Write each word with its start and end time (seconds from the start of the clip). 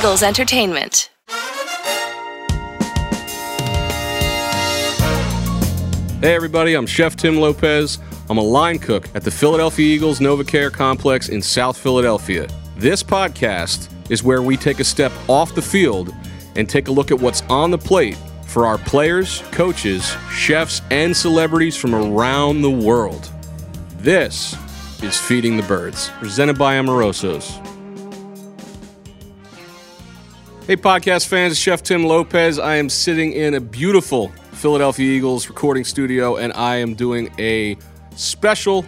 Eagles 0.00 0.22
Entertainment. 0.22 1.10
Hey, 6.22 6.34
everybody, 6.34 6.72
I'm 6.72 6.86
Chef 6.86 7.16
Tim 7.16 7.36
Lopez. 7.36 7.98
I'm 8.30 8.38
a 8.38 8.42
line 8.42 8.78
cook 8.78 9.10
at 9.14 9.24
the 9.24 9.30
Philadelphia 9.30 9.94
Eagles 9.94 10.18
NovaCare 10.18 10.72
Complex 10.72 11.28
in 11.28 11.42
South 11.42 11.76
Philadelphia. 11.76 12.48
This 12.78 13.02
podcast 13.02 13.90
is 14.10 14.22
where 14.22 14.40
we 14.40 14.56
take 14.56 14.80
a 14.80 14.84
step 14.84 15.12
off 15.28 15.54
the 15.54 15.60
field 15.60 16.14
and 16.56 16.66
take 16.66 16.88
a 16.88 16.92
look 16.92 17.10
at 17.10 17.20
what's 17.20 17.42
on 17.50 17.70
the 17.70 17.76
plate 17.76 18.16
for 18.46 18.64
our 18.64 18.78
players, 18.78 19.42
coaches, 19.52 20.16
chefs, 20.32 20.80
and 20.90 21.14
celebrities 21.14 21.76
from 21.76 21.94
around 21.94 22.62
the 22.62 22.70
world. 22.70 23.30
This 23.98 24.56
is 25.02 25.20
Feeding 25.20 25.58
the 25.58 25.62
Birds, 25.64 26.08
presented 26.20 26.56
by 26.56 26.76
Amoroso's. 26.76 27.69
Hey, 30.70 30.76
podcast 30.76 31.26
fans, 31.26 31.58
Chef 31.58 31.82
Tim 31.82 32.04
Lopez. 32.04 32.60
I 32.60 32.76
am 32.76 32.88
sitting 32.88 33.32
in 33.32 33.54
a 33.54 33.60
beautiful 33.60 34.28
Philadelphia 34.52 35.04
Eagles 35.04 35.48
recording 35.48 35.82
studio, 35.82 36.36
and 36.36 36.52
I 36.52 36.76
am 36.76 36.94
doing 36.94 37.28
a 37.40 37.76
special 38.14 38.82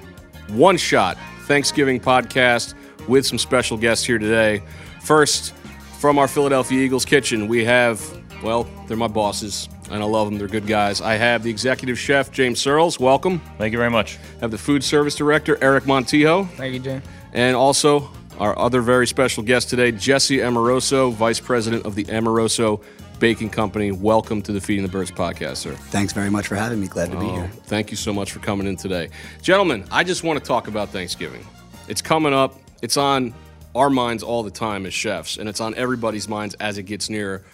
one 0.51 0.77
shot 0.77 1.19
Thanksgiving 1.49 1.99
podcast 1.99 2.75
with 3.09 3.27
some 3.27 3.37
special 3.37 3.77
guests 3.77 4.05
here 4.05 4.19
today. 4.21 4.63
First, 5.01 5.57
from 5.99 6.21
our 6.21 6.29
Philadelphia 6.29 6.79
Eagles 6.79 7.05
kitchen, 7.05 7.49
we 7.49 7.65
have, 7.65 8.01
well, 8.45 8.69
they're 8.87 8.97
my 8.97 9.09
bosses, 9.09 9.69
and 9.91 10.05
I 10.05 10.07
love 10.07 10.29
them. 10.29 10.39
They're 10.39 10.47
good 10.47 10.69
guys. 10.69 11.01
I 11.01 11.15
have 11.15 11.43
the 11.43 11.51
executive 11.51 11.99
chef, 11.99 12.31
James 12.31 12.61
Searles. 12.61 13.01
Welcome. 13.01 13.41
Thank 13.59 13.73
you 13.73 13.79
very 13.79 13.91
much. 13.91 14.19
I 14.37 14.43
have 14.43 14.53
the 14.53 14.57
food 14.57 14.85
service 14.85 15.17
director, 15.17 15.59
Eric 15.61 15.83
Montijo. 15.83 16.49
Thank 16.51 16.75
you, 16.75 16.79
Jay. 16.79 17.03
And 17.33 17.57
also, 17.57 18.09
our 18.43 18.59
other 18.59 18.81
very 18.81 19.07
special 19.07 19.45
guest 19.45 19.71
today, 19.71 19.93
Jesse 19.93 20.43
Amoroso, 20.43 21.13
Vice 21.13 21.39
President 21.39 21.87
of 21.87 21.95
the 21.95 22.05
Amoroso 22.11 22.81
Baking 23.21 23.51
Company. 23.51 23.93
Welcome 23.93 24.43
to 24.43 24.51
the 24.51 24.61
Feeding 24.61 24.83
the 24.83 24.91
Birds 24.91 25.13
podcast, 25.13 25.59
sir. 25.59 25.75
Thanks 25.75 26.13
very 26.13 26.29
much 26.29 26.49
for 26.49 26.57
having 26.57 26.81
me. 26.81 26.89
Glad 26.89 27.13
to 27.13 27.21
be 27.21 27.27
Oh, 27.27 27.35
here. 27.37 27.49
Thank 27.67 27.93
you 27.93 27.97
so 27.97 28.13
much 28.13 28.33
for 28.33 28.41
coming 28.41 28.67
in 28.67 28.75
today. 28.75 29.11
Gentlemen, 29.43 29.85
I 29.93 30.03
just 30.03 30.25
want 30.25 30.41
to 30.41 30.45
talk 30.45 30.67
about 30.67 30.89
Thanksgiving. 30.89 31.47
It's 31.87 32.03
coming 32.03 32.35
up, 32.35 32.57
it's 32.83 32.97
on 32.97 33.33
our 33.77 33.91
minds 33.91 34.25
all 34.25 34.43
the 34.43 34.51
time 34.51 34.87
as 34.87 34.93
chefs, 34.93 35.37
and 35.37 35.49
it's 35.49 35.61
on 35.61 35.77
everybody's 35.77 36.29
minds 36.29 36.57
as 36.59 36.79
it 36.79 36.83
gets 36.83 37.09
nearer. 37.09 37.45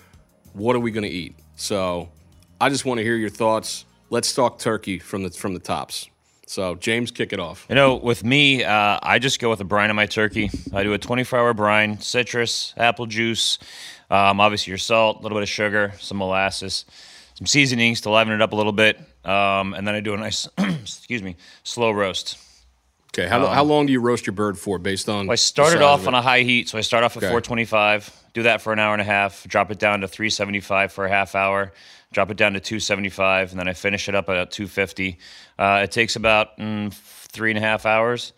What 0.55 0.75
are 0.75 0.81
we 0.81 0.91
going 0.91 1.05
to 1.05 1.11
eat? 1.15 1.37
So 1.57 2.09
I 2.63 2.71
just 2.71 2.87
want 2.87 2.97
to 2.97 3.05
hear 3.05 3.17
your 3.17 3.29
thoughts. 3.29 3.85
Let's 4.09 4.35
talk 4.35 4.59
turkey 4.59 4.99
from 4.99 5.23
the 5.25 5.31
from 5.33 5.53
the 5.53 5.61
tops. 5.61 6.09
So 6.49 6.75
James, 6.77 7.11
kick 7.11 7.33
it 7.35 7.41
off. 7.41 7.67
You 7.69 7.75
know, 7.75 7.97
with 7.97 8.25
me, 8.25 8.65
uh, 8.65 8.99
I 9.03 9.19
just 9.19 9.39
go 9.39 9.51
with 9.51 9.59
the 9.59 9.67
brine 9.67 9.91
on 9.91 9.97
my 9.97 10.07
turkey. 10.07 10.51
I 10.73 10.83
do 10.83 10.95
a 10.95 10.99
24 10.99 11.39
hour 11.39 11.53
brine, 11.55 12.01
citrus, 12.01 12.73
apple 12.77 13.05
juice, 13.07 13.59
um, 14.11 14.41
obviously 14.41 14.71
your 14.71 14.79
salt, 14.79 15.21
a 15.21 15.23
little 15.23 15.37
bit 15.37 15.43
of 15.43 15.49
sugar, 15.51 15.93
some 16.01 16.17
molasses, 16.17 16.87
some 17.35 17.47
seasonings 17.47 18.01
to 18.03 18.11
liven 18.11 18.33
it 18.33 18.41
up 18.41 18.53
a 18.53 18.57
little 18.57 18.73
bit, 18.73 18.99
um, 19.27 19.75
and 19.75 19.87
then 19.87 19.95
I 19.95 20.01
do 20.01 20.15
a 20.15 20.17
nice, 20.17 20.49
excuse 20.59 21.23
me, 21.23 21.37
slow 21.65 21.91
roast. 21.91 22.39
Okay, 23.13 23.29
how, 23.29 23.47
how 23.47 23.65
long 23.65 23.85
do 23.87 23.93
you 23.93 24.01
roast 24.01 24.27
your 24.27 24.35
bird 24.35 24.59
for 24.59 24.79
based 24.79 25.09
on? 25.09 25.23
Um, 25.23 25.31
I 25.31 25.35
started 25.35 25.83
off 25.83 26.07
on 26.07 26.15
a 26.15 26.23
high 26.23 26.43
heat, 26.43 26.69
so 26.69 26.79
I 26.79 26.81
start 26.81 27.05
off 27.05 27.13
at 27.13 27.25
Okay. 27.25 27.27
425, 27.29 28.11
do 28.33 28.43
that 28.45 28.63
for 28.63 28.73
an 28.73 28.79
hour 28.79 28.95
and 28.95 29.03
a 29.03 29.05
half, 29.05 29.47
drop 29.49 29.71
it 29.71 29.79
down 29.79 30.01
to 30.01 30.09
375 30.09 30.93
for 30.93 31.05
a 31.05 31.11
half 31.11 31.35
hour, 31.35 31.73
drop 32.13 32.31
it 32.31 32.37
down 32.37 32.55
to 32.55 32.61
275, 32.61 33.51
and 33.51 33.61
then 33.61 33.69
I 33.69 33.73
finish 33.73 34.09
it 34.09 34.15
up 34.15 34.29
at 34.29 34.51
250. 34.51 35.19
Uh, 35.59 35.81
it 35.85 35.91
takes 35.91 36.17
about 36.17 36.57
mm, 36.59 36.93
three 36.93 37.51
and 37.51 37.59
a 37.59 37.61
half 37.61 37.85
hours, 37.85 38.33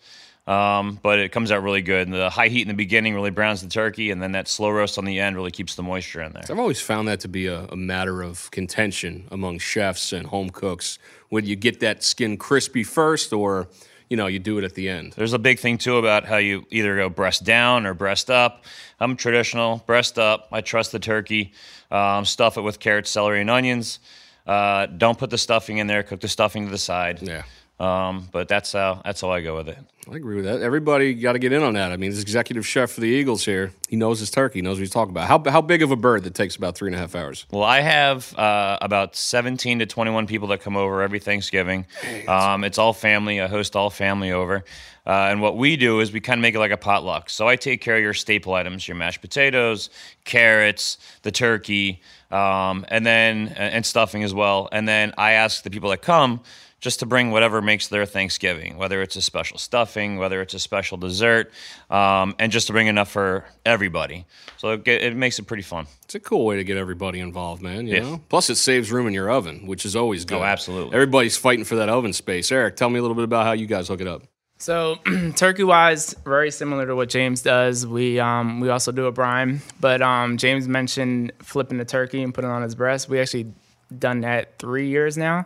um, 0.47 0.99
but 1.01 1.19
it 1.19 1.31
comes 1.31 1.51
out 1.51 1.63
really 1.63 1.81
good. 1.81 2.07
And 2.07 2.13
the 2.13 2.29
high 2.29 2.49
heat 2.49 2.63
in 2.63 2.67
the 2.67 2.73
beginning 2.73 3.15
really 3.15 3.29
browns 3.29 3.61
the 3.61 3.69
turkey, 3.69 4.11
and 4.11 4.21
then 4.21 4.33
that 4.33 4.47
slow 4.47 4.69
roast 4.69 4.97
on 4.97 5.05
the 5.05 5.19
end 5.19 5.35
really 5.35 5.51
keeps 5.51 5.75
the 5.75 5.83
moisture 5.83 6.21
in 6.21 6.33
there. 6.33 6.43
I've 6.49 6.59
always 6.59 6.81
found 6.81 7.07
that 7.07 7.21
to 7.21 7.27
be 7.27 7.47
a, 7.47 7.65
a 7.65 7.77
matter 7.77 8.21
of 8.21 8.51
contention 8.51 9.27
among 9.31 9.59
chefs 9.59 10.11
and 10.11 10.27
home 10.27 10.49
cooks. 10.49 10.99
Would 11.29 11.47
you 11.47 11.55
get 11.55 11.79
that 11.79 12.03
skin 12.03 12.37
crispy 12.37 12.83
first, 12.83 13.31
or 13.31 13.69
you 14.11 14.17
know, 14.17 14.27
you 14.27 14.39
do 14.39 14.57
it 14.57 14.65
at 14.65 14.75
the 14.75 14.89
end? 14.89 15.13
There's 15.13 15.31
a 15.31 15.39
big 15.39 15.57
thing 15.57 15.77
too 15.77 15.95
about 15.95 16.25
how 16.25 16.35
you 16.35 16.65
either 16.69 16.97
go 16.97 17.07
breast 17.07 17.45
down 17.45 17.85
or 17.85 17.93
breast 17.93 18.29
up. 18.29 18.65
I'm 18.99 19.15
traditional, 19.15 19.77
breast 19.85 20.19
up. 20.19 20.49
I 20.51 20.59
trust 20.59 20.91
the 20.91 20.99
turkey. 20.99 21.53
Um, 21.89 22.25
stuff 22.25 22.57
it 22.57 22.61
with 22.61 22.77
carrots, 22.77 23.09
celery, 23.09 23.39
and 23.39 23.49
onions. 23.49 23.99
Uh, 24.45 24.87
don't 24.87 25.17
put 25.17 25.29
the 25.29 25.37
stuffing 25.37 25.77
in 25.77 25.87
there. 25.87 26.03
Cook 26.03 26.19
the 26.19 26.27
stuffing 26.27 26.65
to 26.65 26.71
the 26.71 26.77
side. 26.77 27.21
Yeah. 27.21 27.43
Um, 27.81 28.27
but 28.31 28.47
that's 28.47 28.73
how 28.73 29.01
that's 29.03 29.21
how 29.21 29.31
I 29.31 29.41
go 29.41 29.55
with 29.55 29.67
it. 29.67 29.77
I 30.11 30.15
agree 30.15 30.35
with 30.35 30.45
that. 30.45 30.61
Everybody 30.61 31.15
got 31.15 31.33
to 31.33 31.39
get 31.39 31.51
in 31.51 31.63
on 31.63 31.73
that. 31.73 31.91
I 31.91 31.97
mean, 31.97 32.11
this 32.11 32.21
executive 32.21 32.65
chef 32.65 32.91
for 32.91 33.01
the 33.01 33.07
Eagles 33.07 33.43
here, 33.43 33.71
he 33.89 33.95
knows 33.95 34.19
his 34.19 34.29
turkey, 34.29 34.59
he 34.59 34.61
knows 34.61 34.77
what 34.77 34.81
he's 34.81 34.91
talking 34.91 35.11
about. 35.11 35.27
How, 35.27 35.41
how 35.49 35.61
big 35.61 35.81
of 35.81 35.89
a 35.89 35.95
bird 35.95 36.23
that 36.23 36.35
takes 36.35 36.55
about 36.55 36.75
three 36.75 36.89
and 36.89 36.95
a 36.95 36.99
half 36.99 37.15
hours? 37.15 37.45
Well, 37.49 37.63
I 37.63 37.81
have 37.81 38.37
uh, 38.37 38.77
about 38.81 39.15
17 39.15 39.79
to 39.79 39.85
21 39.87 40.27
people 40.27 40.49
that 40.49 40.61
come 40.61 40.77
over 40.77 41.01
every 41.01 41.19
Thanksgiving. 41.19 41.85
Um, 42.27 42.63
it's 42.63 42.77
all 42.77 42.93
family. 42.93 43.41
I 43.41 43.47
host 43.47 43.75
all 43.75 43.89
family 43.89 44.31
over. 44.31 44.63
Uh, 45.05 45.29
and 45.29 45.41
what 45.41 45.57
we 45.57 45.75
do 45.75 45.99
is 46.01 46.11
we 46.11 46.19
kind 46.19 46.37
of 46.37 46.41
make 46.43 46.53
it 46.53 46.59
like 46.59 46.71
a 46.71 46.77
potluck. 46.77 47.29
So 47.29 47.47
I 47.47 47.55
take 47.55 47.81
care 47.81 47.95
of 47.95 48.03
your 48.03 48.13
staple 48.13 48.53
items, 48.53 48.87
your 48.87 48.95
mashed 48.95 49.21
potatoes, 49.21 49.89
carrots, 50.23 50.97
the 51.23 51.31
turkey, 51.31 52.01
um, 52.29 52.85
and 52.89 53.03
then 53.05 53.47
and 53.49 53.83
stuffing 53.83 54.23
as 54.23 54.33
well. 54.33 54.69
And 54.71 54.87
then 54.87 55.13
I 55.17 55.33
ask 55.33 55.63
the 55.63 55.71
people 55.71 55.89
that 55.89 56.03
come 56.03 56.41
just 56.81 56.99
to 56.99 57.05
bring 57.05 57.31
whatever 57.31 57.61
makes 57.61 57.87
their 57.87 58.05
Thanksgiving, 58.05 58.75
whether 58.77 59.01
it's 59.03 59.15
a 59.15 59.21
special 59.21 59.57
stuffing, 59.59 60.17
whether 60.17 60.41
it's 60.41 60.53
a 60.55 60.59
special 60.59 60.97
dessert, 60.97 61.51
um, 61.89 62.35
and 62.39 62.51
just 62.51 62.67
to 62.67 62.73
bring 62.73 62.87
enough 62.87 63.09
for 63.11 63.45
everybody. 63.65 64.25
So 64.57 64.71
it, 64.71 64.87
it 64.87 65.15
makes 65.15 65.37
it 65.39 65.43
pretty 65.43 65.63
fun. 65.63 65.85
It's 66.03 66.15
a 66.15 66.19
cool 66.19 66.43
way 66.45 66.57
to 66.57 66.63
get 66.63 66.77
everybody 66.77 67.19
involved, 67.19 67.61
man. 67.61 67.87
You 67.87 67.93
Yeah. 67.93 67.99
know, 68.01 68.21
plus 68.29 68.49
it 68.49 68.55
saves 68.55 68.91
room 68.91 69.07
in 69.07 69.13
your 69.13 69.29
oven, 69.31 69.67
which 69.67 69.85
is 69.85 69.95
always 69.95 70.25
good. 70.25 70.39
Oh, 70.39 70.43
absolutely. 70.43 70.93
Everybody's 70.95 71.37
fighting 71.37 71.65
for 71.65 71.75
that 71.75 71.87
oven 71.87 72.13
space. 72.13 72.51
Eric, 72.51 72.75
tell 72.75 72.89
me 72.89 72.97
a 72.99 73.01
little 73.01 73.15
bit 73.15 73.23
about 73.25 73.45
how 73.45 73.51
you 73.53 73.67
guys 73.67 73.87
hook 73.87 74.01
it 74.01 74.07
up. 74.07 74.23
So, 74.57 74.97
turkey 75.35 75.63
wise, 75.63 76.13
very 76.23 76.51
similar 76.51 76.85
to 76.87 76.95
what 76.95 77.09
James 77.09 77.41
does. 77.41 77.85
We 77.87 78.19
um, 78.19 78.59
we 78.59 78.69
also 78.69 78.91
do 78.91 79.05
a 79.05 79.11
brine, 79.11 79.61
but 79.79 80.01
um, 80.03 80.37
James 80.37 80.67
mentioned 80.67 81.31
flipping 81.41 81.77
the 81.79 81.85
turkey 81.85 82.21
and 82.21 82.31
putting 82.33 82.49
it 82.49 82.53
on 82.53 82.61
his 82.61 82.75
breast. 82.75 83.09
We 83.09 83.19
actually 83.19 83.53
done 83.97 84.21
that 84.21 84.59
three 84.59 84.87
years 84.87 85.17
now. 85.17 85.45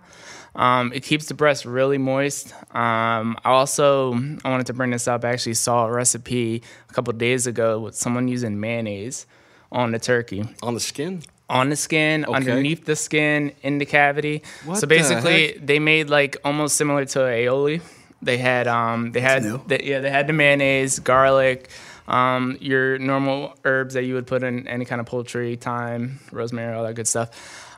Um, 0.56 0.94
it 0.94 1.04
keeps 1.04 1.26
the 1.26 1.34
breast 1.34 1.66
really 1.66 1.98
moist. 1.98 2.54
Um, 2.74 3.38
I 3.44 3.52
also 3.52 4.14
I 4.44 4.50
wanted 4.50 4.68
to 4.68 4.74
bring 4.74 4.92
this 4.92 5.08
up. 5.08 5.26
I 5.26 5.30
actually 5.30 5.56
saw 5.56 5.86
a 5.86 5.92
recipe 5.92 6.62
a 6.90 6.94
couple 6.94 7.12
days 7.14 7.46
ago 7.46 7.80
with 7.80 7.96
someone 7.96 8.28
using 8.28 8.60
mayonnaise 8.60 9.26
on 9.72 9.92
the 9.92 10.00
turkey 10.00 10.46
On 10.64 10.74
the 10.74 10.80
skin? 10.80 11.22
on 11.50 11.70
the 11.70 11.76
skin, 11.76 12.26
underneath 12.26 12.86
the 12.86 12.96
skin, 12.96 13.52
in 13.62 13.78
the 13.78 13.86
cavity. 13.86 14.42
What 14.64 14.78
so 14.80 14.88
basically, 14.88 15.48
heck? 15.54 15.66
they 15.66 15.78
made 15.80 16.10
like 16.10 16.38
almost 16.44 16.76
similar 16.78 17.06
to 17.06 17.20
aioli. 17.20 17.82
They 18.22 18.38
had 18.38 18.68
um 18.68 19.12
they 19.12 19.20
had 19.22 19.44
the, 19.44 19.80
yeah 19.84 20.00
they 20.00 20.10
had 20.10 20.26
the 20.28 20.34
mayonnaise, 20.34 21.00
garlic, 21.00 21.70
um 22.08 22.58
your 22.62 22.98
normal 22.98 23.56
herbs 23.66 23.94
that 23.96 24.04
you 24.06 24.14
would 24.16 24.26
put 24.26 24.42
in 24.42 24.68
any 24.68 24.86
kind 24.86 25.02
of 25.02 25.06
poultry, 25.06 25.56
thyme, 25.58 26.20
rosemary, 26.32 26.74
all 26.74 26.84
that 26.84 26.96
good 26.96 27.08
stuff, 27.08 27.30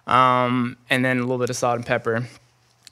um 0.08 0.78
and 0.90 1.04
then 1.04 1.18
a 1.18 1.22
little 1.22 1.40
bit 1.40 1.50
of 1.50 1.56
salt 1.56 1.76
and 1.76 1.86
pepper. 1.86 2.26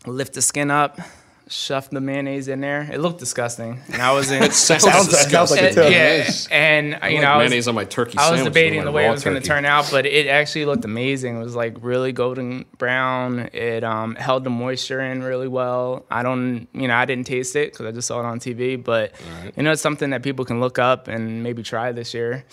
Lift 0.05 0.33
the 0.33 0.41
skin 0.41 0.69
up, 0.71 0.99
shove 1.47 1.89
the 1.89 2.01
mayonnaise 2.01 2.47
in 2.47 2.61
there. 2.61 2.87
It 2.91 2.99
looked 2.99 3.19
disgusting, 3.19 3.79
and 3.91 4.01
I 4.01 4.11
was 4.13 4.31
in. 4.31 4.51
Sounds, 4.51 4.83
sounds 4.83 5.51
like 5.51 5.61
and- 5.61 5.67
it 5.67 5.75
does. 5.75 6.47
yeah, 6.49 6.55
and 6.55 6.99
I 7.01 7.09
you 7.09 7.15
like 7.15 7.23
know, 7.23 7.31
I 7.31 7.37
was, 7.37 7.49
mayonnaise 7.49 7.67
on 7.67 7.75
my 7.75 7.85
turkey 7.85 8.17
I 8.17 8.31
was 8.31 8.43
debating 8.43 8.83
the 8.83 8.91
way 8.91 9.07
it 9.07 9.11
was 9.11 9.23
going 9.23 9.39
to 9.39 9.45
turn 9.47 9.65
out, 9.65 9.89
but 9.91 10.05
it 10.05 10.27
actually 10.27 10.65
looked 10.65 10.85
amazing. 10.85 11.39
It 11.39 11.43
was 11.43 11.55
like 11.55 11.77
really 11.81 12.11
golden 12.11 12.65
brown. 12.77 13.49
It 13.53 13.83
um, 13.83 14.15
held 14.15 14.43
the 14.43 14.49
moisture 14.49 15.01
in 15.01 15.23
really 15.23 15.47
well. 15.47 16.05
I 16.09 16.23
don't, 16.23 16.67
you 16.73 16.87
know, 16.87 16.95
I 16.95 17.05
didn't 17.05 17.27
taste 17.27 17.55
it 17.55 17.71
because 17.73 17.85
I 17.85 17.91
just 17.91 18.07
saw 18.07 18.19
it 18.19 18.25
on 18.25 18.39
TV, 18.39 18.81
but 18.81 19.13
you 19.55 19.63
know, 19.63 19.71
it's 19.71 19.81
something 19.81 20.11
that 20.11 20.23
people 20.23 20.45
can 20.45 20.59
look 20.59 20.79
up 20.79 21.07
and 21.07 21.43
maybe 21.43 21.63
try 21.63 21.91
this 21.91 22.13
year. 22.13 22.43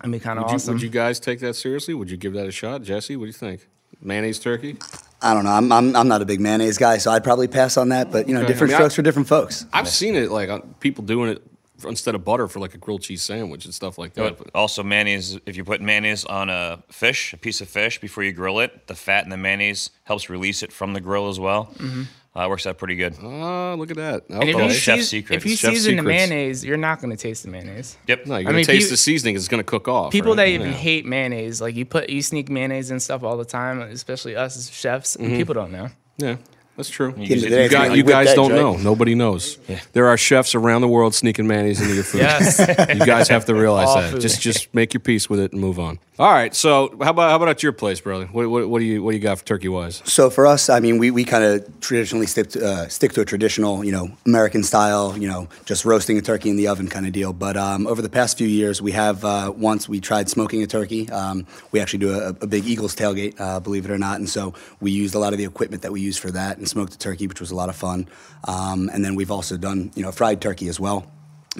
It'd 0.00 0.12
be 0.12 0.20
kind 0.20 0.38
of 0.38 0.44
Would 0.44 0.50
you, 0.50 0.54
awesome. 0.56 0.74
would 0.74 0.82
you 0.82 0.90
guys 0.90 1.18
take 1.18 1.40
that 1.40 1.54
seriously? 1.54 1.92
Would 1.92 2.10
you 2.10 2.16
give 2.16 2.32
that 2.34 2.46
a 2.46 2.52
shot? 2.52 2.82
Jesse, 2.82 3.16
what 3.16 3.24
do 3.24 3.26
you 3.28 3.32
think? 3.32 3.66
Mayonnaise 4.00 4.38
turkey? 4.38 4.76
I 5.20 5.34
don't 5.34 5.44
know. 5.44 5.50
I'm, 5.50 5.72
I'm, 5.72 5.96
I'm 5.96 6.08
not 6.08 6.22
a 6.22 6.24
big 6.24 6.40
mayonnaise 6.40 6.78
guy, 6.78 6.98
so 6.98 7.10
I'd 7.10 7.24
probably 7.24 7.48
pass 7.48 7.76
on 7.76 7.88
that. 7.88 8.12
But 8.12 8.28
you 8.28 8.34
know, 8.34 8.40
Okay. 8.40 8.48
different 8.48 8.72
I 8.72 8.74
mean, 8.74 8.78
strokes 8.80 8.94
I- 8.94 8.96
for 8.96 9.02
different 9.02 9.28
folks. 9.28 9.66
I've 9.72 9.88
seen 9.88 10.14
it 10.14 10.30
like 10.30 10.48
on 10.48 10.62
people 10.80 11.02
doing 11.04 11.30
it 11.30 11.42
for, 11.78 11.88
instead 11.88 12.14
of 12.14 12.24
butter 12.24 12.46
for 12.48 12.60
like 12.60 12.74
a 12.74 12.78
grilled 12.78 13.02
cheese 13.02 13.22
sandwich 13.22 13.64
and 13.64 13.74
stuff 13.74 13.98
like 13.98 14.14
that. 14.14 14.38
But 14.38 14.50
Also, 14.54 14.82
mayonnaise. 14.82 15.38
If 15.46 15.56
you 15.56 15.64
put 15.64 15.80
mayonnaise 15.80 16.24
on 16.24 16.50
a 16.50 16.82
fish, 16.90 17.32
a 17.32 17.36
piece 17.36 17.60
of 17.60 17.68
fish, 17.68 18.00
before 18.00 18.22
you 18.22 18.32
grill 18.32 18.60
it, 18.60 18.86
the 18.86 18.94
fat 18.94 19.24
in 19.24 19.30
the 19.30 19.36
mayonnaise 19.36 19.90
helps 20.04 20.30
release 20.30 20.62
it 20.62 20.72
from 20.72 20.92
the 20.92 21.00
grill 21.00 21.28
as 21.28 21.40
well. 21.40 21.66
Mm-hmm. 21.78 22.02
Uh, 22.38 22.44
it 22.44 22.48
works 22.50 22.66
out 22.66 22.78
pretty 22.78 22.94
good. 22.94 23.14
Ah, 23.22 23.74
look 23.74 23.90
at 23.90 23.96
that. 23.96 24.24
and 24.28 24.44
if 24.48 24.54
Okay. 24.54 24.66
you, 24.68 24.72
Chef 24.72 24.98
seas- 24.98 25.08
secrets. 25.08 25.44
if 25.44 25.50
you 25.50 25.56
Chef 25.56 25.72
season 25.74 25.96
the 25.96 26.02
secrets. 26.02 26.06
mayonnaise, 26.30 26.64
you're 26.64 26.76
not 26.76 27.00
going 27.00 27.10
to 27.10 27.20
taste 27.20 27.42
the 27.42 27.50
mayonnaise. 27.50 27.96
Yep. 28.06 28.26
No, 28.26 28.34
you're 28.34 28.40
I 28.40 28.42
gonna 28.44 28.56
mean, 28.58 28.64
taste 28.64 28.84
peop- 28.86 28.90
the 28.90 28.96
seasoning. 28.96 29.34
It's 29.34 29.48
gonna 29.48 29.64
cook 29.64 29.88
off. 29.88 30.12
People 30.12 30.32
right? 30.32 30.36
that 30.44 30.48
even 30.48 30.68
Yeah. 30.68 30.72
hate 30.74 31.04
mayonnaise, 31.06 31.60
like 31.60 31.74
you 31.74 31.84
put 31.84 32.08
you 32.10 32.22
sneak 32.22 32.48
mayonnaise 32.48 32.90
and 32.92 33.02
stuff 33.02 33.24
all 33.24 33.36
the 33.36 33.44
time, 33.44 33.80
especially 33.80 34.36
us 34.36 34.56
as 34.56 34.70
chefs, 34.70 35.16
Mm-hmm. 35.16 35.24
and 35.26 35.36
people 35.36 35.54
don't 35.54 35.72
know. 35.72 35.88
Yeah. 36.18 36.36
That's 36.76 36.90
true. 36.90 37.12
You 37.16 37.24
Yeah, 37.24 37.34
use 37.34 37.44
it- 37.44 37.50
they- 37.50 37.62
You 37.64 37.68
guys, 37.70 37.88
like 37.88 37.96
you 37.96 38.02
guys 38.04 38.34
don't 38.34 38.52
right? 38.52 38.60
know. 38.60 38.76
Nobody 38.76 39.16
knows. 39.16 39.58
There 39.94 40.06
are 40.06 40.16
chefs 40.16 40.54
around 40.54 40.82
the 40.82 40.88
world 40.88 41.12
sneaking 41.14 41.48
mayonnaise 41.48 41.80
into 41.80 41.94
your 41.94 42.04
food. 42.04 42.20
Yes. 42.20 42.60
you 42.60 43.04
guys 43.04 43.26
have 43.28 43.46
to 43.46 43.54
realize 43.56 43.88
All 43.88 43.96
that. 44.00 44.12
food. 44.12 44.20
Just 44.20 44.40
just 44.40 44.72
make 44.72 44.94
your 44.94 45.00
peace 45.00 45.28
with 45.28 45.40
it 45.40 45.50
and 45.52 45.60
move 45.60 45.80
on. 45.80 45.98
All 46.20 46.32
right. 46.32 46.52
So 46.52 46.88
how 47.00 47.10
about 47.10 47.30
how 47.30 47.36
about 47.36 47.48
at 47.48 47.62
your 47.62 47.70
place, 47.72 48.00
brother? 48.00 48.26
What, 48.26 48.50
what, 48.50 48.68
what 48.68 48.80
do 48.80 48.84
you 48.84 49.04
what 49.04 49.12
do 49.12 49.16
you 49.16 49.22
got 49.22 49.38
for 49.38 49.44
turkey 49.44 49.68
wise? 49.68 50.02
So 50.04 50.30
for 50.30 50.48
us, 50.48 50.68
I 50.68 50.80
mean, 50.80 50.98
we, 50.98 51.12
we 51.12 51.22
kind 51.22 51.44
of 51.44 51.80
traditionally 51.80 52.26
stick 52.26 52.50
to, 52.50 52.66
uh, 52.66 52.88
stick 52.88 53.12
to 53.12 53.20
a 53.20 53.24
traditional, 53.24 53.84
you 53.84 53.92
know, 53.92 54.10
American 54.26 54.64
style, 54.64 55.16
you 55.16 55.28
know, 55.28 55.48
just 55.64 55.84
roasting 55.84 56.18
a 56.18 56.20
turkey 56.20 56.50
in 56.50 56.56
the 56.56 56.66
oven 56.66 56.88
kind 56.88 57.06
of 57.06 57.12
deal. 57.12 57.32
But 57.32 57.56
um, 57.56 57.86
over 57.86 58.02
the 58.02 58.08
past 58.08 58.36
few 58.36 58.48
years, 58.48 58.82
we 58.82 58.90
have 58.92 59.24
uh, 59.24 59.52
once 59.56 59.88
we 59.88 60.00
tried 60.00 60.28
smoking 60.28 60.60
a 60.60 60.66
turkey. 60.66 61.08
Um, 61.08 61.46
we 61.70 61.78
actually 61.78 62.00
do 62.00 62.18
a, 62.18 62.30
a 62.30 62.48
big 62.48 62.66
Eagles 62.66 62.96
tailgate, 62.96 63.38
uh, 63.38 63.60
believe 63.60 63.84
it 63.84 63.92
or 63.92 63.98
not, 63.98 64.18
and 64.18 64.28
so 64.28 64.54
we 64.80 64.90
used 64.90 65.14
a 65.14 65.20
lot 65.20 65.32
of 65.32 65.38
the 65.38 65.44
equipment 65.44 65.82
that 65.82 65.92
we 65.92 66.00
use 66.00 66.18
for 66.18 66.32
that 66.32 66.58
and 66.58 66.68
smoked 66.68 66.94
a 66.94 66.98
turkey, 66.98 67.28
which 67.28 67.40
was 67.40 67.52
a 67.52 67.54
lot 67.54 67.68
of 67.68 67.76
fun. 67.76 68.08
Um, 68.48 68.90
and 68.92 69.04
then 69.04 69.14
we've 69.14 69.30
also 69.30 69.56
done, 69.56 69.92
you 69.94 70.02
know, 70.02 70.10
fried 70.10 70.40
turkey 70.40 70.66
as 70.66 70.80
well. 70.80 71.06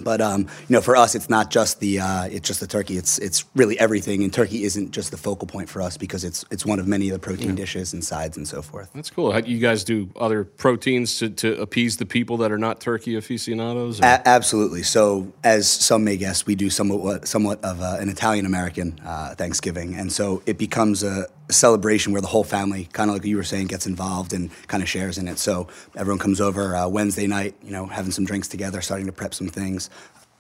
But 0.05 0.21
um, 0.21 0.43
you 0.43 0.75
know, 0.75 0.81
for 0.81 0.97
us, 0.97 1.15
it's 1.15 1.29
not 1.29 1.51
just 1.51 1.81
the 1.81 2.01
uh, 2.01 2.25
it's 2.25 2.47
just 2.47 2.61
the 2.61 2.67
turkey. 2.67 2.97
It's 2.97 3.19
it's 3.19 3.45
really 3.55 3.79
everything, 3.79 4.23
and 4.23 4.33
turkey 4.33 4.65
isn't 4.65 4.91
just 4.93 5.11
the 5.11 5.17
focal 5.17 5.47
point 5.47 5.69
for 5.69 5.83
us 5.83 5.97
because 5.97 6.25
it's 6.25 6.45
it's 6.51 6.65
one 6.65 6.79
of 6.79 6.87
many 6.87 7.09
of 7.09 7.13
the 7.13 7.19
protein 7.19 7.55
dishes 7.55 7.93
and 7.93 8.05
sides 8.05 8.37
and 8.37 8.47
so 8.47 8.63
forth. 8.63 8.91
That's 8.95 9.11
cool. 9.11 9.33
How, 9.33 9.39
you 9.39 9.59
guys 9.59 9.85
do 9.85 10.11
other 10.17 10.45
proteins 10.45 11.19
to, 11.19 11.31
to 11.31 11.61
appease 11.61 11.97
the 11.97 12.07
people 12.07 12.37
that 12.39 12.53
are 12.53 12.59
not 12.59 12.81
turkey 12.81 13.17
aficionados? 13.17 14.01
A- 14.01 14.27
absolutely. 14.29 14.83
So, 14.83 15.33
as 15.45 15.69
some 15.71 16.05
may 16.05 16.17
guess, 16.17 16.47
we 16.47 16.55
do 16.55 16.71
somewhat 16.71 17.27
somewhat 17.27 17.63
of 17.65 17.81
uh, 17.81 17.97
an 18.01 18.09
Italian 18.09 18.47
American 18.47 19.01
uh, 19.05 19.35
Thanksgiving, 19.35 19.95
and 19.95 20.13
so 20.13 20.43
it 20.47 20.59
becomes 20.59 21.03
a 21.03 21.27
celebration 21.51 22.13
where 22.13 22.21
the 22.21 22.27
whole 22.29 22.45
family, 22.45 22.89
kind 22.93 23.11
of 23.11 23.17
like 23.17 23.25
you 23.25 23.37
were 23.37 23.43
saying, 23.45 23.67
gets 23.69 23.87
involved 23.87 24.33
and 24.33 24.51
kind 24.67 24.83
of 24.83 24.89
shares 24.89 25.19
in 25.19 25.29
it. 25.29 25.39
So 25.39 25.69
everyone 25.97 26.19
comes 26.19 26.41
over 26.41 26.77
uh, 26.77 26.89
Wednesday 26.89 27.27
night, 27.27 27.55
you 27.63 27.71
know, 27.73 27.87
having 27.87 28.11
some 28.13 28.25
drinks 28.25 28.49
together, 28.49 28.81
starting 28.81 29.07
to 29.07 29.13
prep 29.13 29.35
some 29.35 29.49
things. 29.49 29.91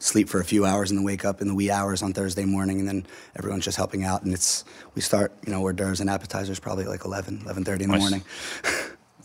Sleep 0.00 0.28
for 0.28 0.38
a 0.38 0.44
few 0.44 0.64
hours 0.64 0.90
and 0.90 0.99
then 0.99 1.05
wake 1.05 1.25
up 1.25 1.40
in 1.40 1.49
the 1.49 1.55
wee 1.55 1.72
hours 1.72 2.02
on 2.02 2.12
Thursday 2.12 2.44
morning, 2.44 2.78
and 2.78 2.87
then 2.88 3.05
everyone's 3.37 3.64
just 3.64 3.76
helping 3.76 4.05
out. 4.05 4.22
And 4.22 4.32
it's 4.32 4.64
we 4.94 5.02
start, 5.02 5.32
you 5.44 5.50
know, 5.50 5.60
hors 5.60 5.72
d'oeuvres 5.72 6.00
and 6.00 6.08
appetizers 6.08 6.60
probably 6.60 6.84
like 6.84 7.05
11, 7.05 7.40
11.30 7.40 7.56
in 7.56 7.64
the 7.64 7.87
Nice. 7.88 8.00
morning. 8.00 8.22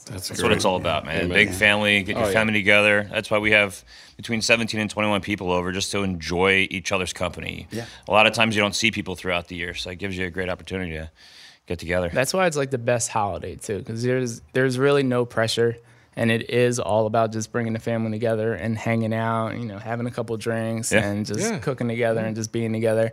That's, 0.06 0.28
That's 0.30 0.42
what 0.44 0.52
it's 0.52 0.66
all 0.66 0.76
about, 0.76 1.06
man. 1.06 1.30
Big 1.30 1.52
family, 1.52 2.02
get 2.04 2.16
your 2.18 2.26
Oh, 2.26 2.28
yeah. 2.28 2.34
family 2.34 2.54
together. 2.54 3.08
That's 3.10 3.30
why 3.32 3.38
we 3.38 3.52
have 3.52 3.84
between 4.18 4.42
17 4.42 4.80
and 4.80 4.90
21 4.90 5.22
people 5.22 5.50
over 5.52 5.72
just 5.72 5.92
to 5.92 6.00
enjoy 6.04 6.68
each 6.72 6.92
other's 6.92 7.14
company. 7.14 7.68
Yeah. 7.72 7.86
A 8.08 8.12
lot 8.12 8.26
of 8.28 8.34
times 8.34 8.56
you 8.56 8.62
don't 8.62 8.76
see 8.76 8.92
people 8.92 9.16
throughout 9.16 9.48
the 9.48 9.56
year, 9.56 9.74
so 9.76 9.92
it 9.92 10.00
gives 10.00 10.18
you 10.18 10.26
a 10.26 10.30
great 10.30 10.50
opportunity 10.50 10.92
to 10.94 11.10
get 11.66 11.80
together. 11.80 12.10
That's 12.14 12.34
why 12.34 12.48
it's 12.48 12.58
like 12.58 12.72
the 12.72 12.78
best 12.78 13.10
holiday 13.10 13.56
too, 13.56 13.80
because 13.80 14.04
there's 14.04 14.42
there's 14.54 14.78
really 14.78 15.04
no 15.04 15.26
pressure, 15.26 15.78
and 16.16 16.32
it 16.32 16.50
is 16.50 16.80
all 16.80 17.06
about 17.06 17.32
just 17.32 17.52
bringing 17.52 17.74
the 17.74 17.80
family 17.80 18.12
together 18.12 18.54
and 18.54 18.78
hanging 18.78 19.14
out. 19.14 19.52
You 19.58 19.66
know, 19.66 19.80
having 19.80 20.06
a 20.08 20.12
couple 20.12 20.36
drinks 20.38 20.92
Yeah. 20.92 21.06
and 21.06 21.26
just 21.26 21.40
Yeah. 21.40 21.60
cooking 21.60 21.88
together 21.88 22.22
and 22.22 22.36
just 22.36 22.52
being 22.52 22.74
together. 22.74 23.12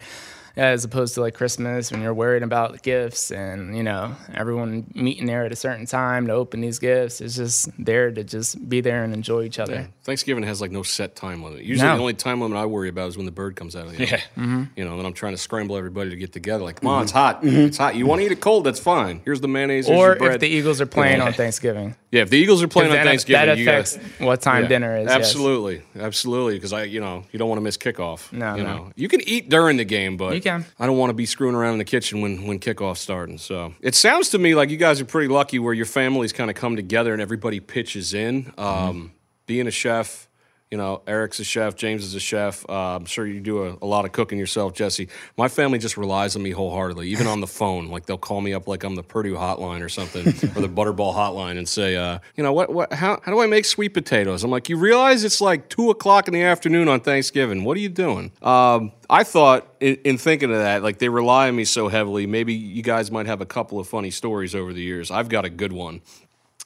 As 0.57 0.85
opposed 0.85 1.15
to 1.15 1.21
like 1.21 1.35
Christmas 1.35 1.91
when 1.93 2.03
you're 2.03 2.13
worried 2.15 2.43
about 2.43 2.83
gifts 2.83 3.31
and 3.31 3.77
you 3.77 3.83
know 3.83 4.15
everyone 4.35 4.91
meeting 4.95 5.27
there 5.27 5.45
at 5.45 5.53
a 5.53 5.57
certain 5.57 5.87
time 5.87 6.27
to 6.27 6.33
open 6.33 6.61
these 6.61 6.79
gifts. 6.79 7.21
It's 7.21 7.37
just 7.37 7.69
there 7.83 8.11
to 8.11 8.25
just 8.25 8.69
be 8.69 8.81
there 8.81 9.05
and 9.05 9.15
enjoy 9.15 9.45
each 9.45 9.59
other. 9.59 9.75
Yeah. 9.75 9.87
Thanksgiving 10.03 10.43
has 10.45 10.61
like 10.61 10.71
no 10.71 10.83
set 10.83 11.15
time 11.15 11.43
limit. 11.43 11.63
Usually, 11.63 11.87
No. 11.89 11.95
the 11.97 12.01
only 12.01 12.15
time 12.15 12.41
limit 12.41 12.59
I 12.59 12.67
worry 12.67 12.89
about 12.89 13.09
is 13.09 13.17
when 13.17 13.27
the 13.27 13.33
bird 13.33 13.57
comes 13.57 13.77
out 13.77 13.87
of 13.87 13.93
the 13.97 14.03
oven. 14.05 14.09
Yeah. 14.11 14.43
Mm-hmm. 14.43 14.63
You 14.77 14.85
know, 14.85 14.97
then 14.97 15.07
I'm 15.07 15.13
trying 15.13 15.35
to 15.35 15.39
scramble 15.39 15.77
everybody 15.77 16.11
to 16.11 16.17
get 16.17 16.33
together. 16.33 16.65
Like, 16.65 16.81
come 16.81 16.91
on, 16.91 17.03
it's 17.05 17.13
hot. 17.13 17.41
It's 17.43 17.77
hot. 17.79 17.95
You 17.95 18.07
want 18.07 18.21
to 18.21 18.27
eat 18.27 18.33
it 18.33 18.41
cold? 18.41 18.65
That's 18.65 18.81
fine. 18.81 19.21
Here's 19.25 19.41
the 19.41 19.49
mayonnaise. 19.49 19.87
Here's 19.87 19.99
Or 19.99 20.07
your 20.09 20.17
bread. 20.17 20.35
if 20.35 20.41
the 20.41 20.49
Eagles 20.49 20.81
are 20.81 20.87
playing 20.87 21.21
on 21.21 21.33
Thanksgiving, 21.33 21.95
yeah, 22.11 22.23
if 22.23 22.31
the 22.31 22.39
Eagles 22.39 22.63
are 22.63 22.69
playing 22.69 22.91
on 22.91 22.97
that, 22.97 23.05
Thanksgiving, 23.07 23.47
that 23.47 23.59
you 23.59 23.65
affects 23.69 23.97
gotta, 23.97 24.25
what 24.25 24.41
time 24.43 24.63
yeah, 24.65 24.69
dinner 24.69 24.97
is. 24.99 25.07
yes. 25.07 25.17
Absolutely, 25.17 25.83
absolutely. 25.99 26.55
Because 26.55 26.73
I, 26.73 26.85
you 26.85 27.01
know, 27.01 27.25
you 27.31 27.39
don't 27.39 27.49
want 27.49 27.59
to 27.59 27.63
miss 27.63 27.77
kickoff. 27.77 28.33
No, 28.33 28.57
you 28.57 28.65
no. 28.65 28.77
know, 28.77 28.93
you 28.97 29.09
can 29.09 29.21
eat 29.29 29.49
during 29.49 29.77
the 29.77 29.85
game, 29.85 30.17
but 30.17 30.33
I 30.79 30.87
don't 30.87 30.97
want 30.99 31.11
to 31.11 31.15
be 31.15 31.27
screwing 31.27 31.55
around 31.55 31.75
in 31.75 31.79
the 31.79 31.85
kitchen 31.85 32.21
when 32.21 32.47
when 32.47 32.59
kickoff's 32.59 33.01
starting. 33.01 33.39
So 33.39 33.75
it 33.81 33.95
sounds 33.95 34.31
to 34.31 34.39
me 34.39 34.55
like 34.55 34.71
you 34.71 34.77
guys 34.77 35.01
are 35.01 35.05
pretty 35.05 35.29
lucky 35.29 35.59
where 35.59 35.75
your 35.75 35.87
families 35.87 36.33
kind 36.33 36.51
of 36.51 36.57
come 36.57 36.77
together 36.77 37.13
and 37.13 37.21
everybody 37.21 37.61
pitches 37.61 38.15
in. 38.15 38.53
Um, 38.57 39.13
Being 39.47 39.67
a 39.67 39.73
chef. 39.73 40.29
You 40.71 40.79
know, 40.79 41.03
Eric's 41.05 41.41
a 41.41 41.45
chef, 41.45 41.75
James 41.75 42.05
is 42.05 42.15
a 42.15 42.21
chef. 42.21 42.65
Uh, 42.69 42.95
I'm 42.95 43.05
sure 43.05 43.27
you 43.27 43.41
do 43.41 43.65
a, 43.65 43.79
a 43.83 43.87
lot 43.87 44.05
of 44.05 44.13
cooking 44.13 44.39
yourself, 44.39 44.73
Jesse. 44.73 45.09
My 45.37 45.49
family 45.49 45.81
just 45.81 45.97
relies 45.97 46.37
on 46.37 46.45
me 46.45 46.53
wholeheartedly, 46.53 47.09
even 47.09 47.27
on 47.27 47.41
the 47.41 47.47
phone. 47.49 47.89
Like 47.89 48.07
they'll 48.07 48.17
call 48.17 48.41
me 48.41 48.55
up 48.55 48.69
like 48.69 48.85
I'm 48.85 48.95
the 48.95 49.03
Perdue 49.03 49.35
hotline 49.35 49.83
or 49.83 49.89
something, 49.89 50.25
or 50.29 50.61
the 50.63 50.69
Butterball 50.69 51.13
hotline, 51.13 51.59
and 51.59 51.69
say, 51.69 51.97
uh, 51.97 52.21
you 52.37 52.45
know, 52.45 52.53
what, 52.53 52.73
what, 52.73 52.93
how, 52.93 53.19
how 53.21 53.33
do 53.33 53.41
I 53.41 53.49
make 53.49 53.65
sweet 53.65 53.89
potatoes? 53.89 54.45
I'm 54.45 54.53
like, 54.53 54.69
you 54.69 54.77
realize 54.77 55.25
it's 55.25 55.41
like 55.41 55.69
two 55.69 55.91
o'clock 55.91 56.29
in 56.29 56.35
the 56.35 56.43
afternoon 56.45 56.87
on 56.87 57.01
Thanksgiving. 57.01 57.65
What 57.65 57.77
are 57.77 57.81
you 57.81 57.89
doing? 57.89 58.31
Um, 58.41 58.93
I 59.09 59.25
thought 59.25 59.75
in, 59.81 59.97
in 60.05 60.19
thinking 60.19 60.53
of 60.53 60.59
that, 60.59 60.85
like 60.85 60.99
they 60.99 61.09
rely 61.09 61.49
on 61.49 61.57
me 61.57 61.65
so 61.65 61.89
heavily. 61.89 62.29
Maybe 62.29 62.55
you 62.55 62.85
guys 62.85 63.11
might 63.11 63.27
have 63.27 63.41
a 63.41 63.47
couple 63.47 63.81
of 63.81 63.89
funny 63.89 64.13
stories 64.13 64.55
over 64.55 64.73
the 64.73 64.83
years. 64.83 65.11
I've 65.11 65.29
got 65.29 65.45
a 65.45 65.51
good 65.51 65.73
one. 65.73 66.01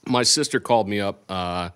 My 0.06 0.24
sister 0.24 0.60
called 0.60 0.90
me 0.90 1.00
up. 1.00 1.24
Uh, 1.26 1.70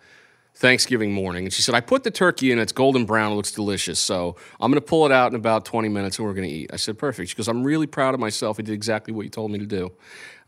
Thanksgiving 0.59 1.13
morning, 1.13 1.45
and 1.45 1.53
she 1.53 1.63
said, 1.63 1.77
I 1.77 1.81
put 1.81 2.03
the 2.03 2.11
turkey 2.11 2.51
in, 2.51 2.59
it's 2.59 2.73
golden 2.73 3.05
brown, 3.05 3.31
it 3.31 3.37
looks 3.37 3.53
delicious. 3.53 4.01
So 4.01 4.35
I'm 4.59 4.73
going 4.73 4.83
to 4.83 4.85
pull 4.85 5.07
it 5.07 5.13
out 5.13 5.31
in 5.31 5.37
about 5.37 5.65
20 5.65 5.89
minutes 5.89 6.19
and 6.19 6.27
we're 6.27 6.35
going 6.35 6.49
to 6.49 6.53
eat. 6.53 6.71
I 6.73 6.77
said, 6.77 6.99
perfect. 6.99 7.31
She 7.31 7.37
goes, 7.37 7.47
I'm 7.47 7.63
really 7.63 7.87
proud 7.87 8.13
of 8.13 8.19
myself. 8.19 8.59
I 8.59 8.63
did 8.63 8.75
exactly 8.75 9.15
what 9.15 9.23
you 9.23 9.31
told 9.31 9.53
me 9.53 9.61
to 9.61 9.67
do. 9.67 9.93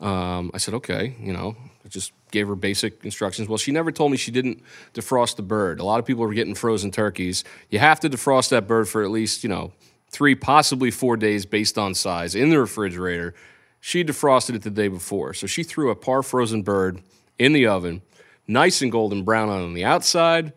Um, 0.05 0.51
I 0.53 0.59
said, 0.59 0.75
okay, 0.75 1.15
you 1.21 1.33
know, 1.33 1.55
I 1.85 1.89
just 1.89 2.11
gave 2.33 2.49
her 2.49 2.57
basic 2.57 3.05
instructions. 3.05 3.49
Well, 3.49 3.57
she 3.57 3.71
never 3.71 3.93
told 3.93 4.11
me 4.11 4.17
she 4.17 4.33
didn't 4.33 4.65
defrost 4.95 5.37
the 5.37 5.43
bird. 5.43 5.79
A 5.79 5.85
lot 5.85 6.01
of 6.01 6.07
people 6.07 6.25
are 6.25 6.35
getting 6.35 6.57
frozen 6.57 6.91
turkeys. 6.91 7.45
You 7.69 7.79
have 7.79 8.01
to 8.01 8.11
defrost 8.11 8.49
that 8.49 8.67
bird 8.67 8.89
for 8.89 9.05
at 9.05 9.11
least, 9.13 9.45
you 9.45 9.49
know, 9.49 9.71
three, 10.09 10.35
possibly 10.35 10.91
four 10.91 11.17
days 11.17 11.47
based 11.47 11.79
on 11.79 11.95
size 11.95 12.35
in 12.35 12.51
the 12.51 12.59
refrigerator. 12.59 13.33
She 13.79 14.03
defrosted 14.03 14.57
it 14.57 14.63
the 14.63 14.71
day 14.71 14.89
before. 14.89 15.35
So 15.35 15.47
she 15.47 15.63
threw 15.63 15.89
a 15.89 15.95
par 15.95 16.25
frozen 16.25 16.63
bird 16.63 17.01
in 17.39 17.53
the 17.53 17.69
oven 17.69 18.03
nice 18.51 18.83
and 18.83 18.91
golden 18.91 19.23
brown 19.23 19.49
on 19.49 19.75
the 19.75 19.85
outside, 19.85 20.53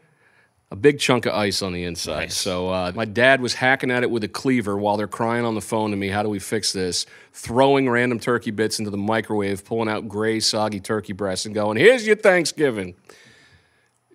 a 0.72 0.76
big 0.76 1.00
chunk 1.00 1.28
of 1.28 1.34
ice 1.34 1.62
on 1.62 1.72
the 1.72 1.84
inside. 1.84 2.22
Nice. 2.22 2.38
So 2.38 2.70
uh, 2.70 2.92
my 2.96 3.06
dad 3.06 3.42
was 3.42 3.54
hacking 3.54 3.92
at 3.92 4.02
it 4.02 4.10
with 4.10 4.24
a 4.24 4.28
cleaver 4.28 4.76
while 4.76 4.98
they're 4.98 5.08
crying 5.08 5.46
on 5.46 5.54
the 5.54 5.62
phone 5.62 5.92
to 5.92 5.98
me, 5.98 6.10
how 6.10 6.24
do 6.24 6.30
we 6.30 6.40
fix 6.40 6.74
this? 6.74 7.06
Throwing 7.32 7.88
random 7.88 8.20
turkey 8.20 8.50
bits 8.50 8.80
into 8.80 8.90
the 8.90 8.98
microwave, 8.98 9.64
pulling 9.64 9.88
out 9.88 10.08
gray, 10.08 10.40
soggy 10.40 10.80
turkey 10.80 11.14
breasts 11.14 11.46
and 11.46 11.54
going, 11.54 11.78
here's 11.78 12.08
your 12.08 12.16
Thanksgiving. 12.16 12.96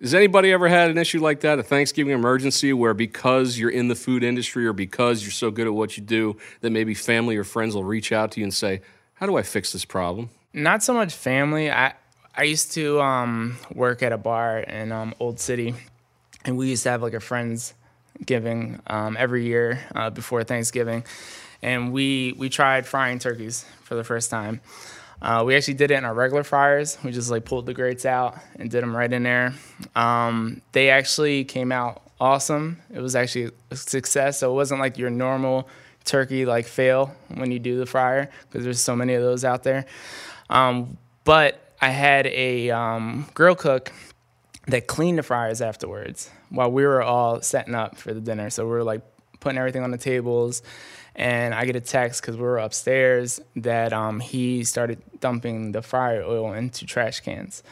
Has 0.01 0.13
anybody 0.13 0.51
ever 0.51 0.67
had 0.67 0.89
an 0.89 0.97
issue 0.97 1.21
like 1.21 1.41
that, 1.41 1.59
a 1.59 1.63
Thanksgiving 1.63 2.13
emergency, 2.13 2.71
where 2.73 2.93
because 2.93 3.57
you're 3.57 3.69
in 3.69 3.87
the 3.87 3.95
food 3.95 4.23
industry 4.23 4.65
or 4.65 4.73
because 4.73 5.23
you're 5.23 5.31
so 5.31 5.51
good 5.51 5.67
at 5.67 5.73
what 5.73 5.97
you 5.97 6.03
do, 6.03 6.37
that 6.61 6.69
maybe 6.69 6.93
family 6.93 7.37
or 7.37 7.43
friends 7.43 7.75
will 7.75 7.83
reach 7.83 8.11
out 8.11 8.31
to 8.31 8.39
you 8.39 8.45
and 8.45 8.53
say, 8.53 8.81
how 9.13 9.25
do 9.25 9.37
I 9.37 9.43
fix 9.43 9.71
this 9.71 9.83
problem? 9.85 10.29
not 10.53 10.83
so 10.83 10.93
much 10.93 11.13
family. 11.13 11.71
I 11.71 11.93
I 12.35 12.43
used 12.43 12.71
to 12.73 13.01
um, 13.01 13.57
work 13.73 14.03
at 14.03 14.11
a 14.11 14.17
bar 14.17 14.59
in 14.59 14.91
um, 14.91 15.13
Old 15.19 15.39
City, 15.39 15.75
and 16.45 16.57
we 16.57 16.69
used 16.69 16.83
to 16.83 16.91
have 16.91 17.01
like 17.01 17.13
a 17.13 17.19
friends 17.19 17.73
giving 18.25 18.81
um, 18.87 19.17
every 19.17 19.45
year 19.45 19.79
uh, 19.95 20.09
before 20.09 20.43
Thanksgiving, 20.43 21.03
and 21.61 21.91
we 21.91 22.33
we 22.37 22.49
tried 22.49 22.85
frying 22.85 23.19
turkeys 23.19 23.65
for 23.83 23.95
the 23.95 24.03
first 24.03 24.29
time. 24.29 24.61
Uh, 25.21 25.43
we 25.45 25.55
actually 25.55 25.73
did 25.73 25.91
it 25.91 25.95
in 25.95 26.05
our 26.05 26.13
regular 26.13 26.43
fryers. 26.43 26.97
We 27.03 27.11
just 27.11 27.29
like 27.29 27.43
pulled 27.43 27.65
the 27.65 27.73
grates 27.73 28.05
out 28.05 28.37
and 28.55 28.71
did 28.71 28.83
them 28.83 28.95
right 28.95 29.11
in 29.11 29.23
there. 29.23 29.53
Um, 29.95 30.61
they 30.71 30.89
actually 30.89 31.43
came 31.43 31.71
out 31.73 32.01
awesome. 32.21 32.81
It 32.93 33.01
was 33.01 33.15
actually 33.15 33.51
a 33.71 33.75
success. 33.75 34.39
So 34.39 34.51
it 34.51 34.55
wasn't 34.55 34.79
like 34.79 34.97
your 34.97 35.09
normal 35.09 35.67
turkey 36.05 36.45
like 36.45 36.65
fail 36.65 37.13
when 37.35 37.51
you 37.51 37.59
do 37.59 37.77
the 37.77 37.85
fryer 37.85 38.29
because 38.47 38.63
there's 38.63 38.79
so 38.79 38.95
many 38.95 39.13
of 39.13 39.21
those 39.21 39.43
out 39.43 39.63
there. 39.63 39.85
Um, 40.49 40.97
but 41.23 41.68
I 41.81 41.89
had 41.89 42.27
a 42.27 42.71
um, 42.71 43.27
grill 43.33 43.55
cook 43.55 43.91
that 44.67 44.87
cleaned 44.87 45.17
the 45.17 45.23
fryers 45.23 45.61
afterwards 45.61 46.29
while 46.49 46.71
we 46.71 46.85
were 46.85 47.01
all 47.01 47.41
setting 47.41 47.75
up 47.75 47.97
for 47.97 48.13
the 48.13 48.21
dinner. 48.21 48.49
So 48.49 48.65
we 48.65 48.71
were 48.71 48.83
like 48.83 49.01
putting 49.39 49.57
everything 49.57 49.83
on 49.83 49.91
the 49.91 49.97
tables, 49.97 50.61
and 51.15 51.53
I 51.53 51.65
get 51.65 51.75
a 51.75 51.81
text 51.81 52.21
because 52.21 52.35
we 52.35 52.43
were 52.43 52.57
upstairs 52.57 53.39
that 53.55 53.93
um, 53.93 54.19
he 54.19 54.63
started 54.63 55.01
dumping 55.19 55.71
the 55.71 55.81
fryer 55.81 56.23
oil 56.23 56.53
into 56.53 56.85
trash 56.85 57.21
cans. 57.21 57.63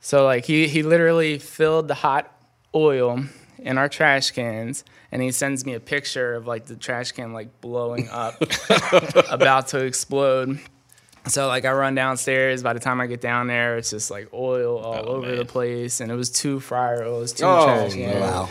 So 0.00 0.24
like 0.24 0.46
he 0.46 0.66
he 0.66 0.82
literally 0.82 1.38
filled 1.38 1.88
the 1.88 1.94
hot 1.94 2.32
oil 2.74 3.24
in 3.58 3.76
our 3.76 3.88
trash 3.88 4.30
cans 4.30 4.84
and 5.12 5.20
he 5.20 5.30
sends 5.30 5.66
me 5.66 5.74
a 5.74 5.80
picture 5.80 6.34
of 6.34 6.46
like 6.46 6.66
the 6.66 6.76
trash 6.76 7.12
can 7.12 7.32
like 7.32 7.60
blowing 7.60 8.08
up 8.08 8.42
about 9.30 9.68
to 9.68 9.84
explode. 9.84 10.58
So 11.26 11.46
like 11.48 11.64
I 11.64 11.72
run 11.72 11.94
downstairs. 11.94 12.62
By 12.62 12.72
the 12.72 12.80
time 12.80 13.00
I 13.00 13.06
get 13.06 13.20
down 13.20 13.46
there, 13.46 13.76
it's 13.76 13.90
just 13.90 14.10
like 14.10 14.28
oil 14.32 14.78
all 14.78 14.94
oh, 14.94 15.12
over 15.16 15.26
man. 15.28 15.36
the 15.36 15.44
place, 15.44 16.00
and 16.00 16.10
it 16.10 16.14
was 16.14 16.30
two 16.30 16.60
fryer 16.60 17.04
oils, 17.04 17.32
two 17.32 17.44
Oh, 17.44 17.64
trash 17.64 17.94
no. 17.94 18.04
cans. 18.04 18.20
Wow. 18.20 18.48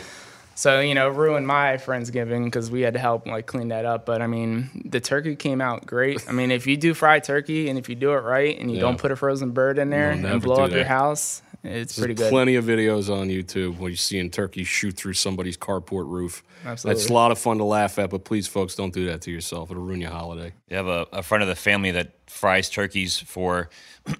So 0.54 0.80
you 0.80 0.94
know, 0.94 1.08
ruined 1.08 1.46
my 1.46 1.78
friendsgiving 1.78 2.44
because 2.44 2.70
we 2.70 2.82
had 2.82 2.94
to 2.94 3.00
help 3.00 3.26
like 3.26 3.46
clean 3.46 3.68
that 3.68 3.84
up. 3.86 4.04
But 4.06 4.20
I 4.22 4.26
mean, 4.26 4.82
the 4.84 5.00
turkey 5.00 5.34
came 5.34 5.60
out 5.60 5.86
great. 5.86 6.24
I 6.28 6.32
mean, 6.32 6.50
if 6.50 6.66
you 6.66 6.76
do 6.76 6.92
fried 6.94 7.24
turkey 7.24 7.68
and 7.70 7.78
if 7.78 7.88
you 7.88 7.94
do 7.94 8.12
it 8.12 8.22
right 8.22 8.58
and 8.58 8.70
you 8.70 8.76
Yeah. 8.76 8.82
don't 8.82 8.98
put 8.98 9.10
a 9.10 9.16
frozen 9.16 9.50
bird 9.52 9.78
in 9.78 9.90
there 9.90 10.12
You'll 10.12 10.26
and 10.26 10.42
blow 10.42 10.56
do 10.56 10.62
up 10.62 10.70
your 10.72 10.84
house, 10.84 11.40
It's 11.62 11.98
pretty 11.98 12.14
good. 12.14 12.30
Plenty 12.30 12.56
of 12.56 12.64
videos 12.64 13.14
on 13.14 13.28
YouTube 13.28 13.78
where 13.78 13.90
you're 13.90 13.96
seeing 13.96 14.30
turkeys 14.30 14.66
shoot 14.66 14.96
through 14.96 15.12
somebody's 15.12 15.56
carport 15.56 16.08
roof. 16.08 16.42
Absolutely. 16.64 17.00
It's 17.00 17.10
a 17.10 17.12
lot 17.12 17.30
of 17.30 17.38
fun 17.38 17.58
to 17.58 17.64
laugh 17.64 17.98
at, 17.98 18.10
but 18.10 18.24
please, 18.24 18.46
folks, 18.46 18.74
don't 18.74 18.94
do 18.94 19.06
that 19.06 19.20
to 19.22 19.30
yourself. 19.30 19.70
It'll 19.70 19.82
ruin 19.82 20.00
your 20.00 20.10
holiday. 20.10 20.52
You 20.68 20.76
have 20.76 20.86
a, 20.86 21.06
a 21.12 21.22
friend 21.22 21.42
of 21.42 21.48
the 21.48 21.54
family 21.54 21.90
that 21.92 22.12
fries 22.26 22.70
turkeys 22.70 23.18
for 23.18 23.68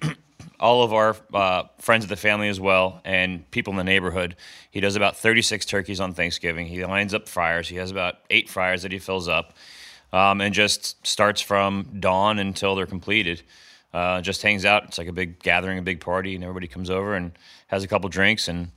all 0.59 0.83
of 0.83 0.93
our 0.93 1.15
uh, 1.33 1.63
friends 1.79 2.03
of 2.03 2.09
the 2.09 2.15
family 2.15 2.47
as 2.47 2.59
well 2.59 3.01
and 3.03 3.49
people 3.49 3.71
in 3.71 3.77
the 3.77 3.83
neighborhood. 3.83 4.35
He 4.69 4.79
does 4.79 4.95
about 4.95 5.17
36 5.17 5.65
turkeys 5.65 5.99
on 5.99 6.13
Thanksgiving. 6.13 6.67
He 6.67 6.85
lines 6.85 7.13
up 7.13 7.27
fryers. 7.27 7.67
He 7.67 7.77
has 7.77 7.89
about 7.89 8.17
eight 8.29 8.49
fryers 8.49 8.83
that 8.83 8.91
he 8.91 8.99
fills 8.99 9.27
up 9.27 9.53
um, 10.13 10.41
and 10.41 10.53
just 10.53 11.05
starts 11.05 11.41
from 11.41 11.97
dawn 11.99 12.37
until 12.37 12.75
they're 12.75 12.85
completed. 12.85 13.41
Uh, 13.93 14.21
just 14.21 14.41
hangs 14.41 14.63
out. 14.63 14.85
It's 14.85 14.97
like 14.97 15.07
a 15.07 15.13
big 15.13 15.39
gathering, 15.39 15.77
a 15.77 15.81
big 15.81 15.99
party, 15.99 16.35
and 16.35 16.43
everybody 16.43 16.67
comes 16.67 16.89
over 16.89 17.15
and 17.15 17.31
has 17.67 17.83
a 17.83 17.87
couple 17.87 18.09
drinks 18.09 18.47
and 18.47 18.69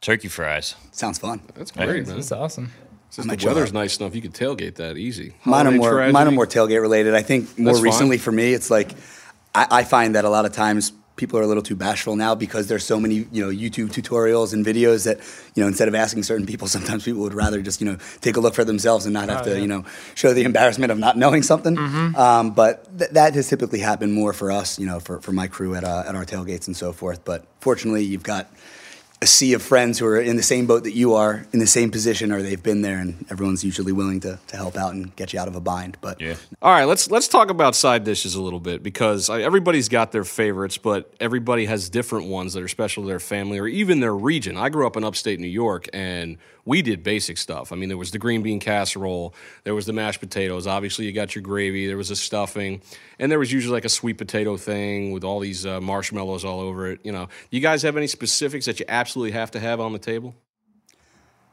turkey 0.00 0.28
fries. 0.28 0.74
Sounds 0.90 1.18
fun. 1.18 1.40
That's 1.54 1.70
great, 1.70 2.06
man. 2.06 2.18
It's 2.18 2.32
awesome. 2.32 2.72
Since 3.10 3.26
the 3.26 3.46
weather's 3.46 3.70
up. 3.70 3.74
nice 3.74 3.98
enough, 3.98 4.14
you 4.14 4.22
could 4.22 4.34
tailgate 4.34 4.76
that 4.76 4.96
easy. 4.96 5.34
Mine 5.44 5.66
are 5.66 5.72
Holiday 5.72 5.78
more 5.78 6.12
mine 6.12 6.28
are 6.28 6.30
more 6.30 6.46
tailgate 6.46 6.80
related. 6.80 7.14
I 7.14 7.22
think 7.22 7.58
more 7.58 7.66
That's 7.66 7.78
fine. 7.78 7.84
recently 7.84 8.18
for 8.18 8.30
me, 8.30 8.54
it's 8.54 8.70
like 8.70 8.92
I, 9.54 9.66
I 9.70 9.84
find 9.84 10.14
that 10.14 10.24
a 10.24 10.30
lot 10.30 10.44
of 10.44 10.52
times 10.52 10.92
people 11.20 11.38
are 11.38 11.42
a 11.42 11.46
little 11.46 11.62
too 11.62 11.76
bashful 11.76 12.16
now 12.16 12.34
because 12.34 12.66
there's 12.66 12.84
so 12.84 12.98
many 12.98 13.26
you 13.30 13.44
know 13.44 13.50
YouTube 13.64 13.90
tutorials 13.90 14.52
and 14.54 14.64
videos 14.64 15.04
that 15.04 15.18
you 15.54 15.62
know 15.62 15.68
instead 15.68 15.86
of 15.86 15.94
asking 15.94 16.22
certain 16.24 16.46
people, 16.46 16.66
sometimes 16.76 17.04
people 17.04 17.20
would 17.20 17.34
rather 17.34 17.60
just 17.62 17.80
you 17.80 17.86
know 17.86 17.98
take 18.22 18.36
a 18.36 18.40
look 18.40 18.54
for 18.54 18.64
themselves 18.64 19.04
and 19.06 19.12
not 19.12 19.28
have 19.28 19.44
to 19.44 19.60
you 19.60 19.68
know 19.68 19.84
show 20.14 20.32
the 20.34 20.42
embarrassment 20.42 20.90
of 20.90 20.98
not 20.98 21.16
knowing 21.16 21.42
something. 21.42 21.76
Um, 22.16 22.50
but 22.52 22.74
th- 22.98 23.10
that 23.12 23.34
has 23.34 23.48
typically 23.48 23.80
happened 23.80 24.12
more 24.14 24.32
for 24.32 24.50
us, 24.50 24.78
you 24.78 24.86
know, 24.86 24.98
for, 24.98 25.20
for 25.20 25.32
my 25.32 25.46
crew 25.46 25.74
at 25.74 25.84
uh, 25.84 26.04
at 26.08 26.14
our 26.16 26.24
tailgates 26.24 26.66
and 26.66 26.76
so 26.76 26.92
forth. 26.92 27.24
But 27.24 27.44
fortunately, 27.60 28.02
you've 28.04 28.22
got 28.22 28.48
a 29.22 29.26
sea 29.26 29.52
of 29.52 29.62
friends 29.62 29.98
who 29.98 30.06
are 30.06 30.18
in 30.18 30.36
the 30.36 30.42
same 30.42 30.66
boat 30.66 30.84
that 30.84 30.94
you 30.94 31.12
are, 31.12 31.44
in 31.52 31.58
the 31.58 31.66
same 31.66 31.90
position, 31.90 32.32
or 32.32 32.40
they've 32.40 32.62
been 32.62 32.80
there, 32.80 32.98
and 32.98 33.26
everyone's 33.30 33.62
usually 33.62 33.92
willing 33.92 34.18
to, 34.20 34.38
to 34.46 34.56
help 34.56 34.76
out 34.76 34.94
and 34.94 35.14
get 35.14 35.34
you 35.34 35.38
out 35.38 35.46
of 35.46 35.54
a 35.54 35.60
bind. 35.60 35.98
But 36.00 36.20
Yeah. 36.20 36.36
All 36.62 36.72
right, 36.72 36.84
let's 36.84 37.10
let's 37.10 37.28
talk 37.28 37.50
about 37.50 37.74
side 37.74 38.04
dishes 38.04 38.34
a 38.34 38.40
little 38.40 38.60
bit 38.60 38.82
because 38.82 39.28
everybody's 39.28 39.90
got 39.90 40.12
their 40.12 40.24
favorites, 40.24 40.78
but 40.78 41.12
everybody 41.20 41.66
has 41.66 41.90
different 41.90 42.28
ones 42.28 42.54
that 42.54 42.62
are 42.62 42.68
special 42.68 43.02
to 43.02 43.08
their 43.08 43.20
family 43.20 43.58
or 43.58 43.66
even 43.66 44.00
their 44.00 44.14
region. 44.14 44.56
I 44.56 44.70
grew 44.70 44.86
up 44.86 44.96
in 44.96 45.04
upstate 45.04 45.38
New 45.38 45.48
York, 45.48 45.86
and 45.92 46.38
we 46.64 46.82
did 46.82 47.02
basic 47.02 47.36
stuff. 47.36 47.72
I 47.72 47.76
mean, 47.76 47.88
there 47.88 47.98
was 47.98 48.10
the 48.10 48.18
green 48.18 48.42
bean 48.42 48.60
casserole, 48.60 49.34
there 49.64 49.74
was 49.74 49.86
the 49.86 49.92
mashed 49.92 50.20
potatoes. 50.20 50.66
Obviously, 50.66 51.04
you 51.04 51.12
got 51.12 51.34
your 51.34 51.42
gravy. 51.42 51.86
There 51.86 51.96
was 51.96 52.10
a 52.10 52.16
stuffing, 52.16 52.80
and 53.18 53.30
there 53.30 53.38
was 53.38 53.52
usually 53.52 53.72
like 53.72 53.84
a 53.84 53.90
sweet 53.90 54.18
potato 54.18 54.56
thing 54.56 55.12
with 55.12 55.24
all 55.24 55.40
these 55.40 55.66
uh, 55.66 55.80
marshmallows 55.80 56.44
all 56.44 56.60
over 56.60 56.90
it. 56.90 57.00
You 57.02 57.12
know, 57.12 57.28
you 57.50 57.60
guys 57.60 57.82
have 57.82 57.96
any 57.96 58.06
specifics 58.06 58.66
that 58.66 58.80
you 58.80 58.86
absolutely 58.88 59.09
have 59.14 59.50
to 59.52 59.60
have 59.60 59.80
on 59.80 59.92
the 59.92 59.98
table? 59.98 60.34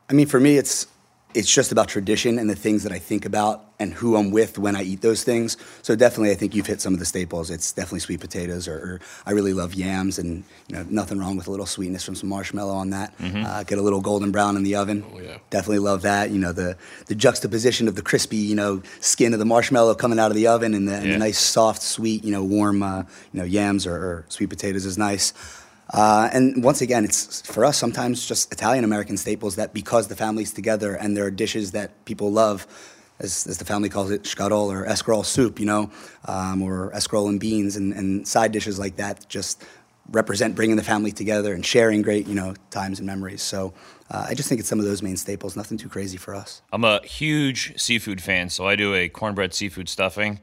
I 0.10 0.14
mean, 0.14 0.28
for 0.28 0.40
me, 0.40 0.58
it's 0.58 0.88
it's 1.34 1.54
just 1.54 1.72
about 1.72 1.88
tradition 1.88 2.40
and 2.40 2.50
the 2.50 2.56
things 2.56 2.84
that 2.84 2.92
I 2.92 2.98
think 2.98 3.26
about 3.26 3.64
and 3.80 3.94
who 3.94 4.16
I'm 4.16 4.32
with 4.32 4.58
when 4.58 4.76
I 4.76 4.82
eat 4.82 5.02
those 5.02 5.24
things. 5.24 5.58
So 5.84 5.96
definitely, 5.96 6.32
I 6.32 6.36
think 6.36 6.56
you've 6.56 6.66
hit 6.66 6.82
some 6.82 6.94
of 6.94 7.00
the 7.00 7.06
staples. 7.06 7.52
It's 7.52 7.74
definitely 7.74 8.00
sweet 8.00 8.22
potatoes, 8.22 8.68
or, 8.68 8.74
or 8.76 9.02
I 9.26 9.32
really 9.32 9.54
love 9.54 9.76
yams, 9.76 10.18
and 10.18 10.44
you 10.68 10.76
know, 10.76 10.86
nothing 10.90 11.20
wrong 11.20 11.38
with 11.38 11.48
a 11.48 11.52
little 11.52 11.66
sweetness 11.66 12.04
from 12.04 12.16
some 12.16 12.30
marshmallow 12.30 12.74
on 12.74 12.90
that. 12.92 13.14
Uh, 13.20 13.64
get 13.64 13.78
a 13.78 13.82
little 13.82 14.02
golden 14.02 14.32
brown 14.32 14.56
in 14.56 14.64
the 14.64 14.76
oven. 14.76 15.06
Oh, 15.14 15.20
yeah. 15.20 15.38
Definitely 15.50 15.80
love 15.80 16.02
that. 16.04 16.32
You 16.32 16.40
know, 16.40 16.54
the 16.54 16.78
the 17.06 17.16
juxtaposition 17.16 17.88
of 17.88 17.96
the 17.96 18.02
crispy, 18.02 18.38
you 18.38 18.56
know, 18.56 18.82
skin 19.02 19.34
of 19.34 19.40
the 19.40 19.46
marshmallow 19.46 19.96
coming 19.96 20.18
out 20.18 20.32
of 20.32 20.36
the 20.36 20.48
oven, 20.48 20.74
and 20.74 20.88
the, 20.88 20.96
and 20.96 21.12
the 21.12 21.18
nice, 21.18 21.38
soft, 21.38 21.84
sweet, 21.84 22.24
you 22.24 22.32
know, 22.32 22.44
warm, 22.44 22.82
uh, 22.82 23.04
you 23.34 23.40
know, 23.40 23.46
yams 23.46 23.86
or, 23.86 23.96
or 23.96 24.26
sweet 24.30 24.50
potatoes 24.50 24.86
is 24.86 24.98
nice. 24.98 25.34
Uh, 25.94 26.30
and 26.34 26.64
once 26.64 26.82
again, 26.82 27.06
it's 27.06 27.42
for 27.42 27.64
us 27.64 27.78
sometimes 27.78 28.26
just 28.26 28.52
Italian 28.52 28.84
American 28.84 29.18
staples 29.18 29.56
that 29.56 29.74
because 29.74 30.08
the 30.08 30.16
family's 30.16 30.52
together 30.52 30.96
and 30.96 31.16
there 31.16 31.26
are 31.26 31.32
dishes 31.32 31.72
that 31.72 32.06
people 32.06 32.32
love, 32.32 32.68
as, 33.20 33.48
as 33.48 33.58
the 33.58 33.66
family 33.66 33.90
calls 33.90 34.12
it, 34.12 34.24
shkarol 34.24 34.68
or 34.68 34.86
escarole 34.86 35.26
soup, 35.26 35.60
you 35.60 35.66
know, 35.66 35.90
um, 36.26 36.62
or 36.62 36.92
escarole 36.92 37.30
and 37.30 37.40
beans 37.40 37.76
and, 37.76 37.94
and 37.94 38.28
side 38.28 38.52
dishes 38.52 38.78
like 38.78 38.98
that 38.98 39.28
just 39.30 39.64
represent 40.12 40.56
bringing 40.56 40.76
the 40.78 40.84
family 40.84 41.12
together 41.12 41.54
and 41.54 41.66
sharing 41.66 42.02
great, 42.02 42.28
you 42.28 42.36
know, 42.36 42.54
times 42.70 43.00
and 43.00 43.06
memories. 43.06 43.42
So 43.42 43.74
uh, 44.10 44.26
I 44.30 44.34
just 44.34 44.48
think 44.48 44.60
it's 44.60 44.70
some 44.70 44.80
of 44.80 44.86
those 44.86 45.02
main 45.02 45.18
staples, 45.18 45.56
nothing 45.56 45.78
too 45.78 45.90
crazy 45.90 46.18
for 46.18 46.34
us. 46.34 46.62
I'm 46.72 46.84
a 46.84 47.02
huge 47.06 47.80
seafood 47.80 48.22
fan, 48.22 48.50
so 48.50 48.68
I 48.68 48.76
do 48.76 48.94
a 48.94 49.10
cornbread 49.10 49.54
seafood 49.54 49.90
stuffing. 49.90 50.40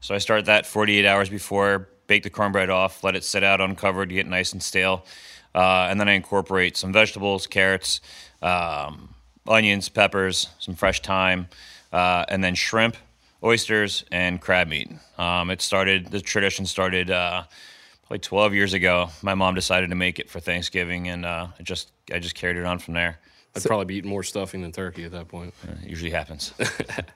So 0.00 0.14
I 0.14 0.18
start 0.18 0.44
that 0.44 0.66
48 0.66 1.06
hours 1.06 1.28
before, 1.28 1.88
bake 2.06 2.22
the 2.22 2.30
cornbread 2.30 2.70
off, 2.70 3.04
let 3.04 3.16
it 3.16 3.24
sit 3.24 3.42
out 3.42 3.60
uncovered, 3.60 4.10
get 4.10 4.26
nice 4.26 4.52
and 4.52 4.62
stale, 4.62 5.04
uh, 5.54 5.86
and 5.90 6.00
then 6.00 6.08
I 6.08 6.12
incorporate 6.12 6.76
some 6.76 6.92
vegetables, 6.92 7.46
carrots, 7.46 8.00
um, 8.42 9.14
onions, 9.46 9.88
peppers, 9.88 10.48
some 10.58 10.74
fresh 10.74 11.00
thyme, 11.00 11.48
uh, 11.92 12.24
and 12.28 12.42
then 12.42 12.54
shrimp, 12.54 12.96
oysters, 13.42 14.04
and 14.10 14.40
crab 14.40 14.68
meat. 14.68 14.90
Um, 15.18 15.50
it 15.50 15.62
started 15.62 16.06
the 16.10 16.20
tradition 16.20 16.66
started 16.66 17.10
uh, 17.10 17.44
probably 18.02 18.18
12 18.18 18.54
years 18.54 18.72
ago. 18.72 19.10
My 19.22 19.34
mom 19.34 19.54
decided 19.54 19.90
to 19.90 19.96
make 19.96 20.18
it 20.18 20.28
for 20.28 20.40
Thanksgiving, 20.40 21.08
and 21.08 21.24
uh, 21.24 21.48
it 21.58 21.64
just 21.64 21.90
I 22.12 22.18
just 22.18 22.34
carried 22.34 22.56
it 22.56 22.64
on 22.64 22.78
from 22.78 22.94
there. 22.94 23.18
I'd 23.56 23.62
probably 23.62 23.84
be 23.84 23.94
eating 23.96 24.10
more 24.10 24.22
stuffing 24.24 24.62
than 24.62 24.72
turkey 24.72 25.04
at 25.04 25.12
that 25.12 25.28
point. 25.28 25.54
It 25.82 25.88
usually 25.88 26.10
happens. 26.10 26.52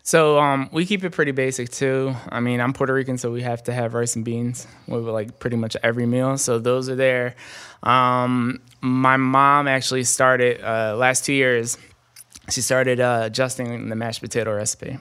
So 0.03 0.39
um, 0.39 0.71
we 0.73 0.87
keep 0.87 1.05
it 1.05 1.11
pretty 1.11 1.33
basic 1.33 1.69
too. 1.71 2.15
I 2.31 2.41
mean, 2.41 2.61
I'm 2.63 2.73
Puerto 2.73 2.95
Rican, 2.95 3.19
so 3.19 3.31
we 3.31 3.43
have 3.43 3.63
to 3.65 3.75
have 3.75 3.93
rice 3.93 4.17
and 4.17 4.25
beans 4.25 4.67
with 4.87 5.05
like 5.05 5.39
pretty 5.39 5.57
much 5.57 5.77
every 5.83 6.07
meal. 6.07 6.39
So 6.39 6.59
those 6.59 6.89
are 6.89 6.95
there. 6.95 7.35
Um, 7.83 8.61
my 8.81 9.19
mom 9.19 9.69
actually 9.69 10.05
started 10.05 10.63
uh, 10.65 10.97
last 10.97 11.27
two 11.27 11.35
years. 11.35 11.77
She 12.49 12.63
started 12.63 13.01
uh, 13.01 13.23
adjusting 13.25 13.91
the 13.91 13.97
mashed 13.97 14.23
potato 14.23 14.55
recipe, 14.57 14.97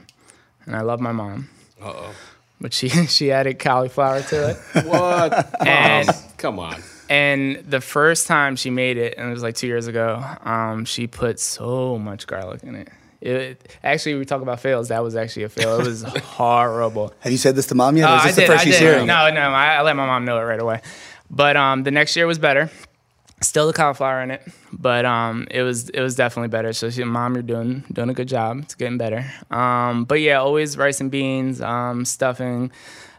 and 0.65 0.75
I 0.75 0.81
love 0.81 0.99
my 0.99 1.13
mom. 1.13 1.47
Uh 1.81 1.93
oh. 1.95 2.15
But 2.59 2.73
she 2.73 2.89
she 3.07 3.31
added 3.31 3.57
cauliflower 3.59 4.21
to 4.23 4.49
it. 4.49 4.85
What? 4.85 5.65
And- 5.65 6.07
Mom, 6.07 6.15
come 6.37 6.59
on. 6.59 6.81
And 7.09 7.57
the 7.67 7.81
first 7.81 8.27
time 8.27 8.55
she 8.55 8.69
made 8.69 8.97
it, 8.97 9.17
and 9.17 9.27
it 9.27 9.31
was 9.31 9.43
like 9.43 9.55
two 9.55 9.67
years 9.67 9.87
ago, 9.87 10.23
um, 10.43 10.85
she 10.85 11.07
put 11.07 11.39
so 11.39 11.97
much 11.97 12.27
garlic 12.27 12.63
in 12.63 12.75
it. 12.75 12.89
It 13.19 13.77
actually, 13.83 14.15
we 14.15 14.25
talk 14.25 14.41
about 14.41 14.59
fails. 14.59 14.89
That 14.89 15.03
was 15.03 15.15
actually 15.15 15.43
a 15.43 15.49
fail. 15.49 15.79
It 15.79 15.87
was 15.87 16.03
horrible. 16.23 17.13
Have 17.21 17.31
you 17.31 17.37
said 17.37 17.55
this 17.55 17.65
to 17.67 17.75
mom 17.75 17.97
yet? 17.97 18.09
Uh, 18.09 18.15
is 18.17 18.21
I 18.21 18.25
this 18.27 18.35
did. 18.35 18.43
the 18.43 18.47
first 18.47 18.61
I 18.61 18.63
she's 18.65 18.79
did. 18.79 18.81
hearing? 18.81 19.07
No, 19.07 19.29
no. 19.31 19.41
I, 19.41 19.75
I 19.75 19.81
let 19.81 19.95
my 19.95 20.05
mom 20.05 20.25
know 20.25 20.37
it 20.37 20.43
right 20.43 20.59
away. 20.59 20.81
But 21.29 21.57
um, 21.57 21.83
the 21.83 21.91
next 21.91 22.15
year 22.15 22.27
was 22.27 22.37
better. 22.39 22.69
Still 23.41 23.67
the 23.67 23.73
cauliflower 23.73 24.21
in 24.23 24.31
it, 24.31 24.41
but 24.73 25.05
um, 25.05 25.47
it 25.51 25.61
was 25.61 25.89
it 25.89 26.01
was 26.01 26.15
definitely 26.15 26.47
better. 26.47 26.73
So 26.73 26.89
she, 26.89 27.03
mom, 27.03 27.35
you're 27.35 27.43
doing 27.43 27.83
doing 27.93 28.09
a 28.09 28.13
good 28.15 28.27
job. 28.27 28.61
It's 28.63 28.73
getting 28.73 28.97
better. 28.97 29.31
Um, 29.51 30.05
but 30.05 30.21
yeah, 30.21 30.39
always 30.39 30.75
rice 30.75 31.01
and 31.01 31.11
beans, 31.11 31.61
um, 31.61 32.03
stuffing, 32.03 32.71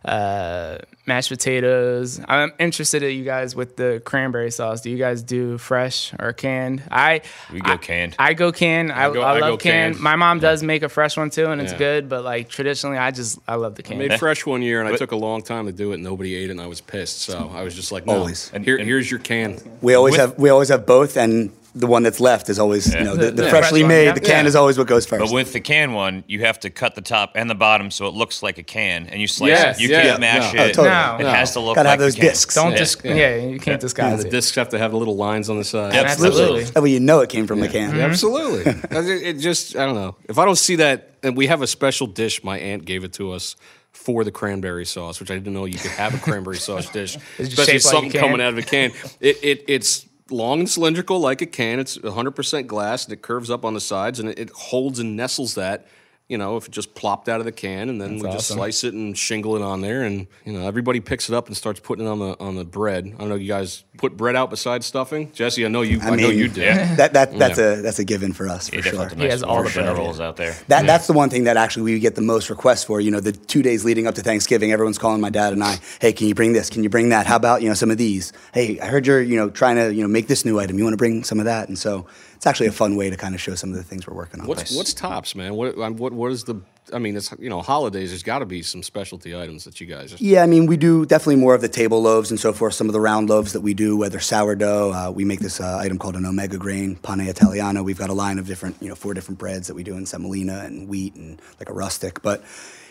uh, 0.04 0.78
mashed 1.06 1.28
potatoes. 1.28 2.20
I'm 2.28 2.52
interested 2.58 3.02
in 3.02 3.16
you 3.16 3.24
guys 3.24 3.54
with 3.54 3.76
the 3.76 4.00
cranberry 4.04 4.50
sauce. 4.50 4.80
Do 4.80 4.90
you 4.90 4.98
guys 4.98 5.22
do 5.22 5.58
fresh 5.58 6.12
or 6.18 6.32
canned? 6.32 6.82
I 6.90 7.22
We 7.52 7.60
go 7.60 7.72
I- 7.72 7.76
canned. 7.78 8.16
I 8.18 8.34
go 8.34 8.52
canned. 8.52 8.92
I, 8.92 9.12
go- 9.12 9.22
I, 9.22 9.34
I 9.36 9.40
go 9.40 9.50
love 9.50 9.58
canned. 9.60 9.94
canned. 9.94 10.02
My 10.02 10.16
mom 10.16 10.38
does 10.40 10.62
make 10.62 10.82
a 10.82 10.88
fresh 10.88 11.16
one 11.16 11.30
too, 11.30 11.46
and 11.46 11.60
it's 11.60 11.72
Yeah. 11.72 11.78
good. 11.78 12.08
But 12.08 12.24
like 12.24 12.48
traditionally, 12.48 12.98
I 12.98 13.10
just 13.10 13.38
I 13.48 13.56
love 13.56 13.74
the 13.74 13.82
canned. 13.82 13.98
made 14.00 14.18
fresh 14.18 14.46
one 14.46 14.62
year, 14.62 14.80
and 14.80 14.88
I 14.88 14.96
took 14.96 15.12
a 15.12 15.16
long 15.16 15.42
time 15.42 15.66
to 15.66 15.72
do 15.72 15.90
it. 15.92 15.94
and 15.94 16.02
Nobody 16.04 16.34
ate 16.34 16.44
it, 16.48 16.50
and 16.52 16.60
I 16.60 16.66
was 16.66 16.80
pissed. 16.80 17.20
So 17.22 17.50
I 17.54 17.62
was 17.62 17.74
just 17.74 17.90
like, 17.92 18.06
no. 18.06 18.14
Always. 18.18 18.50
And 18.54 18.64
here, 18.64 18.76
And- 18.76 18.86
here's 18.86 19.10
your 19.10 19.20
can. 19.20 19.58
We 19.80 19.94
always 19.94 20.12
With- 20.12 20.20
have 20.20 20.38
we 20.38 20.50
always 20.50 20.68
have 20.68 20.86
both, 20.86 21.16
and 21.16 21.50
the 21.78 21.86
one 21.86 22.02
that's 22.02 22.20
left 22.20 22.48
is 22.48 22.58
always 22.58 22.92
you 22.94 23.02
know 23.04 23.14
the, 23.16 23.26
the 23.30 23.42
The 23.42 23.50
freshly 23.50 23.80
fresh 23.80 23.88
made. 23.88 24.04
yeah. 24.06 24.12
The 24.12 24.20
can 24.20 24.44
Yeah. 24.44 24.48
is 24.48 24.56
always 24.56 24.76
what 24.78 24.86
goes 24.86 25.06
first. 25.06 25.24
But 25.24 25.32
with 25.32 25.52
the 25.52 25.60
can 25.60 25.92
one, 25.92 26.24
you 26.26 26.40
have 26.40 26.58
to 26.60 26.70
cut 26.70 26.94
the 26.94 27.00
top 27.00 27.32
and 27.34 27.48
the 27.48 27.54
bottom 27.54 27.90
so 27.90 28.06
it 28.06 28.14
looks 28.14 28.42
like 28.42 28.58
a 28.58 28.62
can, 28.62 29.06
and 29.06 29.20
you 29.20 29.26
slice 29.26 29.50
Yes, 29.50 29.78
it. 29.78 29.82
You 29.82 29.88
yeah. 29.90 30.02
can't 30.02 30.20
mash 30.20 30.52
No. 30.54 30.60
Oh, 30.60 30.64
it. 30.64 30.68
Oh, 30.68 30.72
totally. 30.72 30.88
No. 30.88 31.16
It 31.20 31.22
No. 31.24 31.28
has 31.30 31.52
to 31.52 31.60
look 31.60 31.76
Gotta 31.76 31.88
like 31.88 31.92
have 31.92 32.00
those 32.00 32.14
a 32.14 32.20
can. 32.20 32.28
discs. 32.28 32.54
Don't 32.54 32.72
Yeah. 32.72 32.78
dis- 32.78 32.96
yeah. 33.04 33.36
you 33.36 33.58
can't 33.60 33.80
disguise 33.80 34.20
it. 34.20 34.22
The 34.22 34.28
it. 34.28 34.30
discs 34.32 34.56
have 34.56 34.68
to 34.70 34.78
have 34.78 34.90
the 34.90 34.96
little 34.98 35.16
lines 35.16 35.48
on 35.48 35.56
the 35.58 35.64
side. 35.64 35.94
Absolutely. 35.94 36.64
that 36.64 36.82
way 36.82 36.90
you 36.90 37.00
know 37.00 37.20
it 37.20 37.28
came 37.30 37.46
from 37.46 37.60
the 37.60 37.68
can. 37.68 37.94
Yeah, 37.96 38.04
Absolutely. 38.06 38.70
it, 38.72 39.22
it 39.22 39.38
just, 39.38 39.76
I 39.76 39.84
don't 39.86 39.94
know. 39.94 40.16
If 40.28 40.38
I 40.38 40.44
don't 40.44 40.56
see 40.58 40.76
that, 40.76 41.10
and 41.22 41.36
we 41.36 41.46
have 41.48 41.62
a 41.62 41.66
special 41.66 42.06
dish, 42.06 42.42
my 42.44 42.58
aunt 42.58 42.84
gave 42.84 43.04
it 43.04 43.12
to 43.14 43.32
us 43.32 43.56
for 43.92 44.22
the 44.22 44.30
cranberry 44.30 44.84
sauce, 44.84 45.18
which 45.18 45.30
I 45.30 45.34
didn't 45.34 45.52
know 45.52 45.64
you 45.64 45.78
could 45.78 45.90
have 45.92 46.14
a 46.14 46.18
cranberry 46.18 46.58
sauce 46.58 46.88
dish, 46.90 47.16
It's 47.38 47.48
especially 47.48 47.72
shaped 47.72 47.84
like 47.86 47.92
something 47.92 48.20
coming 48.20 48.40
out 48.40 48.52
of 48.52 48.58
a 48.58 48.62
can. 48.62 48.92
It, 49.20 49.38
it 49.42 49.64
It's 49.66 50.06
long 50.30 50.60
and 50.60 50.68
cylindrical 50.68 51.20
like 51.20 51.42
a 51.42 51.46
can. 51.46 51.80
It's 51.80 51.98
100% 51.98 52.66
glass, 52.66 53.04
and 53.04 53.12
it 53.12 53.22
curves 53.22 53.50
up 53.50 53.64
on 53.64 53.74
the 53.74 53.80
sides, 53.80 54.20
and 54.20 54.28
it, 54.28 54.38
it 54.38 54.50
holds 54.50 54.98
and 54.98 55.16
nestles 55.16 55.54
that. 55.54 55.86
You 56.28 56.36
know, 56.36 56.58
if 56.58 56.66
it 56.66 56.72
just 56.72 56.94
plopped 56.94 57.28
out 57.28 57.40
of 57.40 57.46
the 57.46 57.52
can, 57.52 57.88
and 57.88 57.98
then 57.98 58.18
That's 58.18 58.22
we 58.22 58.30
just 58.32 58.48
slice 58.48 58.84
it 58.84 58.92
and 58.92 59.16
shingle 59.16 59.56
it 59.56 59.62
on 59.62 59.80
there, 59.80 60.02
and 60.02 60.26
you 60.44 60.52
know, 60.52 60.66
everybody 60.66 61.00
picks 61.00 61.30
it 61.30 61.34
up 61.34 61.46
and 61.46 61.56
starts 61.56 61.80
putting 61.80 62.04
it 62.04 62.08
on 62.08 62.18
the 62.18 62.38
on 62.38 62.54
the 62.54 62.66
bread. 62.66 63.06
I 63.06 63.18
don't 63.18 63.30
know, 63.30 63.34
you 63.34 63.48
guys 63.48 63.84
put 63.96 64.14
bread 64.14 64.36
out 64.36 64.50
besides 64.50 64.84
stuffing, 64.84 65.32
Jesse. 65.32 65.64
I 65.64 65.68
know 65.68 65.80
you. 65.80 66.00
I, 66.02 66.10
know 66.10 66.28
mean, 66.28 66.38
you 66.38 66.48
did. 66.48 66.64
Yeah. 66.64 66.94
That 66.98 67.12
that 67.12 67.38
that's 67.38 67.58
a 67.58 67.80
that's 67.80 67.98
a 68.00 68.04
given 68.04 68.32
for 68.32 68.48
us 68.48 68.68
for 68.68 68.76
definitely 68.76 68.98
sure. 68.98 69.08
have 69.08 69.18
He 69.18 69.26
has 69.26 69.42
all 69.42 69.62
the 69.62 69.70
dinner 69.70 69.94
bread. 69.94 69.98
rolls 69.98 70.20
out 70.20 70.36
there. 70.36 70.56
That 70.66 70.86
that's 70.86 71.06
the 71.06 71.12
one 71.12 71.30
thing 71.30 71.44
that 71.44 71.56
actually 71.56 71.92
we 71.92 72.00
get 72.00 72.16
the 72.16 72.22
most 72.22 72.50
requests 72.50 72.84
for. 72.84 73.00
You 73.00 73.10
know, 73.10 73.20
the 73.20 73.32
two 73.32 73.62
days 73.62 73.84
leading 73.84 74.06
up 74.06 74.16
to 74.16 74.22
Thanksgiving, 74.22 74.72
everyone's 74.72 74.98
calling 74.98 75.20
my 75.20 75.30
dad 75.30 75.52
and 75.52 75.62
I. 75.62 75.78
Hey, 76.00 76.12
can 76.12 76.26
you 76.26 76.34
bring 76.34 76.54
this? 76.54 76.70
Can 76.70 76.82
you 76.82 76.88
bring 76.90 77.10
that? 77.10 77.26
How 77.26 77.36
about 77.36 77.62
you 77.62 77.68
know 77.68 77.74
some 77.74 77.90
of 77.90 77.98
these? 77.98 78.32
Hey, 78.52 78.80
I 78.80 78.86
heard 78.86 79.06
you're 79.06 79.22
you 79.22 79.36
know 79.36 79.48
trying 79.48 79.76
to 79.76 79.94
you 79.94 80.02
know 80.02 80.08
make 80.08 80.26
this 80.26 80.44
new 80.44 80.58
item. 80.58 80.76
You 80.76 80.84
want 80.84 80.94
to 80.94 80.98
bring 80.98 81.22
some 81.22 81.38
of 81.38 81.44
that? 81.44 81.68
And 81.68 81.78
so 81.78 82.06
it's 82.38 82.46
actually 82.46 82.68
a 82.68 82.72
fun 82.72 82.94
way 82.94 83.10
to 83.10 83.16
kind 83.16 83.34
of 83.34 83.40
show 83.40 83.56
some 83.56 83.70
of 83.70 83.76
the 83.76 83.82
things 83.82 84.06
we're 84.06 84.14
working 84.14 84.40
on. 84.40 84.46
What's 84.46 84.76
what's 84.76 84.94
tops, 84.94 85.34
man? 85.34 85.54
What 85.54 85.76
what 85.76 86.12
what 86.12 86.30
is 86.30 86.44
the? 86.44 86.62
I 86.92 87.00
mean, 87.00 87.16
it's 87.16 87.34
you 87.36 87.50
know, 87.50 87.62
holidays. 87.62 88.10
There's 88.10 88.22
got 88.22 88.38
to 88.38 88.46
be 88.46 88.62
some 88.62 88.84
specialty 88.84 89.36
items 89.36 89.64
that 89.64 89.80
you 89.80 89.88
guys. 89.88 90.14
Yeah, 90.20 90.44
I 90.44 90.46
mean, 90.46 90.66
we 90.66 90.76
do 90.76 91.04
definitely 91.04 91.34
more 91.34 91.56
of 91.56 91.62
the 91.62 91.68
table 91.68 92.00
loaves 92.00 92.30
and 92.30 92.38
so 92.38 92.52
forth. 92.52 92.74
Some 92.74 92.86
of 92.86 92.92
the 92.92 93.00
round 93.00 93.28
loaves 93.28 93.54
that 93.54 93.60
we 93.62 93.74
do, 93.74 93.96
whether 93.96 94.20
sourdough, 94.20 94.92
uh, 94.92 95.10
we 95.10 95.24
make 95.24 95.40
this 95.40 95.60
uh, 95.60 95.78
item 95.78 95.98
called 95.98 96.14
an 96.14 96.24
omega 96.24 96.58
grain 96.58 96.94
pane 96.94 97.22
italiano. 97.22 97.82
We've 97.82 97.98
got 97.98 98.08
a 98.08 98.14
line 98.14 98.38
of 98.38 98.46
different, 98.46 98.76
you 98.80 98.88
know, 98.88 98.94
four 98.94 99.14
different 99.14 99.40
breads 99.40 99.66
that 99.66 99.74
we 99.74 99.82
do 99.82 99.96
in 99.96 100.06
semolina 100.06 100.60
and 100.64 100.88
wheat 100.88 101.16
and 101.16 101.42
like 101.58 101.70
a 101.70 101.74
rustic. 101.74 102.22
But 102.22 102.44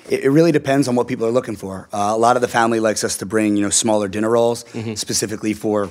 it, 0.10 0.26
it 0.26 0.30
really 0.30 0.52
depends 0.52 0.90
on 0.90 0.96
what 0.96 1.08
people 1.08 1.26
are 1.26 1.32
looking 1.32 1.56
for. 1.56 1.88
Uh, 1.94 2.12
a 2.14 2.18
lot 2.18 2.36
of 2.36 2.42
the 2.42 2.50
family 2.50 2.82
likes 2.82 3.06
us 3.06 3.16
to 3.20 3.26
bring, 3.26 3.56
you 3.56 3.64
know, 3.64 3.70
smaller 3.70 4.10
dinner 4.10 4.30
rolls 4.30 4.66
specifically 4.96 5.54
for 5.54 5.90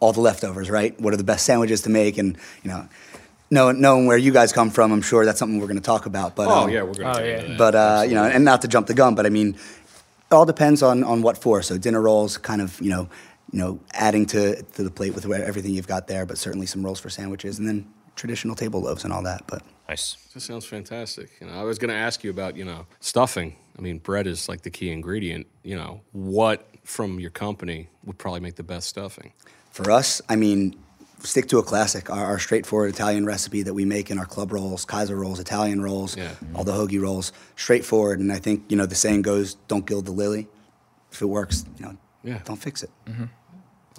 all 0.00 0.12
the 0.12 0.20
leftovers, 0.20 0.70
right? 0.70 0.98
What 1.00 1.12
are 1.12 1.16
the 1.16 1.24
best 1.24 1.44
sandwiches 1.44 1.82
to 1.82 1.90
make? 1.90 2.18
And, 2.18 2.36
you 2.62 2.70
know, 2.70 2.88
knowing, 3.50 3.80
knowing 3.80 4.06
where 4.06 4.16
you 4.18 4.32
guys 4.32 4.52
come 4.52 4.70
from, 4.70 4.92
I'm 4.92 5.02
sure 5.02 5.24
that's 5.24 5.38
something 5.38 5.58
we're 5.60 5.66
going 5.66 5.78
to 5.78 5.82
talk 5.82 6.06
about. 6.06 6.36
But 6.36 6.48
Oh 6.48 6.64
um, 6.64 6.70
yeah, 6.70 6.82
we're 6.82 6.94
gonna. 6.94 7.18
Oh, 7.18 7.22
yeah. 7.24 7.56
but 7.56 7.74
uh, 7.74 8.04
you 8.06 8.14
know, 8.14 8.24
and 8.24 8.44
not 8.44 8.62
to 8.62 8.68
jump 8.68 8.86
the 8.86 8.94
gun, 8.94 9.14
but 9.14 9.26
I 9.26 9.28
mean, 9.30 9.50
it 9.50 10.34
all 10.34 10.46
depends 10.46 10.82
on 10.82 11.04
on 11.04 11.22
what 11.22 11.38
for. 11.38 11.62
So 11.62 11.78
dinner 11.78 12.00
rolls, 12.00 12.36
kind 12.38 12.60
of, 12.60 12.80
you 12.80 12.90
know, 12.90 13.08
you 13.52 13.58
know, 13.58 13.80
adding 13.92 14.26
to 14.26 14.62
to 14.62 14.82
the 14.82 14.90
plate 14.90 15.14
with 15.14 15.26
where- 15.26 15.44
everything 15.44 15.72
you've 15.74 15.88
got 15.88 16.06
there, 16.06 16.26
but 16.26 16.38
certainly 16.38 16.66
some 16.66 16.84
rolls 16.84 17.00
for 17.00 17.10
sandwiches, 17.10 17.58
and 17.58 17.66
then 17.66 17.86
traditional 18.16 18.54
table 18.54 18.80
loaves 18.82 19.04
and 19.04 19.12
all 19.12 19.22
that. 19.22 19.44
But 19.46 19.62
Nice. 19.88 20.16
That 20.34 20.40
sounds 20.40 20.66
fantastic. 20.66 21.30
You 21.40 21.46
know, 21.46 21.54
I 21.54 21.62
was 21.62 21.78
going 21.78 21.88
to 21.88 21.96
ask 21.96 22.22
you 22.22 22.28
about 22.30 22.56
you 22.56 22.64
know 22.64 22.86
stuffing. 23.00 23.56
I 23.78 23.80
mean, 23.80 23.98
bread 23.98 24.26
is 24.26 24.48
like 24.48 24.60
the 24.62 24.70
key 24.70 24.90
ingredient. 24.90 25.46
You 25.62 25.76
know, 25.76 26.02
what 26.12 26.68
from 26.88 27.20
your 27.20 27.30
company 27.30 27.88
would 28.04 28.18
probably 28.18 28.40
make 28.40 28.56
the 28.56 28.62
best 28.62 28.88
stuffing? 28.88 29.32
for 29.70 29.90
us, 29.90 30.20
I 30.28 30.36
mean. 30.36 30.74
Stick 31.20 31.48
to 31.48 31.58
a 31.58 31.64
classic, 31.64 32.10
our, 32.10 32.24
our 32.26 32.38
straightforward 32.38 32.90
Italian 32.94 33.26
recipe 33.26 33.62
that 33.64 33.74
we 33.74 33.84
make 33.84 34.08
in 34.08 34.20
our 34.20 34.24
club 34.24 34.52
rolls, 34.52 34.84
Kaiser 34.84 35.16
rolls, 35.16 35.40
Italian 35.40 35.82
rolls, 35.82 36.16
Yeah. 36.16 36.30
all 36.54 36.62
the 36.62 36.70
hoagie 36.70 37.00
rolls, 37.02 37.32
straightforward. 37.56 38.20
And 38.20 38.32
I 38.32 38.38
think 38.38 38.62
you 38.68 38.76
know 38.76 38.86
the 38.86 38.94
saying 38.94 39.22
goes, 39.22 39.54
"Don't 39.66 39.84
gild 39.84 40.06
the 40.06 40.12
lily." 40.12 40.46
If 41.10 41.20
it 41.20 41.26
works, 41.26 41.64
you 41.76 41.86
know, 41.86 41.96
Yeah. 42.22 42.38
don't 42.44 42.56
fix 42.68 42.84
it. 42.84 42.90
Mm-hmm. 43.06 43.24
Do 43.24 43.30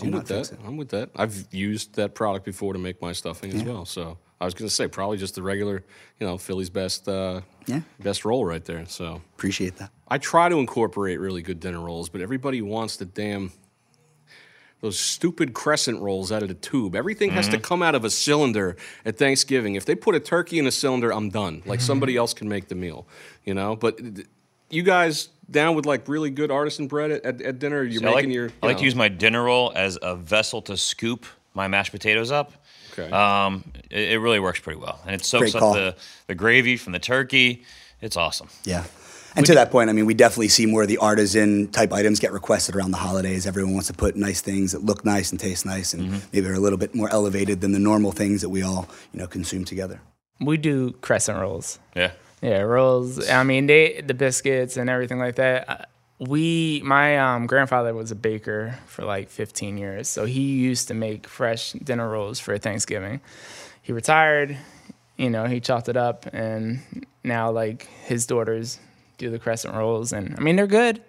I'm 0.06 0.12
not 0.12 0.18
with 0.20 0.28
that. 0.30 0.36
fix 0.48 0.52
it. 0.54 0.60
I'm 0.66 0.78
with 0.78 0.90
that. 0.90 1.10
I've 1.14 1.46
used 1.52 1.96
that 1.96 2.16
product 2.16 2.46
before 2.46 2.72
to 2.72 2.80
make 2.80 3.02
my 3.02 3.12
stuffing 3.12 3.54
as 3.54 3.64
well. 3.64 3.84
So 3.86 4.18
I 4.42 4.46
was 4.46 4.54
going 4.54 4.68
to 4.70 4.74
say 4.74 4.88
probably 4.88 5.18
just 5.18 5.36
the 5.36 5.44
regular, 5.44 5.84
you 6.20 6.26
know, 6.26 6.38
Philly's 6.38 6.70
best, 6.70 7.08
uh, 7.10 7.42
Yeah. 7.68 7.82
best 8.00 8.24
roll 8.24 8.46
right 8.46 8.64
there. 8.64 8.86
So 8.88 9.22
Appreciate 9.36 9.76
that. 9.78 9.92
I 10.08 10.18
try 10.18 10.48
to 10.50 10.58
incorporate 10.60 11.20
really 11.20 11.42
good 11.42 11.60
dinner 11.60 11.80
rolls, 11.82 12.08
but 12.10 12.22
everybody 12.22 12.62
wants 12.62 12.96
the 12.98 13.06
damn 13.06 13.52
those 14.82 14.98
stupid 14.98 15.54
crescent 15.54 16.00
rolls 16.02 16.32
out 16.32 16.42
of 16.42 16.48
the 16.48 16.54
tube. 16.54 16.96
Everything 16.96 17.32
has 17.32 17.48
to 17.50 17.58
Mm-hmm. 17.58 17.64
come 17.64 17.84
out 17.84 17.96
of 17.96 18.06
a 18.06 18.10
cylinder 18.10 18.78
at 19.04 19.18
Thanksgiving. 19.18 19.76
If 19.76 19.84
they 19.84 19.94
put 19.94 20.16
a 20.16 20.22
turkey 20.22 20.58
in 20.58 20.66
a 20.68 20.72
cylinder, 20.72 21.12
I'm 21.12 21.30
done. 21.30 21.58
Mm-hmm. 21.60 21.70
Like 21.70 21.82
somebody 21.82 22.16
else 22.16 22.34
can 22.34 22.48
make 22.48 22.70
the 22.70 22.76
meal, 22.76 23.06
you 23.44 23.54
know. 23.54 23.76
But 23.76 23.98
th- 23.98 24.28
you 24.70 24.84
guys 24.84 25.30
down 25.52 25.76
with 25.76 25.86
like 25.86 26.08
really 26.08 26.30
good 26.30 26.50
artisan 26.50 26.88
bread 26.88 27.12
at, 27.12 27.26
at, 27.26 27.42
at 27.42 27.60
dinner? 27.60 27.84
You're 27.84 28.04
I 28.04 28.06
like, 28.06 28.16
making 28.16 28.32
your. 28.32 28.52
I 28.64 28.68
like 28.68 28.76
know- 28.78 28.80
to 28.80 28.86
use 28.86 28.96
my 28.96 29.10
dinner 29.10 29.44
roll 29.44 29.74
as 29.76 30.00
a 30.02 30.16
vessel 30.16 30.62
to 30.64 30.78
scoop 30.78 31.26
my 31.54 31.68
mashed 31.68 31.92
potatoes 31.92 32.32
up. 32.32 32.54
Okay. 33.00 33.12
Um, 33.12 33.64
it, 33.90 34.12
it 34.14 34.20
really 34.20 34.40
works 34.40 34.60
pretty 34.60 34.80
well, 34.80 35.00
and 35.06 35.16
it 35.16 35.24
soaks 35.26 35.52
Great 35.52 35.56
up 35.56 35.60
call. 35.60 35.74
the, 35.74 35.96
the 36.28 36.36
gravy 36.36 36.78
from 36.78 36.94
the 36.94 37.00
turkey. 37.00 37.64
It's 38.02 38.18
awesome. 38.18 38.50
Yeah. 38.64 38.86
And 39.36 39.46
to 39.46 39.54
that 39.54 39.72
point, 39.72 39.90
I 39.90 39.94
mean, 39.94 40.06
we 40.06 40.16
definitely 40.16 40.48
see 40.48 40.66
more 40.66 40.82
of 40.82 40.88
the 40.88 40.98
artisan 40.98 41.68
type 41.68 41.94
items 41.94 42.20
get 42.20 42.32
requested 42.32 42.76
around 42.76 42.92
the 42.92 42.98
holidays. 42.98 43.46
Everyone 43.46 43.74
wants 43.74 43.88
to 43.88 43.94
put 43.94 44.16
nice 44.16 44.42
things 44.42 44.72
that 44.72 44.84
look 44.84 45.06
nice 45.06 45.32
and 45.32 45.40
taste 45.40 45.66
nice, 45.66 45.94
and 45.94 46.24
maybe 46.34 46.48
are 46.48 46.54
a 46.54 46.60
little 46.60 46.80
bit 46.80 46.96
more 46.96 47.10
elevated 47.12 47.62
than 47.62 47.72
the 47.72 47.80
normal 47.80 48.12
things 48.12 48.42
that 48.42 48.50
we 48.50 48.64
all, 48.64 48.90
you 49.14 49.20
know, 49.20 49.28
consume 49.28 49.66
together. 49.66 50.02
We 50.42 50.58
do 50.58 50.94
crescent 50.94 51.38
rolls. 51.40 51.80
Yeah. 51.96 52.12
Yeah, 52.42 52.62
rolls. 52.62 53.30
I 53.30 53.44
mean, 53.44 53.68
they 53.68 54.02
the 54.02 54.14
biscuits 54.14 54.78
and 54.78 54.90
everything 54.90 55.20
like 55.20 55.36
that. 55.36 55.89
We, 56.20 56.82
my 56.84 57.18
um, 57.18 57.48
grandfather 57.48 57.94
was 57.94 58.12
a 58.12 58.16
baker 58.16 58.78
for 58.88 59.06
like 59.06 59.30
15 59.30 59.78
years, 59.78 60.10
so 60.10 60.26
he 60.26 60.42
used 60.42 60.90
to 60.90 60.94
make 60.94 61.28
fresh 61.28 61.72
dinner 61.72 62.10
rolls 62.10 62.40
for 62.40 62.58
Thanksgiving. 62.58 63.22
He 63.82 63.94
retired, 63.94 64.58
you 65.16 65.30
know, 65.30 65.46
he 65.46 65.62
chopped 65.62 65.88
it 65.88 65.96
up, 65.96 66.26
and 66.34 66.82
now 67.24 67.52
like 67.52 67.84
his 68.04 68.26
daughters 68.26 68.80
do 69.18 69.30
the 69.30 69.40
crescent 69.40 69.76
rolls, 69.76 70.12
and 70.12 70.36
I 70.38 70.42
mean 70.42 70.58
they're 70.58 70.68
good. 70.68 71.02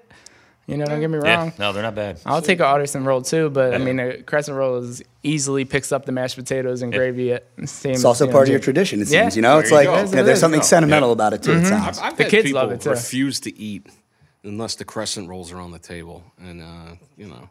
You 0.69 0.77
know, 0.77 0.87
don't 0.87 1.01
get 1.01 1.11
me 1.11 1.17
wrong 1.19 1.27
Yeah. 1.27 1.37
wrong. 1.39 1.53
No, 1.59 1.73
they're 1.73 1.83
not 1.83 1.97
bad. 1.97 2.21
I'll 2.25 2.41
take 2.43 2.61
an 2.61 2.67
artisan 2.67 3.05
roll 3.05 3.23
too, 3.23 3.51
but 3.51 3.75
I 3.75 3.79
mean 3.79 3.99
a 3.99 4.23
crescent 4.23 4.57
roll 4.57 4.77
is 4.77 5.03
easily 5.25 5.65
picks 5.65 5.91
up 5.91 6.05
the 6.07 6.13
mashed 6.13 6.37
potatoes 6.37 6.83
and 6.83 6.93
gravy 6.93 7.33
at 7.33 7.45
the 7.57 7.67
same. 7.67 7.95
It's 7.95 8.05
also 8.05 8.27
you 8.27 8.29
know, 8.29 8.33
part 8.35 8.47
of 8.47 8.53
your 8.53 8.61
tradition, 8.61 9.01
it 9.03 9.09
Yeah. 9.09 9.23
seems. 9.23 9.35
You 9.37 9.43
know, 9.43 9.59
it's 9.59 9.71
you 9.71 9.77
like 9.77 9.87
go. 9.87 9.99
you 10.05 10.17
know, 10.17 10.23
there's 10.23 10.39
something 10.39 10.61
Yeah. 10.61 10.65
sentimental 10.67 11.11
about 11.11 11.33
it 11.33 11.43
too. 11.43 11.55
It 11.55 11.67
sounds. 11.67 11.99
I've, 11.99 12.13
I've 12.13 12.17
The 12.17 12.25
kids 12.27 12.45
people 12.47 12.61
love 12.63 12.71
it, 12.71 12.83
too. 12.83 12.91
refuse 12.91 13.41
to 13.41 13.59
eat 13.61 13.89
unless 14.45 14.75
the 14.75 14.85
crescent 14.85 15.29
rolls 15.29 15.53
are 15.53 15.61
on 15.61 15.71
the 15.71 15.79
table, 15.79 16.25
and 16.39 16.63
uh, 16.63 16.97
you 17.17 17.27
know, 17.27 17.49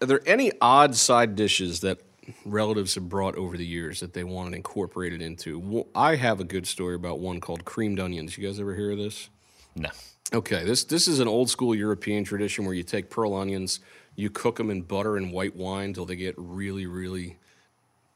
are 0.00 0.06
there 0.06 0.22
any 0.26 0.52
odd 0.60 0.94
side 0.94 1.36
dishes 1.36 1.80
that 1.80 2.00
relatives 2.44 2.94
have 2.94 3.08
brought 3.08 3.36
over 3.36 3.56
the 3.56 3.66
years 3.66 4.00
that 4.00 4.12
they 4.12 4.24
wanted 4.24 4.54
incorporated 4.54 5.20
into? 5.20 5.58
Well, 5.58 5.86
I 5.94 6.16
have 6.16 6.40
a 6.40 6.44
good 6.44 6.66
story 6.66 6.94
about 6.94 7.18
one 7.18 7.40
called 7.40 7.64
creamed 7.64 8.00
onions. 8.00 8.36
You 8.38 8.46
guys 8.46 8.60
ever 8.60 8.74
hear 8.74 8.92
of 8.92 8.98
this? 8.98 9.28
No. 9.74 9.90
Okay, 10.32 10.64
this 10.64 10.84
this 10.84 11.08
is 11.08 11.20
an 11.20 11.28
old 11.28 11.50
school 11.50 11.74
European 11.74 12.24
tradition 12.24 12.64
where 12.64 12.74
you 12.74 12.82
take 12.82 13.10
pearl 13.10 13.34
onions, 13.34 13.80
you 14.16 14.30
cook 14.30 14.56
them 14.56 14.70
in 14.70 14.82
butter 14.82 15.16
and 15.16 15.30
white 15.30 15.54
wine 15.54 15.92
till 15.92 16.06
they 16.06 16.16
get 16.16 16.34
really, 16.38 16.86
really, 16.86 17.36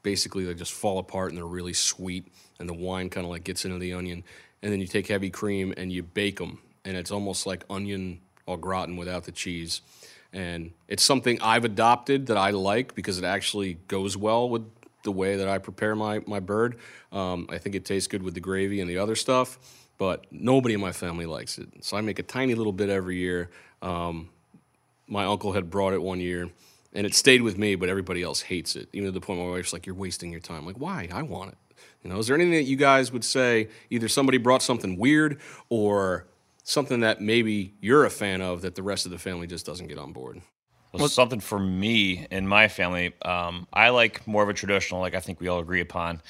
basically 0.03 0.45
they 0.45 0.55
just 0.55 0.73
fall 0.73 0.99
apart 0.99 1.31
and 1.31 1.37
they're 1.37 1.45
really 1.45 1.75
sweet, 1.75 2.29
and 2.59 2.69
the 2.69 2.75
wine 2.75 3.11
kind 3.11 3.27
of 3.27 3.31
like 3.31 3.45
gets 3.45 3.65
into 3.67 3.79
the 3.79 3.93
onion, 3.93 4.25
and 4.63 4.73
then 4.73 4.81
you 4.81 4.87
take 4.87 5.09
heavy 5.09 5.29
cream 5.29 5.75
and 5.77 5.93
you 5.93 6.03
bake 6.03 6.39
them, 6.39 6.59
and 6.87 6.97
it's 6.97 7.11
almost 7.11 7.47
like 7.47 7.65
onion 7.69 8.21
au 8.49 8.57
gratin 8.57 8.97
without 8.97 9.25
the 9.25 9.33
cheese, 9.33 9.83
and 10.33 10.71
it's 10.89 11.03
something 11.03 11.39
I've 11.43 11.65
adopted 11.65 12.27
that 12.27 12.37
I 12.37 12.51
like 12.51 12.95
because 12.95 13.19
it 13.19 13.25
actually 13.25 13.75
goes 13.89 14.17
well 14.17 14.49
with 14.49 14.63
the 15.03 15.13
way 15.13 15.37
that 15.37 15.49
I 15.49 15.59
prepare 15.59 15.95
my 15.95 16.21
my 16.27 16.41
bird. 16.41 16.79
Um, 17.13 17.47
I 17.51 17.59
think 17.59 17.75
it 17.75 17.85
tastes 17.85 18.09
good 18.09 18.23
with 18.23 18.35
the 18.35 18.41
gravy 18.41 18.81
and 18.81 18.89
the 18.89 18.99
other 18.99 19.17
stuff, 19.17 19.59
but 19.99 20.27
nobody 20.31 20.75
in 20.75 20.81
my 20.81 20.93
family 20.93 21.27
likes 21.27 21.59
it. 21.59 21.69
So 21.81 21.97
I 21.97 22.01
make 22.01 22.19
a 22.19 22.23
tiny 22.23 22.55
little 22.55 22.73
bit 22.73 22.89
every 22.89 23.17
year. 23.17 23.51
Um, 23.83 24.31
my 25.09 25.25
uncle 25.25 25.53
had 25.53 25.71
brought 25.71 25.93
it 25.93 26.03
one 26.03 26.21
year, 26.21 26.51
and 26.93 27.07
it 27.07 27.15
stayed 27.15 27.43
with 27.43 27.59
me, 27.59 27.75
but 27.75 27.89
everybody 27.89 28.23
else 28.23 28.43
hates 28.43 28.77
it. 28.77 28.89
Even 28.93 29.07
to 29.07 29.13
the 29.13 29.21
point 29.21 29.39
where 29.39 29.49
my 29.49 29.55
wife's 29.55 29.73
like, 29.73 29.87
"You're 29.87 29.95
wasting 29.97 30.31
your 30.31 30.41
time." 30.41 30.65
like, 30.65 30.77
why? 30.77 31.09
I 31.13 31.23
want 31.23 31.53
it. 31.53 31.59
You 32.03 32.11
know, 32.11 32.19
is 32.19 32.27
there 32.27 32.37
anything 32.37 32.53
that 32.53 32.65
you 32.71 32.77
guys 32.77 33.13
would 33.13 33.25
say? 33.25 33.69
Either 33.91 34.09
somebody 34.09 34.39
brought 34.39 34.63
something 34.63 34.97
weird, 34.97 35.41
or 35.69 36.27
something 36.67 37.01
that 37.01 37.21
maybe 37.21 37.75
you're 37.81 38.05
a 38.05 38.11
fan 38.11 38.43
of 38.43 38.63
that 38.63 38.75
the 38.75 38.83
rest 38.83 39.07
of 39.07 39.13
the 39.13 39.19
family 39.19 39.47
just 39.47 39.65
doesn't 39.65 39.87
get 39.87 39.99
on 39.99 40.13
board. 40.13 40.43
Well, 40.93 41.09
something 41.09 41.41
for 41.41 41.59
me 41.59 42.27
and 42.31 42.49
my 42.49 42.69
family, 42.69 43.13
um, 43.23 43.69
I 43.73 43.91
like 43.91 44.27
more 44.27 44.43
of 44.43 44.49
a 44.49 44.55
traditional, 44.55 45.01
like 45.01 45.15
I 45.15 45.21
think 45.21 45.41
we 45.41 45.47
all 45.47 45.61
agree 45.61 45.81
upon. 45.81 46.23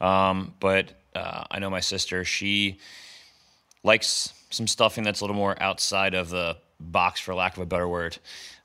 Um, 0.00 0.54
but 0.58 1.00
uh, 1.14 1.44
I 1.50 1.60
know 1.60 1.70
my 1.70 1.80
sister, 1.80 2.24
she 2.24 2.80
likes 3.84 4.32
some 4.50 4.66
stuffing 4.66 5.04
that's 5.04 5.20
a 5.20 5.24
little 5.24 5.36
more 5.36 5.60
outside 5.62 6.14
of 6.14 6.28
the 6.28 6.56
box, 6.80 7.20
for 7.20 7.34
lack 7.34 7.56
of 7.56 7.62
a 7.62 7.66
better 7.66 7.86
word. 7.86 8.18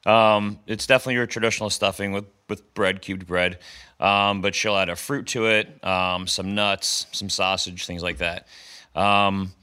Um, 0.05 0.59
it's 0.65 0.87
definitely 0.87 1.15
your 1.15 1.27
traditional 1.27 1.69
stuffing 1.69 2.11
with, 2.11 2.25
with 2.47 2.73
bread, 2.73 3.01
cubed 3.01 3.27
bread, 3.27 3.59
um, 3.99 4.41
but 4.41 4.55
she'll 4.55 4.77
add 4.77 4.89
a 4.89 4.95
fruit 4.95 5.27
to 5.27 5.47
it, 5.47 5.83
um, 5.83 6.25
some 6.25 6.55
nuts, 6.55 7.05
some 7.11 7.29
sausage, 7.29 7.85
things 7.85 8.01
like 8.01 8.17
that. 8.17 8.47
Um, 8.95 9.53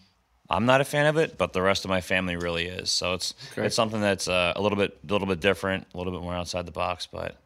I'm 0.49 0.65
not 0.67 0.81
a 0.81 0.85
fan 0.85 1.07
of 1.07 1.17
it, 1.17 1.37
but 1.39 1.53
the 1.53 1.63
rest 1.63 1.85
of 1.85 1.89
my 1.89 2.01
family 2.01 2.37
really 2.37 2.67
is. 2.67 2.91
So 2.91 3.15
it's 3.15 3.35
Okay. 3.53 3.67
it's 3.67 3.75
something 3.77 4.01
that's 4.01 4.29
uh, 4.29 4.53
a 4.55 4.61
little 4.63 4.79
bit 4.79 4.99
a 5.09 5.13
little 5.13 5.27
bit 5.27 5.41
different, 5.41 5.87
a 5.95 5.99
little 5.99 6.13
bit 6.13 6.23
more 6.23 6.35
outside 6.35 6.67
the 6.67 6.73
box, 6.73 7.07
but 7.11 7.37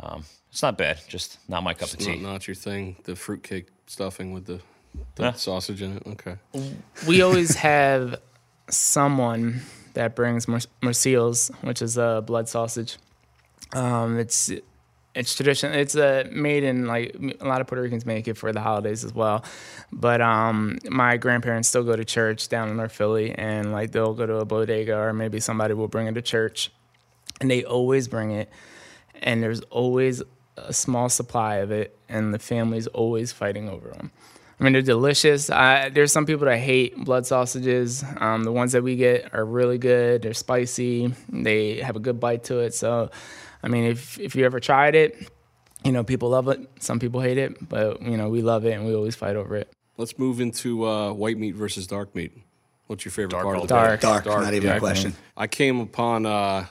um, 0.00 0.24
it's 0.50 0.62
not 0.62 0.78
bad. 0.78 0.98
Just 1.08 1.38
not 1.48 1.62
my 1.62 1.74
cup 1.74 1.92
of 1.92 1.98
tea. 1.98 2.16
not 2.16 2.46
your 2.48 2.54
thing. 2.54 2.96
The 3.04 3.14
fruitcake 3.16 3.66
stuffing 3.86 4.32
with 4.32 4.46
the, 4.46 4.60
the 5.16 5.22
Yeah. 5.24 5.32
sausage 5.32 5.82
in 5.82 5.96
it. 5.98 6.02
Okay. 6.06 6.36
we 7.06 7.20
always 7.22 7.56
have 7.56 8.20
someone 8.70 9.60
that 9.94 10.16
brings 10.16 10.48
mor- 10.48 10.60
morcillas, 10.82 11.50
which 11.60 11.82
is 11.82 11.98
a 11.98 12.22
blood 12.26 12.48
sausage. 12.48 12.96
Um, 13.74 14.18
it's 14.18 14.50
it's 15.14 15.34
tradition. 15.34 15.72
It's 15.72 15.94
uh, 15.94 16.28
made 16.32 16.64
in 16.64 16.86
like 16.86 17.14
a 17.40 17.46
lot 17.46 17.60
of 17.60 17.66
Puerto 17.66 17.82
Ricans 17.82 18.06
make 18.06 18.28
it 18.28 18.36
for 18.36 18.52
the 18.52 18.60
holidays 18.60 19.04
as 19.04 19.14
well. 19.14 19.44
But 19.92 20.20
um, 20.20 20.78
my 20.88 21.16
grandparents 21.16 21.68
still 21.68 21.84
go 21.84 21.96
to 21.96 22.04
church 22.04 22.48
down 22.48 22.68
in 22.70 22.76
North 22.76 22.92
Philly, 22.92 23.32
and 23.32 23.72
like 23.72 23.92
they'll 23.92 24.14
go 24.14 24.26
to 24.26 24.36
a 24.36 24.44
bodega 24.44 24.96
or 24.96 25.12
maybe 25.12 25.40
somebody 25.40 25.74
will 25.74 25.88
bring 25.88 26.06
it 26.06 26.14
to 26.14 26.22
church, 26.22 26.72
and 27.40 27.50
they 27.50 27.64
always 27.64 28.08
bring 28.08 28.30
it, 28.30 28.50
and 29.22 29.42
there's 29.42 29.60
always 29.62 30.22
a 30.56 30.72
small 30.72 31.08
supply 31.08 31.56
of 31.56 31.70
it, 31.70 31.96
and 32.08 32.32
the 32.32 32.38
family's 32.38 32.86
always 32.88 33.32
fighting 33.32 33.68
over 33.68 33.88
them. 33.88 34.10
I 34.62 34.64
mean, 34.64 34.74
they're 34.74 34.82
delicious. 34.82 35.50
I, 35.50 35.88
there's 35.88 36.12
some 36.12 36.24
people 36.24 36.46
that 36.46 36.58
hate 36.58 36.96
blood 37.04 37.26
sausages. 37.26 38.04
Um, 38.18 38.44
the 38.44 38.52
ones 38.52 38.70
that 38.70 38.84
we 38.84 38.94
get 38.94 39.34
are 39.34 39.44
really 39.44 39.76
good. 39.76 40.22
They're 40.22 40.34
spicy. 40.34 41.12
They 41.28 41.80
have 41.80 41.96
a 41.96 41.98
good 41.98 42.20
bite 42.20 42.44
to 42.44 42.60
it. 42.60 42.72
So, 42.72 43.10
I 43.64 43.66
mean, 43.66 43.86
if 43.86 44.20
if 44.20 44.36
you 44.36 44.44
ever 44.44 44.60
tried 44.60 44.94
it, 44.94 45.28
you 45.84 45.90
know, 45.90 46.04
people 46.04 46.28
love 46.28 46.46
it. 46.46 46.60
Some 46.78 47.00
people 47.00 47.20
hate 47.20 47.38
it, 47.38 47.68
but 47.68 48.02
you 48.02 48.16
know, 48.16 48.28
we 48.28 48.40
love 48.40 48.64
it 48.64 48.74
and 48.74 48.86
we 48.86 48.94
always 48.94 49.16
fight 49.16 49.34
over 49.34 49.56
it. 49.56 49.68
Let's 49.96 50.16
move 50.16 50.40
into 50.40 50.86
uh, 50.86 51.12
white 51.12 51.38
meat 51.38 51.56
versus 51.56 51.88
dark 51.88 52.14
meat. 52.14 52.30
What's 52.86 53.04
your 53.04 53.10
favorite 53.10 53.32
Dark 53.32 53.44
part 53.44 53.56
of 53.56 53.62
the 53.62 53.74
day. 53.74 53.96
day? 53.96 53.96
Dark. 54.00 54.24
Dark, 54.26 54.42
not 54.44 54.54
even 54.54 54.68
yeah. 54.68 54.76
a 54.76 54.78
question. 54.78 55.14
I 55.36 55.48
came 55.48 55.80
upon 55.80 56.24
uh, 56.24 56.66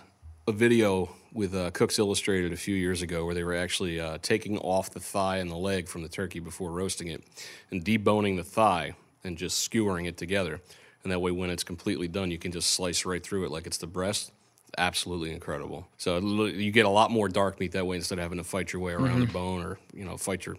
a 0.47 0.51
video 0.53 1.09
with 1.33 1.55
uh, 1.55 1.71
Cooks 1.71 1.97
Illustrated 1.97 2.51
a 2.51 2.57
few 2.57 2.75
years 2.75 3.01
ago 3.01 3.25
where 3.25 3.33
they 3.33 3.43
were 3.43 3.55
actually 3.55 3.99
uh, 3.99 4.17
taking 4.21 4.57
off 4.57 4.89
the 4.89 4.99
thigh 4.99 5.37
and 5.37 5.49
the 5.49 5.55
leg 5.55 5.87
from 5.87 6.03
the 6.03 6.09
turkey 6.09 6.39
before 6.39 6.71
roasting 6.71 7.07
it 7.07 7.23
and 7.69 7.83
deboning 7.83 8.35
the 8.35 8.43
thigh 8.43 8.93
and 9.23 9.37
just 9.37 9.59
skewering 9.59 10.05
it 10.05 10.17
together. 10.17 10.59
And 11.03 11.11
that 11.11 11.19
way, 11.19 11.31
when 11.31 11.49
it's 11.49 11.63
completely 11.63 12.07
done, 12.07 12.31
you 12.31 12.37
can 12.37 12.51
just 12.51 12.71
slice 12.71 13.05
right 13.05 13.23
through 13.23 13.45
it 13.45 13.51
like 13.51 13.65
it's 13.65 13.77
the 13.77 13.87
breast. 13.87 14.31
Absolutely 14.77 15.31
incredible. 15.31 15.87
So 15.97 16.17
you 16.19 16.71
get 16.71 16.85
a 16.85 16.89
lot 16.89 17.11
more 17.11 17.27
dark 17.27 17.59
meat 17.59 17.73
that 17.73 17.85
way 17.85 17.97
instead 17.97 18.19
of 18.19 18.23
having 18.23 18.37
to 18.37 18.43
fight 18.43 18.71
your 18.71 18.81
way 18.81 18.93
around 18.93 19.19
the 19.19 19.25
bone 19.25 19.63
or 19.63 19.79
you 19.93 20.05
know 20.05 20.15
fight 20.15 20.45
your 20.45 20.55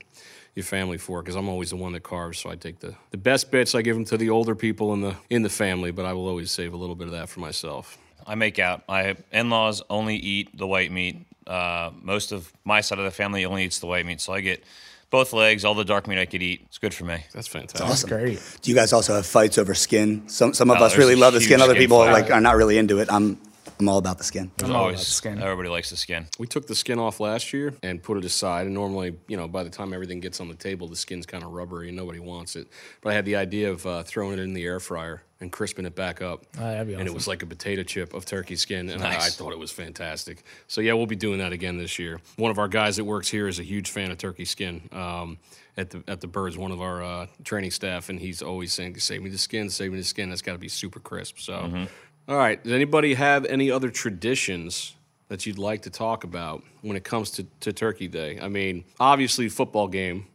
your 0.54 0.64
family 0.64 0.98
for 0.98 1.20
it. 1.20 1.22
Because 1.22 1.36
I'm 1.36 1.48
always 1.48 1.70
the 1.70 1.76
one 1.76 1.92
that 1.92 2.02
carves, 2.02 2.38
so 2.38 2.50
I 2.50 2.56
take 2.56 2.80
the, 2.80 2.94
the 3.10 3.16
best 3.16 3.50
bits. 3.50 3.74
I 3.74 3.80
give 3.80 3.96
them 3.96 4.04
to 4.06 4.18
the 4.18 4.28
older 4.28 4.54
people 4.54 4.92
in 4.92 5.00
the 5.00 5.16
in 5.30 5.42
the 5.42 5.48
family, 5.48 5.92
but 5.92 6.04
I 6.04 6.12
will 6.12 6.28
always 6.28 6.50
save 6.50 6.74
a 6.74 6.76
little 6.76 6.96
bit 6.96 7.06
of 7.06 7.12
that 7.12 7.30
for 7.30 7.40
myself. 7.40 7.96
I 8.26 8.34
make 8.34 8.58
out. 8.58 8.82
My 8.88 9.16
in-laws 9.32 9.82
only 9.90 10.16
eat 10.16 10.56
the 10.56 10.66
white 10.66 10.90
meat. 10.92 11.24
Uh, 11.46 11.90
most 12.00 12.32
of 12.32 12.52
my 12.64 12.80
side 12.80 12.98
of 12.98 13.04
the 13.04 13.10
family 13.10 13.44
only 13.44 13.64
eats 13.64 13.78
the 13.80 13.86
white 13.86 14.06
meat, 14.06 14.20
so 14.20 14.32
I 14.32 14.40
get 14.40 14.62
both 15.10 15.32
legs, 15.32 15.64
all 15.64 15.74
the 15.74 15.84
dark 15.84 16.06
meat 16.06 16.18
I 16.18 16.24
could 16.24 16.42
eat. 16.42 16.62
It's 16.66 16.78
good 16.78 16.94
for 16.94 17.04
me. 17.04 17.24
That's 17.34 17.48
fantastic. 17.48 17.82
Awesome. 17.86 18.08
Great. 18.08 18.40
Do 18.62 18.70
you 18.70 18.76
guys 18.76 18.92
also 18.92 19.14
have 19.14 19.26
fights 19.26 19.58
over 19.58 19.74
skin? 19.74 20.28
Some 20.28 20.54
some 20.54 20.70
of 20.70 20.78
Oh, 20.80 20.84
us 20.84 20.96
really 20.96 21.16
love 21.16 21.34
the 21.34 21.40
skin. 21.40 21.60
Other 21.60 21.74
skin 21.74 21.82
people 21.82 21.98
fight. 22.04 22.12
like 22.12 22.30
are 22.30 22.40
not 22.40 22.56
really 22.56 22.78
into 22.78 22.98
it. 23.00 23.08
I'm 23.12 23.38
I'm 23.80 23.88
all 23.88 23.98
about 23.98 24.18
the 24.18 24.24
skin. 24.24 24.52
There's 24.56 24.70
all 24.70 24.76
about 24.76 24.82
always 24.84 25.00
the 25.00 25.04
skin. 25.06 25.42
everybody 25.42 25.68
likes 25.68 25.90
the 25.90 25.96
skin. 25.96 26.28
We 26.38 26.46
took 26.46 26.68
the 26.68 26.74
skin 26.76 27.00
off 27.00 27.18
last 27.18 27.52
year 27.52 27.74
and 27.82 28.00
put 28.00 28.16
it 28.16 28.24
aside. 28.24 28.66
And 28.66 28.74
normally, 28.74 29.16
you 29.26 29.36
know, 29.36 29.48
by 29.48 29.64
the 29.64 29.70
time 29.70 29.92
everything 29.92 30.20
gets 30.20 30.40
on 30.40 30.48
the 30.48 30.54
table, 30.54 30.86
the 30.88 30.94
skin's 30.96 31.26
kind 31.26 31.42
of 31.42 31.50
rubbery 31.50 31.88
and 31.88 31.96
nobody 31.96 32.20
wants 32.20 32.54
it. 32.54 32.68
But 33.00 33.10
I 33.10 33.14
had 33.14 33.24
the 33.24 33.34
idea 33.36 33.70
of 33.72 33.84
uh, 33.84 34.04
throwing 34.04 34.34
it 34.34 34.38
in 34.38 34.52
the 34.54 34.64
air 34.64 34.78
fryer 34.78 35.22
and 35.42 35.52
crisping 35.52 35.84
it 35.84 35.94
back 35.94 36.22
up. 36.22 36.46
Oh, 36.58 36.60
that'd 36.62 36.86
be 36.86 36.94
And 36.94 37.06
it 37.06 37.12
was 37.12 37.26
like 37.28 37.42
a 37.42 37.46
potato 37.46 37.82
chip 37.82 38.14
of 38.14 38.24
turkey 38.24 38.56
skin, 38.56 38.88
and 38.88 39.02
I, 39.02 39.16
I 39.16 39.28
thought 39.28 39.52
it 39.52 39.58
was 39.58 39.70
fantastic. 39.70 40.42
So 40.68 40.80
yeah, 40.80 40.94
we'll 40.94 41.06
be 41.06 41.16
doing 41.16 41.38
that 41.40 41.52
again 41.52 41.76
this 41.76 41.98
year. 41.98 42.20
One 42.36 42.50
of 42.50 42.58
our 42.58 42.68
guys 42.68 42.96
that 42.96 43.04
works 43.04 43.28
here 43.28 43.48
is 43.48 43.58
a 43.58 43.62
huge 43.62 43.90
fan 43.90 44.10
of 44.10 44.18
turkey 44.18 44.44
skin. 44.46 44.88
Um, 44.92 45.38
at 45.76 45.90
the 45.90 46.02
at 46.06 46.20
the 46.20 46.26
birds, 46.26 46.56
one 46.58 46.70
of 46.70 46.80
our 46.82 47.02
uh, 47.02 47.26
training 47.44 47.70
staff, 47.70 48.08
and 48.08 48.18
he's 48.20 48.40
always 48.42 48.72
saying, 48.72 48.98
"Save 48.98 49.22
me 49.22 49.30
the 49.30 49.38
skin, 49.38 49.68
save 49.70 49.90
me 49.92 49.98
the 49.98 50.04
skin." 50.04 50.28
That's 50.28 50.42
got 50.42 50.52
to 50.52 50.58
be 50.58 50.68
super 50.68 51.00
crisp. 51.00 51.38
So, 51.38 51.54
Mm-hmm. 51.54 51.84
all 52.28 52.36
right. 52.36 52.62
Does 52.62 52.72
anybody 52.72 53.14
have 53.14 53.44
any 53.46 53.70
other 53.70 53.90
traditions 53.90 54.94
that 55.28 55.46
you'd 55.46 55.58
like 55.58 55.82
to 55.82 55.90
talk 55.90 56.24
about 56.24 56.62
when 56.82 56.94
it 56.96 57.04
comes 57.04 57.30
to, 57.32 57.46
to 57.60 57.72
Turkey 57.72 58.06
Day? 58.06 58.38
I 58.40 58.48
mean, 58.48 58.84
obviously, 59.00 59.48
football 59.48 59.88
game. 59.88 60.26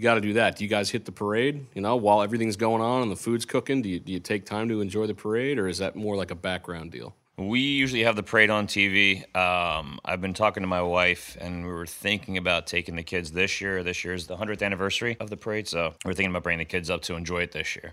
You 0.00 0.04
got 0.04 0.14
to 0.14 0.22
do 0.22 0.32
that. 0.32 0.56
Do 0.56 0.64
you 0.64 0.70
guys 0.70 0.88
hit 0.88 1.04
the 1.04 1.12
parade? 1.12 1.66
You 1.74 1.82
know, 1.82 1.94
while 1.96 2.22
everything's 2.22 2.56
going 2.56 2.80
on 2.80 3.02
and 3.02 3.12
the 3.12 3.16
food's 3.16 3.44
cooking, 3.44 3.82
do 3.82 3.90
you, 3.90 4.00
do 4.00 4.14
you 4.14 4.18
take 4.18 4.46
time 4.46 4.66
to 4.70 4.80
enjoy 4.80 5.06
the 5.06 5.12
parade, 5.12 5.58
or 5.58 5.68
is 5.68 5.76
that 5.76 5.94
more 5.94 6.16
like 6.16 6.30
a 6.30 6.34
background 6.34 6.90
deal? 6.90 7.14
We 7.36 7.60
usually 7.60 8.04
have 8.04 8.16
the 8.16 8.22
parade 8.22 8.48
on 8.48 8.66
TV. 8.66 9.24
Um, 9.36 10.00
I've 10.02 10.22
been 10.22 10.32
talking 10.32 10.62
to 10.62 10.66
my 10.66 10.80
wife, 10.80 11.36
and 11.38 11.66
we 11.66 11.70
were 11.70 11.84
thinking 11.84 12.38
about 12.38 12.66
taking 12.66 12.96
the 12.96 13.02
kids 13.02 13.32
this 13.32 13.60
year. 13.60 13.82
This 13.82 14.02
year 14.02 14.14
is 14.14 14.26
the 14.26 14.38
100th 14.38 14.62
anniversary 14.62 15.18
of 15.20 15.28
the 15.28 15.36
parade, 15.36 15.68
so 15.68 15.92
we're 16.02 16.14
thinking 16.14 16.30
about 16.30 16.44
bringing 16.44 16.60
the 16.60 16.64
kids 16.64 16.88
up 16.88 17.02
to 17.02 17.14
enjoy 17.14 17.42
it 17.42 17.52
this 17.52 17.76
year 17.76 17.92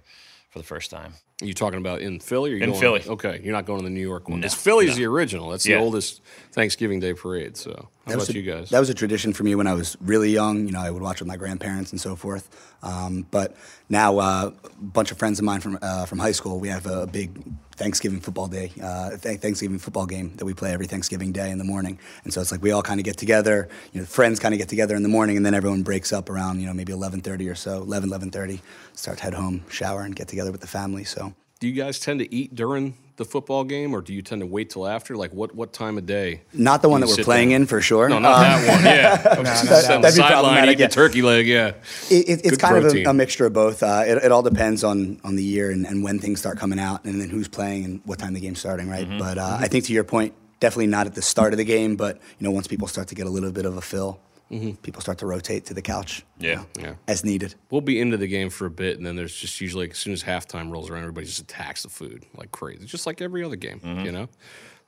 for 0.50 0.60
the 0.60 0.66
first 0.66 0.90
time. 0.90 1.12
Are 1.40 1.46
you 1.46 1.54
talking 1.54 1.78
about 1.78 2.02
in 2.02 2.20
Philly? 2.20 2.52
Or 2.52 2.56
you 2.56 2.64
In 2.64 2.70
going- 2.72 2.82
Philly. 2.82 3.04
Okay, 3.08 3.40
you're 3.44 3.54
not 3.54 3.68
going 3.68 3.78
to 3.78 3.84
the 3.84 3.92
New 3.92 4.02
York 4.02 4.28
one. 4.28 4.40
No, 4.40 4.46
It's 4.46 4.56
Philly's 4.56 4.90
no. 4.92 4.96
the 4.96 5.06
original. 5.06 5.50
That's 5.52 5.68
Yeah. 5.68 5.76
the 5.78 5.84
oldest 5.84 6.22
Thanksgiving 6.52 7.00
Day 7.00 7.14
parade. 7.14 7.56
So, 7.58 7.70
how 7.70 7.76
That 7.76 8.14
about 8.16 8.18
was 8.22 8.30
a, 8.30 8.34
you 8.34 8.42
guys? 8.42 8.72
That 8.72 8.80
was 8.80 8.90
a 8.90 8.96
tradition 8.96 9.34
for 9.34 9.44
me 9.44 9.54
when 9.54 9.68
I 9.68 9.74
was 9.76 9.96
really 10.02 10.32
young. 10.32 10.66
You 10.66 10.72
know, 10.72 10.80
I 10.80 10.90
would 10.90 11.04
watch 11.04 11.20
with 11.20 11.28
my 11.28 11.38
grandparents 11.38 11.92
and 11.92 12.02
so 12.02 12.16
forth. 12.16 12.50
Um, 12.82 13.28
but 13.30 13.56
now, 13.88 14.18
uh, 14.18 14.52
a 14.66 14.72
bunch 14.84 15.12
of 15.12 15.20
friends 15.20 15.38
of 15.38 15.46
mine 15.46 15.60
from 15.62 15.78
uh, 15.80 16.06
from 16.08 16.18
high 16.18 16.32
school, 16.32 16.60
we 16.60 16.70
have 16.70 16.88
a 16.88 17.06
big 17.06 17.30
Thanksgiving 17.76 18.20
football 18.20 18.48
day, 18.48 18.72
uh, 18.82 19.16
th- 19.18 19.40
Thanksgiving 19.40 19.78
football 19.78 20.08
game 20.08 20.34
that 20.38 20.46
we 20.46 20.56
play 20.56 20.72
every 20.74 20.88
Thanksgiving 20.88 21.32
day 21.32 21.52
in 21.52 21.60
the 21.60 21.64
morning. 21.64 22.00
And 22.24 22.34
so 22.34 22.42
it's 22.42 22.52
like 22.52 22.64
we 22.64 22.72
all 22.72 22.82
kind 22.82 23.00
of 23.00 23.04
get 23.04 23.18
together. 23.18 23.70
You 23.94 24.02
know, 24.02 24.08
friends 24.08 24.40
kind 24.40 24.56
of 24.56 24.58
get 24.58 24.70
together 24.70 24.96
in 24.96 25.04
the 25.04 25.10
morning, 25.10 25.38
and 25.38 25.46
then 25.46 25.54
everyone 25.54 25.84
breaks 25.84 26.12
up 26.12 26.32
around 26.32 26.62
you 26.62 26.66
know 26.66 26.74
maybe 26.74 26.94
11:30 26.94 27.48
or 27.48 27.54
so, 27.56 27.84
11 27.84 28.10
11:30. 28.10 28.62
Start 28.96 29.18
to 29.20 29.24
head 29.24 29.36
home, 29.36 29.62
shower, 29.70 30.02
and 30.02 30.16
get 30.16 30.28
together 30.28 30.52
with 30.52 30.62
the 30.62 30.68
family. 30.68 31.04
So. 31.04 31.27
Do 31.60 31.68
you 31.68 31.74
guys 31.74 32.00
tend 32.00 32.20
to 32.20 32.34
eat 32.34 32.54
during 32.56 32.96
the 33.16 33.26
football 33.26 33.64
game, 33.64 33.96
or 33.96 34.02
do 34.02 34.14
you 34.14 34.22
tend 34.22 34.42
to 34.42 34.46
wait 34.46 34.70
till 34.70 34.88
after? 34.88 35.16
Like, 35.18 35.34
what 35.34 35.56
what 35.56 35.74
time 35.74 35.98
of 35.98 36.06
day? 36.06 36.42
Not 36.54 36.82
the 36.84 36.90
one 36.90 37.02
that 37.02 37.08
we're 37.08 37.24
playing 37.24 37.50
down? 37.50 37.62
in 37.62 37.68
for 37.68 37.82
sure. 37.82 38.08
No, 38.10 38.20
not 38.20 38.36
Um, 38.36 38.42
that 38.62 38.76
one. 38.76 38.86
Yeah, 38.86 39.34
no, 39.38 39.44
that- 39.44 39.66
that'd 39.88 40.02
be 40.04 40.10
sideline 40.12 40.30
problematic, 40.44 40.80
yeah. 40.80 40.88
turkey 40.88 41.22
leg. 41.24 41.48
Yeah, 41.48 41.68
It, 42.12 42.30
it, 42.30 42.42
it's 42.46 42.58
kind 42.58 42.80
protein. 42.82 43.02
of 43.02 43.08
a, 43.08 43.10
a 43.10 43.14
mixture 43.14 43.48
of 43.48 43.54
both. 43.54 43.82
Uh, 43.82 44.04
it, 44.06 44.18
it 44.26 44.32
all 44.32 44.44
depends 44.44 44.84
on, 44.84 45.20
on 45.24 45.36
the 45.36 45.44
year 45.44 45.72
and, 45.72 45.86
and 45.88 46.04
when 46.04 46.20
things 46.20 46.40
start 46.40 46.60
coming 46.60 46.80
out, 46.80 47.06
and 47.06 47.20
then 47.20 47.30
who's 47.30 47.48
playing 47.48 47.86
and 47.86 48.02
what 48.06 48.20
time 48.20 48.34
the 48.34 48.40
game's 48.40 48.60
starting, 48.60 48.88
right? 48.90 49.08
Mm-hmm. 49.08 49.18
But 49.18 49.38
uh, 49.40 49.58
I 49.60 49.68
think 49.68 49.86
to 49.86 49.94
your 49.94 50.04
point, 50.04 50.34
definitely 50.60 50.88
not 50.88 51.08
at 51.08 51.16
the 51.16 51.22
start 51.24 51.54
of 51.54 51.58
the 51.58 51.66
game, 51.66 51.96
but 51.96 52.18
you 52.40 52.46
know 52.46 52.52
once 52.52 52.68
people 52.68 52.88
start 52.88 53.08
to 53.08 53.16
get 53.16 53.26
a 53.26 53.30
little 53.32 53.52
bit 53.52 53.66
of 53.66 53.78
a 53.78 53.82
fill, 53.82 54.20
people 54.50 55.02
start 55.02 55.18
to 55.20 55.26
rotate 55.26 55.66
to 55.66 55.74
the 55.74 55.82
couch, 55.82 56.24
you 56.40 56.50
Yeah. 56.50 56.56
know, 56.56 56.62
Mm-hmm. 56.74 56.86
Yeah. 56.86 56.94
as 57.08 57.24
needed. 57.26 57.56
we'll 57.70 57.82
be 57.82 58.00
into 58.00 58.18
the 58.18 58.28
game 58.28 58.50
for 58.50 58.66
a 58.66 58.70
bit, 58.72 58.98
and 58.98 59.06
then 59.06 59.16
there's 59.16 59.36
just 59.36 59.60
usually 59.62 59.90
as 59.90 59.98
soon 59.98 60.14
as 60.14 60.24
halftime 60.24 60.72
rolls 60.72 60.90
around, 60.90 61.02
everybody 61.02 61.26
just 61.28 61.40
attacks 61.42 61.84
the 61.84 61.90
food 61.90 62.26
like 62.36 62.52
crazy, 62.52 62.86
just 62.86 63.06
like 63.06 63.22
every 63.22 63.44
other 63.44 63.56
game, 63.58 63.82
you 64.06 64.12
know. 64.12 64.28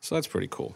So 0.02 0.16
that's 0.16 0.28
pretty 0.28 0.48
cool. 0.50 0.76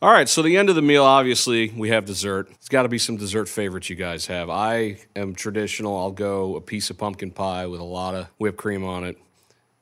All 0.00 0.12
right, 0.12 0.28
so 0.28 0.42
the 0.42 0.56
end 0.56 0.68
of 0.68 0.76
the 0.76 0.82
meal, 0.82 1.02
obviously, 1.02 1.70
we 1.70 1.88
have 1.88 2.04
dessert. 2.04 2.48
It's 2.52 2.68
got 2.68 2.82
to 2.82 2.88
be 2.88 2.98
some 2.98 3.16
dessert 3.16 3.48
favorites 3.48 3.90
you 3.90 3.96
guys 3.96 4.26
have. 4.26 4.48
I 4.48 4.98
am 5.16 5.34
traditional. 5.34 5.96
I'll 5.96 6.12
go 6.12 6.54
a 6.54 6.60
piece 6.60 6.90
of 6.90 6.98
pumpkin 6.98 7.32
pie 7.32 7.66
with 7.66 7.80
a 7.80 7.84
lot 7.84 8.14
of 8.14 8.28
whipped 8.38 8.58
cream 8.58 8.84
on 8.84 9.02
it. 9.04 9.18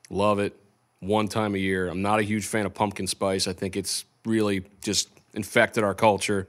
Love 0.09 0.39
it. 0.39 0.55
One 1.01 1.27
time 1.27 1.53
a 1.53 1.59
year. 1.59 1.87
I'm 1.87 2.01
not 2.01 2.17
a 2.17 2.23
huge 2.23 2.47
fan 2.47 2.65
of 2.65 2.73
pumpkin 2.73 3.05
spice. 3.05 3.47
I 3.47 3.53
think 3.53 3.75
it's 3.75 4.05
really 4.25 4.63
just 4.81 5.09
infected 5.35 5.83
our 5.83 5.93
culture. 5.93 6.47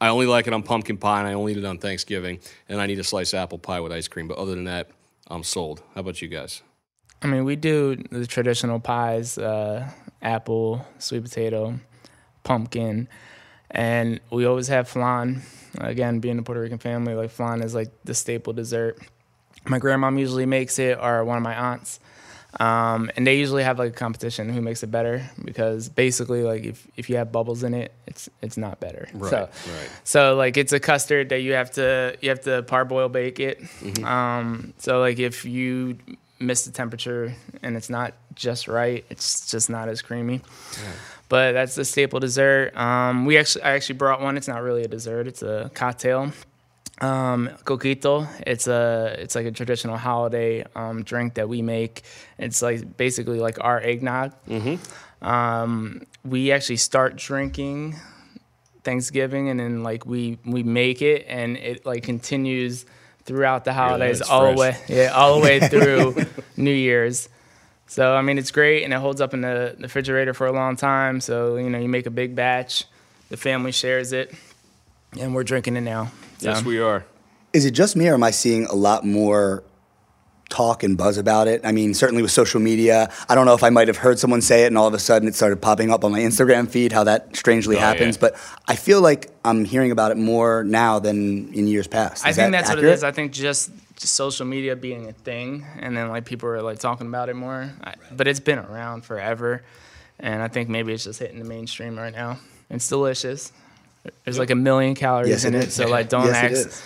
I 0.00 0.08
only 0.08 0.26
like 0.26 0.46
it 0.46 0.52
on 0.52 0.62
pumpkin 0.62 0.96
pie, 0.96 1.20
and 1.20 1.28
I 1.28 1.34
only 1.34 1.52
eat 1.52 1.58
it 1.58 1.64
on 1.64 1.78
Thanksgiving. 1.78 2.40
And 2.68 2.80
I 2.80 2.86
need 2.86 2.98
a 2.98 3.04
slice 3.04 3.34
apple 3.34 3.58
pie 3.58 3.80
with 3.80 3.92
ice 3.92 4.08
cream. 4.08 4.28
But 4.28 4.38
other 4.38 4.54
than 4.54 4.64
that, 4.64 4.90
I'm 5.28 5.42
sold. 5.44 5.82
How 5.94 6.00
about 6.00 6.22
you 6.22 6.28
guys? 6.28 6.62
I 7.22 7.26
mean, 7.26 7.44
we 7.44 7.56
do 7.56 7.96
the 8.10 8.26
traditional 8.26 8.80
pies, 8.80 9.36
uh, 9.36 9.90
apple, 10.22 10.86
sweet 10.98 11.22
potato, 11.22 11.78
pumpkin, 12.44 13.08
and 13.70 14.20
we 14.30 14.46
always 14.46 14.68
have 14.68 14.88
flan. 14.88 15.42
Again, 15.78 16.18
being 16.20 16.38
a 16.38 16.42
Puerto 16.42 16.62
Rican 16.62 16.78
family, 16.78 17.14
like 17.14 17.30
flan 17.30 17.62
is 17.62 17.74
like 17.74 17.90
the 18.04 18.14
staple 18.14 18.54
dessert. 18.54 18.98
My 19.66 19.78
grandmom 19.78 20.18
usually 20.18 20.46
makes 20.46 20.78
it, 20.78 20.98
or 20.98 21.24
one 21.24 21.36
of 21.36 21.42
my 21.42 21.54
aunts. 21.54 22.00
Um, 22.58 23.10
and 23.16 23.26
they 23.26 23.36
usually 23.36 23.62
have 23.62 23.78
like 23.78 23.92
a 23.92 23.94
competition 23.94 24.48
who 24.48 24.60
makes 24.60 24.82
it 24.82 24.90
better 24.90 25.22
because 25.44 25.88
basically 25.88 26.42
like 26.42 26.64
if, 26.64 26.86
if 26.96 27.08
you 27.08 27.16
have 27.16 27.30
bubbles 27.30 27.62
in 27.62 27.74
it, 27.74 27.92
it's 28.06 28.28
it's 28.42 28.56
not 28.56 28.80
better. 28.80 29.08
Right, 29.14 29.30
so, 29.30 29.38
right. 29.38 29.90
so 30.02 30.34
like 30.34 30.56
it's 30.56 30.72
a 30.72 30.80
custard 30.80 31.28
that 31.28 31.42
you 31.42 31.52
have 31.52 31.70
to 31.72 32.16
you 32.20 32.30
have 32.30 32.40
to 32.42 32.62
parboil 32.64 33.08
bake 33.08 33.38
it. 33.38 33.62
Um, 34.02 34.74
so 34.78 34.98
like 34.98 35.18
if 35.18 35.44
you 35.44 35.98
miss 36.40 36.64
the 36.64 36.72
temperature 36.72 37.34
and 37.62 37.76
it's 37.76 37.90
not 37.90 38.14
just 38.34 38.66
right, 38.66 39.04
it's 39.10 39.48
just 39.50 39.70
not 39.70 39.88
as 39.88 40.02
creamy. 40.02 40.40
But 41.28 41.52
that's 41.52 41.76
the 41.76 41.84
staple 41.84 42.18
dessert. 42.18 42.76
Um, 42.76 43.26
we 43.26 43.38
actually 43.38 43.62
I 43.62 43.72
actually 43.72 43.98
brought 43.98 44.20
one. 44.20 44.36
It's 44.36 44.48
not 44.48 44.62
really 44.62 44.82
a 44.82 44.88
dessert. 44.88 45.28
It's 45.28 45.42
a 45.42 45.70
cocktail. 45.74 46.32
Um, 47.00 47.48
coquito. 47.64 48.28
It's 48.46 48.66
a 48.66 49.16
it's 49.18 49.34
like 49.34 49.46
a 49.46 49.50
traditional 49.50 49.96
holiday 49.96 50.64
um, 50.74 51.02
drink 51.02 51.34
that 51.34 51.48
we 51.48 51.62
make. 51.62 52.02
It's 52.38 52.60
like 52.62 52.96
basically 52.96 53.40
like 53.40 53.58
our 53.62 53.80
eggnog. 53.80 54.32
Um, 55.22 56.02
we 56.24 56.52
actually 56.52 56.76
start 56.76 57.16
drinking 57.16 57.96
Thanksgiving, 58.84 59.48
and 59.48 59.60
then 59.60 59.82
like 59.82 60.06
we 60.06 60.38
we 60.44 60.62
make 60.62 61.02
it, 61.02 61.26
and 61.28 61.56
it 61.56 61.84
like 61.86 62.02
continues 62.02 62.84
throughout 63.24 63.64
the 63.64 63.72
holidays, 63.72 64.20
it's 64.20 64.30
all 64.30 64.52
the 64.52 64.58
way 64.58 64.76
yeah, 64.88 65.08
all 65.08 65.38
the 65.38 65.44
way 65.44 65.60
through 65.68 66.16
New 66.56 66.72
Year's. 66.72 67.28
So 67.86 68.14
I 68.14 68.22
mean, 68.22 68.38
it's 68.38 68.50
great, 68.50 68.84
and 68.84 68.92
it 68.92 68.98
holds 68.98 69.20
up 69.20 69.34
in 69.34 69.40
the 69.42 69.76
refrigerator 69.78 70.32
for 70.34 70.46
a 70.46 70.52
long 70.52 70.76
time. 70.76 71.20
So 71.20 71.56
you 71.56 71.68
know, 71.70 71.78
you 71.78 71.88
make 71.88 72.06
a 72.06 72.10
big 72.10 72.34
batch, 72.34 72.84
the 73.28 73.36
family 73.36 73.72
shares 73.72 74.12
it. 74.12 74.32
and 75.18 75.34
we're 75.34 75.44
drinking 75.44 75.76
it 75.76 75.82
now. 75.82 76.10
So, 76.40 76.48
Yes, 76.48 76.64
we 76.64 76.78
are. 76.80 77.04
Is 77.52 77.66
it 77.66 77.72
just 77.72 77.96
me, 77.96 78.08
or 78.08 78.14
am 78.14 78.22
I 78.22 78.30
seeing 78.30 78.64
a 78.66 78.74
lot 78.74 79.04
more 79.04 79.62
talk 80.48 80.82
and 80.82 80.96
buzz 80.96 81.18
about 81.18 81.48
it? 81.48 81.60
I 81.64 81.70
mean, 81.72 81.92
certainly 81.92 82.22
with 82.22 82.30
social 82.30 82.60
media, 82.60 83.12
I 83.28 83.34
don't 83.34 83.44
know 83.44 83.52
if 83.54 83.62
I 83.62 83.68
might 83.70 83.88
have 83.88 83.98
heard 83.98 84.18
someone 84.18 84.40
say 84.40 84.64
it, 84.64 84.68
and 84.68 84.78
all 84.78 84.86
of 84.86 84.94
a 84.94 84.98
sudden 84.98 85.28
it 85.28 85.34
started 85.34 85.60
popping 85.60 85.90
up 85.90 86.02
on 86.02 86.12
my 86.12 86.20
Instagram 86.20 86.66
feed. 86.68 86.92
How 86.92 87.04
that 87.04 87.36
strangely 87.36 87.76
Oh, 87.76 87.80
happens, 87.80 88.16
yeah. 88.16 88.20
but 88.20 88.36
I 88.66 88.76
feel 88.76 89.02
like 89.02 89.30
I'm 89.44 89.66
hearing 89.66 89.90
about 89.90 90.12
it 90.12 90.16
more 90.16 90.64
now 90.64 90.98
than 90.98 91.52
in 91.52 91.66
years 91.66 91.86
past. 91.86 92.24
I 92.24 92.32
think 92.32 92.52
that 92.52 92.58
that's 92.62 92.70
what 92.70 92.78
it 92.78 92.84
is. 92.84 93.04
I 93.04 93.12
think 93.12 93.32
just, 93.32 93.70
just 93.96 94.14
social 94.14 94.46
media 94.46 94.76
being 94.76 95.08
a 95.08 95.12
thing, 95.12 95.66
and 95.78 95.94
then 95.94 96.08
like 96.08 96.24
people 96.24 96.48
are 96.48 96.62
like 96.62 96.78
talking 96.78 97.06
about 97.06 97.28
it 97.28 97.36
more. 97.36 97.70
I, 97.84 97.94
but 98.12 98.26
it's 98.26 98.40
been 98.40 98.58
around 98.60 99.04
forever, 99.04 99.62
and 100.18 100.42
I 100.42 100.48
think 100.48 100.70
maybe 100.70 100.92
it's 100.94 101.04
just 101.04 101.18
hitting 101.18 101.38
the 101.38 101.44
mainstream 101.44 101.98
right 101.98 102.14
now. 102.14 102.38
It's 102.70 102.88
delicious. 102.88 103.52
There's 104.24 104.38
like 104.38 104.50
a 104.50 104.54
million 104.54 104.94
calories 104.94 105.28
Yes, 105.28 105.44
in 105.44 105.54
it 105.54 105.58
it, 105.64 105.68
is. 105.68 105.74
so 105.74 105.86
like 105.86 106.08
don't 106.08 106.26
Yes, 106.26 106.36
ask 106.36 106.52
is. 106.52 106.82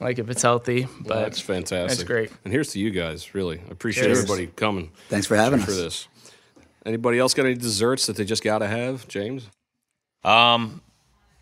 like 0.00 0.18
if 0.18 0.28
it's 0.28 0.42
healthy. 0.42 0.86
But 1.00 1.06
Well, 1.08 1.20
that's 1.22 1.40
fantastic. 1.40 1.88
That's 1.88 2.02
great. 2.04 2.30
And 2.44 2.52
here's 2.52 2.72
to 2.72 2.78
you 2.78 2.90
guys, 2.90 3.34
really. 3.34 3.58
I 3.58 3.70
appreciate 3.72 4.04
Cheers. 4.04 4.18
everybody 4.18 4.48
coming. 4.48 4.90
Thanks 5.08 5.26
for 5.26 5.36
having 5.36 5.60
for 5.60 5.70
us. 5.70 5.76
this. 5.76 6.08
Anybody 6.84 7.18
else 7.18 7.34
got 7.34 7.46
any 7.46 7.54
desserts 7.54 8.06
that 8.06 8.16
they 8.16 8.24
just 8.24 8.42
got 8.44 8.58
to 8.58 8.66
have, 8.66 9.06
James? 9.08 9.48
Um, 10.24 10.82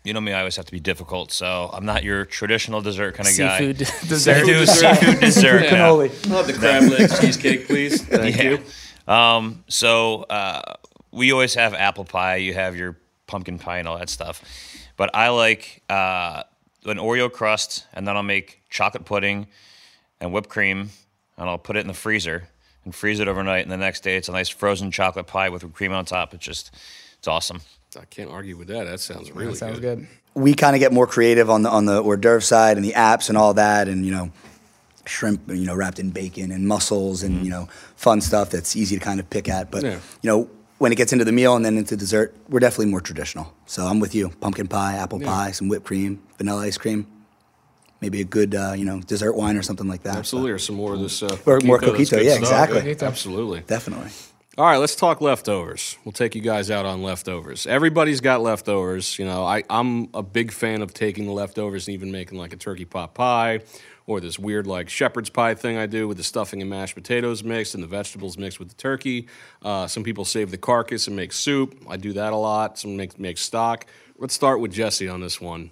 you 0.03 0.13
know 0.13 0.21
me, 0.21 0.31
I 0.33 0.39
always 0.39 0.55
have 0.55 0.65
to 0.65 0.71
be 0.71 0.79
difficult, 0.79 1.31
so 1.31 1.69
I'm 1.73 1.85
not 1.85 2.03
your 2.03 2.23
traditional 2.25 2.81
dessert 2.81 3.15
kind 3.15 3.27
of 3.27 3.37
guy. 3.37 3.57
seafood 3.59 3.87
I 3.87 4.05
dessert. 4.07 4.45
do 4.45 4.65
seafood 4.65 5.19
dessert. 5.19 5.71
now. 5.71 5.99
I'll 5.99 6.07
have 6.07 6.47
the 6.47 6.53
crab 6.57 6.83
legs 6.83 7.19
cheesecake, 7.19 7.67
please. 7.67 8.01
Thank 8.05 8.41
you. 8.41 8.59
Um, 9.11 9.63
so 9.67 10.23
uh, 10.23 10.75
we 11.11 11.31
always 11.33 11.53
have 11.55 11.73
apple 11.73 12.05
pie. 12.05 12.37
You 12.37 12.53
have 12.53 12.75
your 12.77 12.97
pumpkin 13.27 13.59
pie 13.59 13.79
and 13.79 13.87
all 13.87 13.97
that 13.97 14.09
stuff. 14.09 14.41
But 14.97 15.11
I 15.15 15.29
like 15.29 15.83
uh, 15.89 16.43
an 16.85 16.97
Oreo 16.97 17.31
crust, 17.31 17.85
and 17.93 18.07
then 18.07 18.15
I'll 18.17 18.23
make 18.23 18.61
chocolate 18.69 19.05
pudding 19.05 19.47
and 20.19 20.33
whipped 20.33 20.49
cream, 20.49 20.89
and 21.37 21.49
I'll 21.49 21.57
put 21.59 21.77
it 21.77 21.81
in 21.81 21.87
the 21.87 21.93
freezer 21.93 22.47
and 22.83 22.93
freeze 22.93 23.19
it 23.19 23.27
overnight. 23.27 23.61
And 23.63 23.71
the 23.71 23.77
next 23.77 24.01
day, 24.01 24.17
it's 24.17 24.27
a 24.27 24.31
nice 24.31 24.49
frozen 24.49 24.91
chocolate 24.91 25.27
pie 25.27 25.49
with 25.49 25.63
whipped 25.63 25.75
cream 25.75 25.93
on 25.93 26.05
top. 26.05 26.33
It's 26.33 26.43
just, 26.45 26.71
it's 27.19 27.27
awesome. 27.27 27.61
I 27.99 28.05
can't 28.05 28.29
argue 28.29 28.57
with 28.57 28.67
that. 28.69 28.85
That 28.85 28.99
sounds 28.99 29.31
really 29.31 29.51
That 29.51 29.57
sounds 29.57 29.79
good. 29.79 29.99
good. 29.99 30.07
we 30.35 30.53
kind 30.53 30.75
of 30.75 30.79
get 30.79 30.91
more 30.91 31.07
creative 31.07 31.49
on 31.49 31.61
the 31.63 31.69
on 31.69 31.85
the 31.85 32.01
hors 32.01 32.17
d'oeuvre 32.17 32.41
side 32.41 32.77
and 32.77 32.85
the 32.85 32.91
apps 32.93 33.29
and 33.29 33.37
all 33.37 33.53
that, 33.55 33.87
and 33.87 34.05
you 34.05 34.11
know, 34.11 34.31
shrimp, 35.05 35.41
you 35.49 35.65
know, 35.65 35.73
wrapped 35.75 35.99
in 35.99 36.09
bacon 36.11 36.51
and 36.51 36.67
mussels 36.67 37.23
and 37.23 37.43
you 37.43 37.49
know, 37.49 37.67
fun 37.95 38.19
stuff 38.21 38.49
that's 38.49 38.75
easy 38.75 38.97
to 38.99 39.03
kind 39.03 39.19
of 39.19 39.29
pick 39.29 39.47
at. 39.49 39.71
But 39.71 39.83
Yeah. 39.83 39.99
you 40.21 40.29
know, 40.29 40.49
when 40.77 40.91
it 40.91 40.95
gets 40.95 41.11
into 41.13 41.25
the 41.25 41.31
meal 41.31 41.55
and 41.55 41.65
then 41.65 41.77
into 41.77 41.95
dessert, 41.97 42.35
we're 42.49 42.59
definitely 42.59 42.87
more 42.87 43.01
traditional. 43.01 43.53
So 43.65 43.85
I'm 43.85 43.99
with 43.99 44.13
you: 44.15 44.29
pumpkin 44.41 44.67
pie, 44.67 44.95
apple 44.95 45.19
pie, 45.19 45.51
some 45.51 45.67
whipped 45.69 45.85
cream, 45.85 46.21
vanilla 46.37 46.61
ice 46.63 46.77
cream, 46.77 47.07
maybe 48.01 48.21
a 48.21 48.25
good 48.25 48.53
uh, 48.55 48.73
you 48.75 48.85
know 48.85 48.99
dessert 49.01 49.33
wine 49.33 49.57
or 49.57 49.63
something 49.63 49.87
like 49.87 50.03
that. 50.03 50.15
Absolutely, 50.17 50.51
or 50.51 50.59
some 50.59 50.75
more 50.75 50.93
of 50.93 50.99
this. 50.99 51.21
Uh, 51.23 51.37
Or 51.45 51.59
more 51.61 51.79
that's 51.79 51.91
coquito, 51.91 52.23
yeah, 52.23 52.31
stuff. 52.35 52.39
exactly. 52.39 52.95
Absolutely. 53.01 53.61
Definitely. 53.61 54.11
All 54.57 54.65
right, 54.65 54.77
let's 54.77 54.95
talk 54.95 55.21
leftovers. 55.21 55.99
We'll 56.03 56.13
take 56.13 56.33
you 56.33 56.41
guys 56.41 56.71
out 56.71 56.83
on 56.83 57.03
leftovers. 57.03 57.67
Everybody's 57.67 58.21
got 58.21 58.41
leftovers. 58.41 59.19
You 59.19 59.25
know, 59.25 59.43
I, 59.45 59.61
I'm 59.69 60.09
a 60.15 60.23
big 60.23 60.51
fan 60.51 60.81
of 60.81 60.95
taking 60.95 61.27
the 61.27 61.31
leftovers 61.31 61.87
and 61.87 61.93
even 61.93 62.11
making 62.11 62.39
like 62.39 62.53
a 62.53 62.57
turkey 62.57 62.85
pot 62.85 63.13
pie 63.13 63.59
or 64.07 64.19
this 64.21 64.39
weird 64.39 64.65
like 64.65 64.89
shepherd's 64.89 65.29
pie 65.29 65.53
thing 65.53 65.77
I 65.77 65.85
do 65.85 66.07
with 66.07 66.17
the 66.17 66.23
stuffing 66.23 66.61
and 66.61 66.69
mashed 66.69 66.95
potatoes 66.95 67.43
mixed 67.43 67.75
and 67.75 67.83
the 67.83 67.87
vegetables 67.87 68.37
mixed 68.37 68.57
with 68.57 68.69
the 68.69 68.75
turkey. 68.75 69.27
Uh, 69.61 69.85
some 69.85 70.03
people 70.03 70.25
save 70.25 70.49
the 70.49 70.57
carcass 70.57 71.07
and 71.07 71.15
make 71.15 71.33
soup. 71.33 71.75
I 71.89 71.97
do 71.97 72.13
that 72.13 72.33
a 72.33 72.37
lot. 72.37 72.79
Some 72.79 72.95
make, 72.97 73.19
make 73.19 73.37
stock. 73.37 73.85
Let's 74.17 74.33
start 74.33 74.61
with 74.61 74.71
Jesse 74.71 75.07
on 75.09 75.19
this 75.21 75.39
one. 75.39 75.69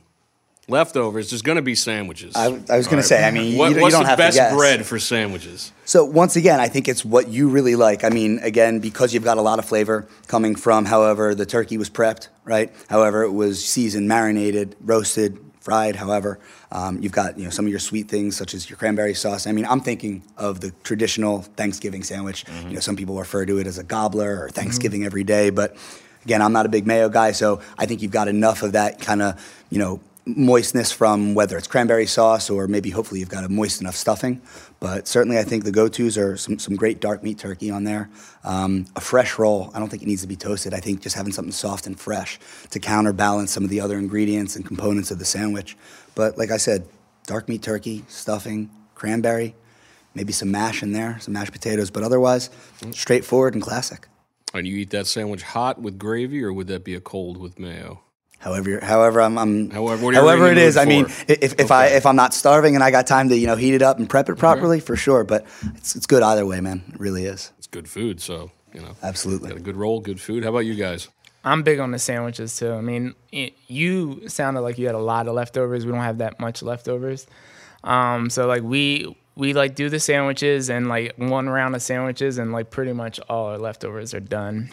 Leftovers, 0.67 1.29
there's 1.29 1.43
going 1.43 1.57
to 1.57 1.61
be 1.61 1.75
sandwiches. 1.75 2.35
I, 2.35 2.45
I 2.47 2.77
was 2.77 2.87
going 2.87 2.97
to 2.97 3.03
say, 3.03 3.23
I 3.23 3.29
mean, 3.29 3.55
What- 3.55 3.69
you, 3.69 3.75
you 3.75 3.81
what's 3.83 3.93
don't 3.93 4.01
the 4.03 4.09
have 4.09 4.17
best 4.17 4.55
bread 4.55 4.83
for 4.83 4.97
sandwiches? 4.97 5.71
So 5.85 6.03
once 6.03 6.35
again, 6.35 6.59
I 6.59 6.67
think 6.69 6.87
it's 6.87 7.05
what 7.05 7.27
you 7.27 7.49
really 7.49 7.75
like. 7.75 8.03
I 8.03 8.09
mean, 8.09 8.39
again, 8.39 8.79
because 8.79 9.13
you've 9.13 9.23
got 9.23 9.37
a 9.37 9.41
lot 9.43 9.59
of 9.59 9.65
flavor 9.65 10.07
coming 10.27 10.55
from, 10.55 10.85
however, 10.85 11.35
the 11.35 11.45
turkey 11.45 11.77
was 11.77 11.91
prepped, 11.91 12.29
right? 12.43 12.73
However, 12.89 13.21
it 13.21 13.31
was 13.31 13.63
seasoned, 13.63 14.07
marinated, 14.07 14.75
roasted, 14.81 15.37
fried. 15.65 15.95
However, 15.95 16.39
um, 16.71 17.01
you've 17.01 17.11
got 17.11 17.37
you 17.37 17.43
know 17.43 17.49
some 17.49 17.65
of 17.65 17.71
your 17.71 17.79
sweet 17.79 18.07
things 18.07 18.37
such 18.37 18.53
as 18.53 18.69
your 18.69 18.77
cranberry 18.77 19.15
sauce. 19.15 19.47
I 19.47 19.51
mean, 19.51 19.65
I'm 19.65 19.81
thinking 19.81 20.23
of 20.37 20.61
the 20.61 20.71
traditional 20.83 21.41
Thanksgiving 21.41 22.03
sandwich. 22.03 22.45
You 22.67 22.75
know, 22.75 22.79
some 22.79 22.95
people 22.95 23.17
refer 23.17 23.45
to 23.45 23.57
it 23.57 23.67
as 23.67 23.77
a 23.79 23.83
gobbler 23.83 24.43
or 24.43 24.49
Thanksgiving 24.49 25.03
every 25.03 25.23
day, 25.23 25.49
but 25.49 25.75
again, 26.23 26.41
I'm 26.41 26.53
not 26.53 26.65
a 26.67 26.69
big 26.69 26.85
mayo 26.85 27.09
guy, 27.09 27.31
so 27.31 27.61
I 27.77 27.87
think 27.87 28.01
you've 28.01 28.11
got 28.11 28.27
enough 28.27 28.61
of 28.61 28.73
that 28.73 29.01
kind 29.01 29.21
of 29.21 29.65
you 29.71 29.79
know 29.79 29.99
moistness 30.27 30.91
from 30.91 31.35
whether 31.35 31.57
it's 31.57 31.67
cranberry 31.67 32.07
sauce 32.07 32.49
or 32.49 32.67
maybe 32.67 32.89
hopefully 32.89 33.19
you've 33.19 33.29
got 33.29 33.43
a 33.43 33.49
moist 33.49 33.81
enough 33.81 33.95
stuffing. 33.95 34.41
But 34.85 35.07
certainly, 35.07 35.39
I 35.39 35.43
think 35.43 35.63
the 35.63 35.71
go-tos 35.71 36.15
are 36.15 36.37
some, 36.37 36.59
some 36.59 36.75
great 36.75 36.99
dark 36.99 37.23
meat 37.23 37.39
turkey 37.39 37.71
on 37.71 37.85
there. 37.85 38.07
Um, 38.43 38.85
a 38.95 39.01
fresh 39.01 39.39
roll. 39.39 39.71
I 39.73 39.79
don't 39.79 39.89
think 39.89 40.03
it 40.03 40.05
needs 40.05 40.21
to 40.21 40.27
be 40.27 40.35
toasted. 40.35 40.75
I 40.75 40.79
think 40.79 41.01
just 41.01 41.15
having 41.15 41.33
something 41.33 41.51
soft 41.51 41.87
and 41.87 41.99
fresh 41.99 42.39
to 42.69 42.79
counterbalance 42.79 43.51
some 43.51 43.63
of 43.63 43.71
the 43.71 43.81
other 43.81 43.97
ingredients 43.97 44.55
and 44.55 44.63
components 44.63 45.09
of 45.09 45.17
the 45.17 45.25
sandwich. 45.25 45.75
But 46.13 46.37
like 46.37 46.51
I 46.51 46.57
said, 46.57 46.87
dark 47.25 47.49
meat 47.49 47.63
turkey, 47.63 48.05
stuffing, 48.07 48.69
cranberry, 48.93 49.55
maybe 50.13 50.31
some 50.31 50.51
mash 50.51 50.83
in 50.83 50.91
there, 50.91 51.17
some 51.19 51.33
mashed 51.33 51.51
potatoes. 51.51 51.89
But 51.89 52.03
otherwise, 52.03 52.51
straightforward 52.91 53.55
and 53.55 53.63
classic. 53.63 54.07
And 54.53 54.67
you 54.67 54.77
eat 54.77 54.91
that 54.91 55.07
sandwich 55.07 55.41
hot 55.41 55.81
with 55.81 55.97
gravy, 55.97 56.43
or 56.43 56.53
would 56.53 56.67
that 56.67 56.83
be 56.83 56.93
a 56.93 57.01
cold 57.01 57.37
with 57.37 57.57
mayo? 57.57 58.03
However, 58.39 58.69
you're- 58.69 58.85
however, 58.85 59.21
I'm, 59.21 59.37
I'm 59.37 59.69
However, 59.71 60.03
whatever 60.05 60.25
however 60.25 60.43
you're 60.43 60.51
in 60.51 60.57
it 60.57 60.61
the 60.61 60.67
is. 60.67 60.75
mood 60.75 60.81
I 60.81 60.85
mean, 60.85 61.05
for. 61.05 61.25
if, 61.31 61.59
if 61.59 61.71
I 61.71 61.87
if 61.87 62.05
I'm 62.05 62.15
not 62.15 62.33
starving 62.33 62.75
and 62.75 62.83
I 62.83 62.91
got 62.91 63.07
time 63.07 63.29
to 63.29 63.37
you 63.37 63.47
know 63.47 63.55
heat 63.55 63.73
it 63.73 63.81
up 63.81 63.97
and 63.97 64.09
prep 64.09 64.29
it 64.29 64.35
properly, 64.37 64.79
for 64.79 64.95
sure. 64.95 65.23
But 65.23 65.45
it's 65.75 65.95
it's 65.95 66.05
good 66.05 66.21
either 66.23 66.45
way, 66.45 66.61
man. 66.61 66.83
It 66.93 66.99
really 66.99 67.25
is. 67.25 67.51
It's 67.57 67.67
good 67.67 67.89
food, 67.89 68.21
so 68.21 68.51
you 68.73 68.81
know. 68.81 68.95
Absolutely. 69.01 69.49
Got 69.49 69.57
a 69.57 69.61
good 69.61 69.77
roll, 69.77 69.99
good 69.99 70.19
food. 70.21 70.43
How 70.43 70.49
about 70.51 70.59
you 70.59 70.75
guys? 70.75 71.09
I'm 71.43 71.61
big 71.63 71.79
on 71.79 71.91
the 71.91 71.99
sandwiches 71.99 72.57
too. 72.57 72.71
I 72.71 72.81
mean, 72.81 73.13
it, 73.31 73.53
you 73.67 74.27
sounded 74.27 74.61
like 74.61 74.77
you 74.79 74.87
had 74.87 74.95
a 74.95 74.99
lot 74.99 75.27
of 75.27 75.35
leftovers. 75.35 75.85
We 75.85 75.91
don't 75.91 76.01
have 76.01 76.17
that 76.17 76.39
much 76.39 76.61
leftovers. 76.63 77.27
Um, 77.83 78.29
so 78.31 78.47
like 78.47 78.63
we 78.63 79.15
we 79.35 79.53
like 79.53 79.75
do 79.75 79.89
the 79.89 79.99
sandwiches 79.99 80.69
and 80.69 80.87
like 80.87 81.13
one 81.17 81.47
round 81.49 81.75
of 81.75 81.81
sandwiches 81.83 82.37
and 82.39 82.51
like 82.51 82.69
pretty 82.71 82.93
much 82.93 83.19
all 83.29 83.45
our 83.47 83.57
leftovers 83.57 84.13
are 84.13 84.19
done. 84.19 84.71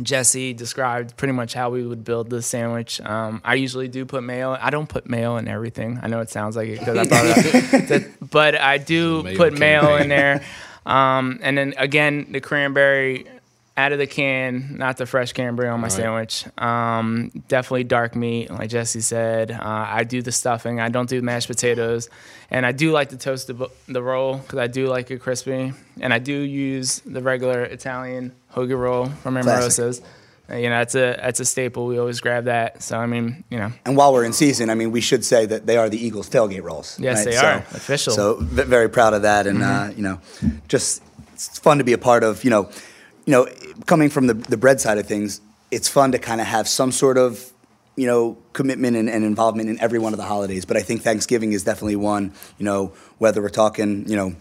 Jesse 0.00 0.52
described 0.52 1.16
pretty 1.16 1.32
much 1.32 1.54
how 1.54 1.70
we 1.70 1.84
would 1.86 2.04
build 2.04 2.30
the 2.30 2.40
sandwich. 2.42 3.00
Um, 3.00 3.40
I 3.44 3.54
usually 3.54 3.88
do 3.88 4.04
put 4.06 4.22
mayo. 4.22 4.56
I 4.60 4.70
don't 4.70 4.88
put 4.88 5.08
mayo 5.08 5.36
in 5.38 5.48
everything. 5.48 5.98
I 6.02 6.06
know 6.06 6.20
it 6.20 6.30
sounds 6.30 6.56
like 6.56 6.68
it 6.68 6.78
because 6.78 6.96
I 6.98 7.04
brought 7.06 7.24
it 7.26 7.54
up, 7.74 7.88
That- 7.88 8.30
but 8.30 8.54
I 8.60 8.78
do 8.78 9.22
Mayo 9.24 9.36
put 9.36 9.52
mayo 9.58 9.96
in 9.96 10.08
there. 10.08 10.44
Um, 10.86 11.40
and 11.42 11.58
then 11.58 11.74
again, 11.76 12.28
the 12.30 12.40
cranberry 12.40 13.26
out 13.78 13.92
of 13.92 13.98
the 13.98 14.06
can, 14.06 14.76
not 14.76 14.96
the 14.96 15.06
fresh 15.06 15.32
cranberry 15.32 15.68
on 15.68 15.78
my 15.80 15.84
Right. 15.86 15.92
sandwich. 15.92 16.44
Um, 16.58 17.30
definitely 17.48 17.84
dark 17.84 18.16
meat, 18.16 18.50
like 18.50 18.68
Jesse 18.70 19.00
said. 19.00 19.52
Uh, 19.52 19.58
I 19.62 20.02
do 20.04 20.20
the 20.20 20.32
stuffing. 20.32 20.80
I 20.80 20.88
don't 20.88 21.08
do 21.08 21.22
mashed 21.22 21.46
potatoes, 21.48 22.08
and 22.50 22.66
I 22.66 22.72
do 22.72 22.90
like 22.90 23.10
to 23.10 23.16
toast 23.16 23.46
the, 23.46 23.68
the 23.86 24.02
roll 24.02 24.38
because 24.38 24.58
I 24.58 24.66
do 24.66 24.88
like 24.88 25.10
it 25.12 25.20
crispy. 25.20 25.72
And 26.00 26.12
I 26.12 26.18
do 26.18 26.32
use 26.34 27.00
the 27.06 27.22
regular 27.22 27.62
Italian 27.62 28.32
hoagie 28.54 28.76
roll 28.78 29.06
from. 29.22 29.36
Amoroso's. 29.36 30.00
Uh, 30.50 30.56
You 30.56 30.70
know, 30.70 30.78
that's 30.78 30.94
a 30.94 31.14
that's 31.24 31.40
a 31.40 31.44
staple. 31.44 31.86
We 31.86 31.98
always 31.98 32.20
grab 32.20 32.44
that. 32.46 32.82
So 32.82 32.96
I 32.98 33.06
mean, 33.06 33.44
you 33.50 33.58
know, 33.58 33.70
And 33.86 33.96
while 33.98 34.12
we're 34.14 34.24
in 34.24 34.32
season, 34.32 34.70
I 34.70 34.74
mean, 34.74 34.90
we 34.92 35.00
should 35.02 35.24
say 35.24 35.46
that 35.46 35.66
they 35.66 35.76
are 35.76 35.88
the 35.90 35.98
Eagles 36.06 36.28
tailgate 36.30 36.62
rolls. 36.64 36.98
Yes, 36.98 37.18
right? 37.18 37.24
they 37.26 37.36
So- 37.36 37.46
are. 37.46 37.58
Official. 37.82 38.12
So 38.14 38.36
very 38.40 38.88
proud 38.88 39.12
of 39.14 39.22
that, 39.22 39.46
and 39.46 39.62
uh, 39.62 39.90
you 39.96 40.02
know, 40.02 40.18
just 40.66 41.02
it's 41.34 41.58
fun 41.60 41.78
to 41.78 41.84
be 41.84 41.92
a 41.92 41.98
part 41.98 42.24
of. 42.24 42.42
You 42.44 42.50
know, 42.50 42.68
you 43.28 43.32
know, 43.32 43.46
coming 43.84 44.08
from 44.08 44.26
the 44.26 44.34
the 44.34 44.56
bread 44.56 44.80
side 44.80 44.96
of 44.96 45.06
things, 45.06 45.42
it's 45.70 45.86
fun 45.86 46.12
to 46.12 46.18
kind 46.18 46.40
of 46.40 46.46
have 46.46 46.66
some 46.66 46.90
sort 46.92 47.18
of 47.18 47.52
you 47.94 48.06
know 48.06 48.38
commitment 48.54 48.96
and, 48.96 49.08
and 49.10 49.22
involvement 49.22 49.68
in 49.68 49.78
every 49.80 49.98
one 49.98 50.14
of 50.14 50.16
the 50.16 50.24
holidays. 50.24 50.64
But 50.64 50.78
I 50.78 50.82
think 50.82 51.02
Thanksgiving 51.02 51.52
is 51.52 51.62
definitely 51.62 51.96
one. 51.96 52.32
You 52.58 52.64
know, 52.64 52.92
whether 53.18 53.42
we're 53.42 53.50
talking, 53.50 54.08
you 54.08 54.16
know. 54.16 54.32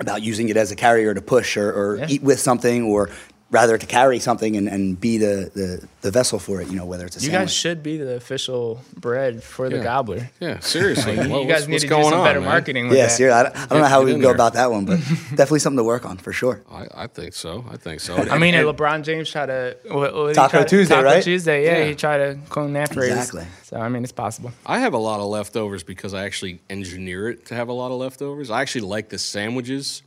About 0.00 0.22
using 0.22 0.48
it 0.48 0.56
as 0.56 0.72
a 0.72 0.74
carrier 0.74 1.14
to 1.14 1.22
push 1.22 1.56
or, 1.56 1.70
or 1.70 1.96
Yeah. 1.98 2.06
eat 2.10 2.22
with 2.24 2.40
something, 2.40 2.82
or 2.82 3.10
rather 3.54 3.78
to 3.78 3.86
carry 3.86 4.18
something 4.18 4.56
and, 4.56 4.68
and 4.68 5.00
be 5.00 5.16
the, 5.18 5.50
the, 5.54 5.88
the 6.02 6.10
vessel 6.10 6.38
for 6.38 6.60
it. 6.60 6.68
You 6.68 6.74
know, 6.76 6.84
whether 6.84 7.06
it's 7.06 7.16
a 7.16 7.20
you 7.20 7.30
sandwich. 7.30 7.46
guys 7.48 7.54
should 7.54 7.82
be 7.82 7.96
the 7.96 8.16
official 8.16 8.80
bread 8.98 9.42
for 9.42 9.70
the 9.70 9.76
Yeah. 9.76 9.82
gobbler. 9.84 10.30
Yeah, 10.40 10.58
seriously. 10.60 11.12
You, 11.24 11.30
Well, 11.30 11.46
what's- 11.46 11.60
guys 11.60 11.68
need 11.68 11.74
what's 11.74 11.82
to 11.84 11.88
do 11.88 11.94
going 11.94 12.10
some 12.10 12.20
on, 12.20 12.26
better 12.26 12.40
man? 12.40 12.48
marketing 12.48 12.88
with 12.88 12.98
Yeah, 12.98 13.04
that. 13.06 13.12
seriously. 13.12 13.38
I 13.40 13.42
don't, 13.44 13.56
I 13.56 13.66
don't 13.66 13.78
know 13.82 13.88
how 13.88 14.00
get 14.00 14.06
we 14.06 14.12
in 14.14 14.20
go 14.20 14.26
there. 14.28 14.34
about 14.34 14.54
that 14.54 14.70
one, 14.72 14.84
but 14.84 14.98
definitely 15.30 15.60
something 15.60 15.78
to 15.78 15.84
work 15.84 16.04
on 16.04 16.16
for 16.18 16.32
sure. 16.32 16.60
I, 16.70 16.86
I 17.04 17.06
think 17.06 17.32
so. 17.34 17.64
I 17.70 17.76
think 17.76 18.00
so. 18.00 18.16
I 18.16 18.36
mean, 18.38 18.54
and 18.54 18.66
LeBron 18.66 19.04
James 19.04 19.30
tried 19.30 19.46
to 19.46 19.76
what, 19.88 20.12
what 20.14 20.28
he 20.28 20.34
Taco 20.34 20.50
try 20.50 20.62
to- 20.64 20.68
Tuesday, 20.68 20.94
Taco 20.96 21.04
right? 21.06 21.22
Tuesday, 21.22 21.64
yeah, 21.64 21.78
Yeah. 21.78 21.84
he 21.86 21.94
tried 21.94 22.18
to 22.18 22.38
clone 22.50 22.72
that 22.74 22.92
phrase. 22.92 23.12
Exactly. 23.12 23.44
So 23.62 23.76
I 23.76 23.88
mean, 23.88 24.02
it's 24.02 24.12
possible. 24.12 24.50
I 24.66 24.80
have 24.80 24.92
a 24.94 24.98
lot 24.98 25.20
of 25.20 25.26
leftovers 25.26 25.82
because 25.84 26.12
I 26.14 26.24
actually 26.24 26.60
engineer 26.68 27.28
it 27.30 27.46
to 27.46 27.54
have 27.54 27.68
a 27.68 27.72
lot 27.72 27.92
of 27.92 27.98
leftovers. 27.98 28.50
I 28.50 28.60
actually 28.62 28.82
like 28.82 29.08
the 29.10 29.18
sandwiches 29.18 30.02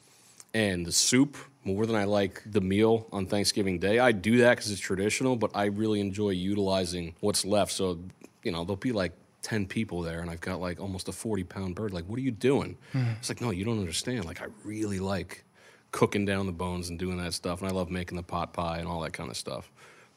and 0.54 0.86
the 0.86 0.92
soup 0.92 1.38
more 1.68 1.86
than 1.86 1.98
I 1.98 2.06
like 2.06 2.42
the 2.46 2.62
meal 2.62 3.08
on 3.12 3.26
Thanksgiving 3.26 3.78
Day. 3.78 4.00
I 4.00 4.14
do 4.14 4.38
that 4.38 4.52
because 4.56 4.72
it's 4.72 4.80
traditional, 4.80 5.36
but 5.36 5.52
I 5.54 5.66
really 5.66 6.00
enjoy 6.00 6.30
utilizing 6.30 7.14
what's 7.20 7.44
left. 7.44 7.74
So, 7.74 8.00
you 8.42 8.54
know, 8.54 8.64
there'll 8.64 8.78
be 8.78 8.94
like 8.94 9.12
10 9.42 9.68
people 9.68 10.02
there 10.02 10.22
and 10.22 10.30
I've 10.30 10.40
got 10.40 10.62
like 10.62 10.80
almost 10.80 11.10
a 11.10 11.12
40 11.12 11.44
pound 11.44 11.76
bird. 11.76 11.92
Like, 11.92 12.06
what 12.06 12.18
are 12.18 12.22
you 12.22 12.32
doing? 12.32 12.78
Hmm. 12.94 13.12
It's 13.20 13.28
like, 13.28 13.42
no, 13.42 13.52
you 13.52 13.66
don't 13.66 13.80
understand. 13.80 14.24
Like, 14.24 14.42
I 14.42 14.46
really 14.64 15.02
like 15.02 15.44
cooking 15.92 16.26
down 16.26 16.46
the 16.46 16.54
bones 16.54 16.90
and 16.90 16.98
doing 16.98 17.18
that 17.18 17.34
stuff. 17.34 17.62
And 17.62 17.70
I 17.70 17.74
love 17.74 17.92
making 17.92 18.16
the 18.16 18.24
pot 18.24 18.54
pie 18.54 18.78
and 18.78 18.88
all 18.88 19.02
that 19.02 19.12
kind 19.12 19.30
of 19.30 19.36
stuff. 19.36 19.70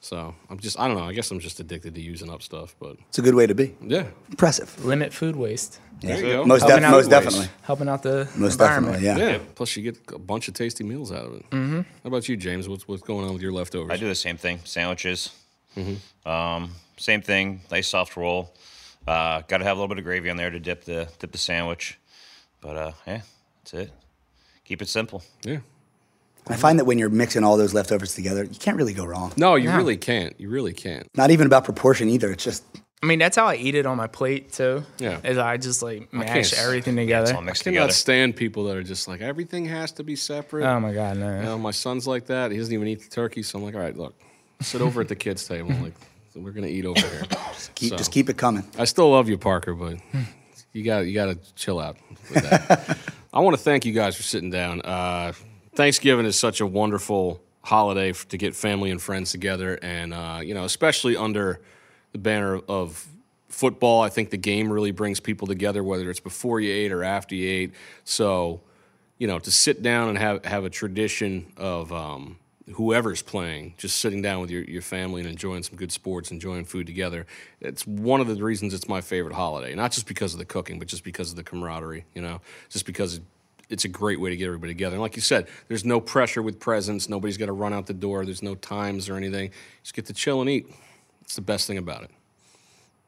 So 0.03 0.35
I'm 0.49 0.59
just, 0.59 0.81
I 0.81 0.89
don't 0.89 0.97
know. 0.97 1.05
I 1.05 1.13
guess 1.13 1.31
I'm 1.31 1.41
just 1.41 1.61
addicted 1.61 1.95
to 1.95 2.01
using 2.01 2.31
up 2.31 2.41
stuff, 2.43 2.75
but 2.81 2.97
It's 3.11 3.19
a 3.19 3.23
good 3.23 3.35
way 3.35 3.47
to 3.47 3.55
be. 3.55 3.77
yeah. 3.83 4.07
Impressive. 4.31 4.83
Limit 4.85 5.13
food 5.13 5.37
waste. 5.37 5.79
Yeah. 6.01 6.17
There 6.17 6.25
you 6.27 6.33
go. 6.33 6.45
Most, 6.47 6.63
Helping 6.63 6.77
def- 6.79 6.85
out 6.87 6.91
most 6.93 7.05
food 7.05 7.11
definitely. 7.11 7.49
Helping 7.63 7.89
out 7.89 8.03
the 8.03 8.29
Most 8.37 8.53
environment. 8.55 9.03
definitely. 9.03 9.23
Yeah. 9.25 9.33
Yeah. 9.39 9.45
Plus, 9.55 9.77
you 9.77 9.83
get 9.83 9.99
a 10.15 10.19
bunch 10.19 10.49
of 10.49 10.55
tasty 10.55 10.85
meals 10.85 11.13
out 11.13 11.27
of 11.27 11.35
it. 11.35 11.51
Mm-hmm. 11.51 11.77
How 11.81 11.85
about 12.05 12.27
you, 12.31 12.37
James? 12.39 12.67
What's, 12.67 12.89
what's 12.89 13.03
going 13.03 13.27
on 13.27 13.35
with 13.35 13.43
your 13.43 13.53
leftovers? 13.53 13.91
I 13.93 13.99
do 13.99 14.09
the 14.09 14.15
same 14.15 14.39
thing. 14.39 14.61
Sandwiches. 14.65 15.31
Mm-hmm. 15.77 16.29
Um, 16.29 16.71
same 16.97 17.21
thing. 17.21 17.61
Nice 17.71 17.89
soft 17.89 18.17
roll. 18.17 18.55
Uh, 19.07 19.43
Got 19.49 19.59
to 19.59 19.65
have 19.65 19.77
a 19.77 19.81
little 19.81 19.89
bit 19.95 19.99
of 19.99 20.05
gravy 20.05 20.31
on 20.31 20.39
there 20.39 20.51
to 20.51 20.59
dip 20.61 20.85
the 20.85 21.09
dip 21.19 21.33
the 21.33 21.39
sandwich. 21.39 21.99
But 22.63 22.77
uh, 22.77 22.93
yeah, 23.07 23.21
that's 23.63 23.75
it. 23.75 23.91
Keep 24.65 24.81
it 24.83 24.89
simple. 24.89 25.23
Yeah. 25.45 25.59
I 26.48 26.57
find 26.57 26.79
that 26.79 26.85
when 26.85 26.98
you're 26.98 27.09
mixing 27.11 27.44
all 27.44 27.57
those 27.57 27.74
leftovers 27.74 28.14
together, 28.14 28.44
you 28.44 28.59
can't 28.59 28.76
really 28.76 28.94
go 28.94 29.05
wrong. 29.05 29.33
No, 29.37 29.55
you 29.57 29.68
Yeah. 29.68 29.76
really 29.76 29.96
can't. 29.96 30.38
You 30.40 30.48
really 30.50 30.72
can't. 30.72 31.07
Not 31.16 31.31
even 31.31 31.46
about 31.46 31.64
proportion 31.64 32.09
either. 32.09 32.31
It's 32.33 32.42
just 32.44 32.64
I 33.03 33.07
mean, 33.07 33.18
that's 33.18 33.35
how 33.37 33.46
I 33.46 33.55
eat 33.57 33.74
it 33.74 33.87
on 33.87 33.96
my 33.96 34.09
plate 34.09 34.53
too. 34.53 34.85
Yeah. 34.98 35.20
Is 35.24 35.38
I 35.38 35.57
just 35.57 35.83
like 35.83 36.11
can't 36.11 36.12
mash 36.12 36.53
s- 36.53 36.59
everything 36.64 36.98
It's 36.98 37.07
together. 37.07 37.35
all 37.35 37.40
mixed 37.42 37.62
I 37.62 37.64
cannot 37.70 37.81
together. 37.85 37.92
stand 37.94 38.37
people 38.37 38.64
that 38.64 38.76
are 38.76 38.83
just 38.83 39.09
like 39.09 39.20
everything 39.22 39.64
has 39.66 39.92
to 39.92 40.03
be 40.05 40.16
separate. 40.16 40.64
oh 40.66 40.81
my 40.81 40.92
god, 40.92 41.16
no. 41.16 41.37
You 41.37 41.42
know, 41.44 41.59
my 41.59 41.70
son's 41.70 42.07
like 42.07 42.26
that. 42.26 42.50
He 42.50 42.59
doesn't 42.59 42.74
even 42.74 42.87
eat 42.88 43.00
the 43.03 43.09
turkey, 43.09 43.42
so 43.42 43.59
I'm 43.59 43.64
like, 43.64 43.74
all 43.74 43.81
right, 43.81 43.96
look, 43.96 44.14
sit 44.61 44.83
over 44.83 45.00
at 45.00 45.09
the 45.09 45.16
kids' 45.16 45.46
table. 45.48 45.70
Like, 45.81 45.94
we're 46.35 46.50
gonna 46.53 46.66
eat 46.66 46.85
over 46.85 47.00
here. 47.00 47.22
keep 47.74 47.90
So, 47.90 47.96
just 47.96 48.12
keep 48.12 48.29
it 48.29 48.37
coming. 48.37 48.64
I 48.79 48.85
still 48.85 49.11
love 49.11 49.29
you, 49.31 49.38
Parker, 49.38 49.72
but 49.74 49.96
you 50.74 50.85
got 50.85 51.00
you 51.07 51.14
got 51.14 51.26
to 51.26 51.38
chill 51.55 51.79
out 51.81 51.96
with 52.33 52.42
that. 52.50 52.98
I 53.33 53.40
want 53.40 53.57
to 53.57 53.62
thank 53.62 53.85
you 53.87 53.92
guys 53.92 54.14
for 54.16 54.22
sitting 54.24 54.50
down. 54.50 54.83
Uh, 54.83 55.33
Thanksgiving 55.81 56.27
is 56.27 56.38
such 56.38 56.61
a 56.61 56.66
wonderful 56.66 57.40
holiday 57.62 58.12
to 58.12 58.37
get 58.37 58.55
family 58.55 58.90
and 58.90 59.01
friends 59.01 59.33
together, 59.33 59.79
and 59.81 60.12
uh, 60.12 60.40
you 60.45 60.53
know, 60.53 60.64
especially 60.64 61.16
under 61.16 61.59
the 62.12 62.19
banner 62.19 62.59
of 62.69 63.09
football. 63.49 64.03
I 64.03 64.11
think 64.11 64.29
the 64.29 64.37
game 64.37 64.71
really 64.71 64.90
brings 64.90 65.21
people 65.21 65.47
together, 65.47 65.83
whether 65.83 66.11
it's 66.11 66.21
before 66.21 66.61
you 66.61 66.71
ate 66.71 66.93
or 66.93 67.03
after 67.03 67.35
you 67.35 67.49
ate. 67.49 67.73
So, 68.05 68.61
you 69.16 69.27
know, 69.27 69.38
to 69.38 69.51
sit 69.51 69.81
down 69.81 70.11
and 70.11 70.19
have 70.19 70.45
have 70.45 70.66
a 70.66 70.69
tradition 70.69 71.51
of 71.57 71.90
um, 71.95 72.37
whoever's 72.75 73.23
playing, 73.23 73.73
just 73.79 74.03
sitting 74.03 74.21
down 74.21 74.43
with 74.43 74.51
your, 74.51 74.64
your 74.64 74.83
family 74.83 75.23
and 75.23 75.31
enjoying 75.31 75.62
some 75.62 75.77
good 75.77 75.93
sports, 75.93 76.31
enjoying 76.31 76.66
food 76.66 76.87
together. 76.87 77.27
It's 77.59 77.87
one 77.87 78.21
of 78.21 78.27
the 78.27 78.45
reasons 78.45 78.75
it's 78.75 78.87
my 78.87 79.01
favorite 79.01 79.35
holiday. 79.35 79.75
Not 79.75 79.93
just 79.93 80.07
because 80.07 80.35
of 80.35 80.40
the 80.40 80.45
cooking, 80.45 80.79
but 80.79 80.88
just 80.88 81.05
because 81.05 81.31
of 81.31 81.37
the 81.37 81.43
camaraderie, 81.43 82.05
you 82.14 82.21
know, 82.21 82.43
just 82.69 82.85
because 82.85 83.23
it's 83.70 83.85
a 83.85 83.88
great 83.88 84.20
way 84.20 84.30
to 84.30 84.37
get 84.37 84.46
everybody 84.46 84.72
together. 84.72 84.96
And 84.96 85.02
like 85.02 85.16
you 85.16 85.22
said, 85.22 85.48
there's 85.68 85.85
no 85.85 86.00
pressure 86.00 86.42
with 86.42 86.61
presents. 86.61 87.09
Nobody's 87.09 87.37
got 87.37 87.46
to 87.46 87.52
run 87.52 87.72
out 87.72 87.87
the 87.87 87.94
door. 87.94 88.24
There's 88.24 88.42
no 88.42 88.54
times 88.54 89.09
or 89.09 89.16
anything. 89.16 89.50
Just 89.83 89.94
get 89.94 90.06
to 90.06 90.12
chill 90.12 90.40
and 90.40 90.50
eat. 90.50 90.66
It's 91.22 91.37
the 91.37 91.40
best 91.40 91.66
thing 91.66 91.78
about 91.78 92.02
it. 92.02 92.11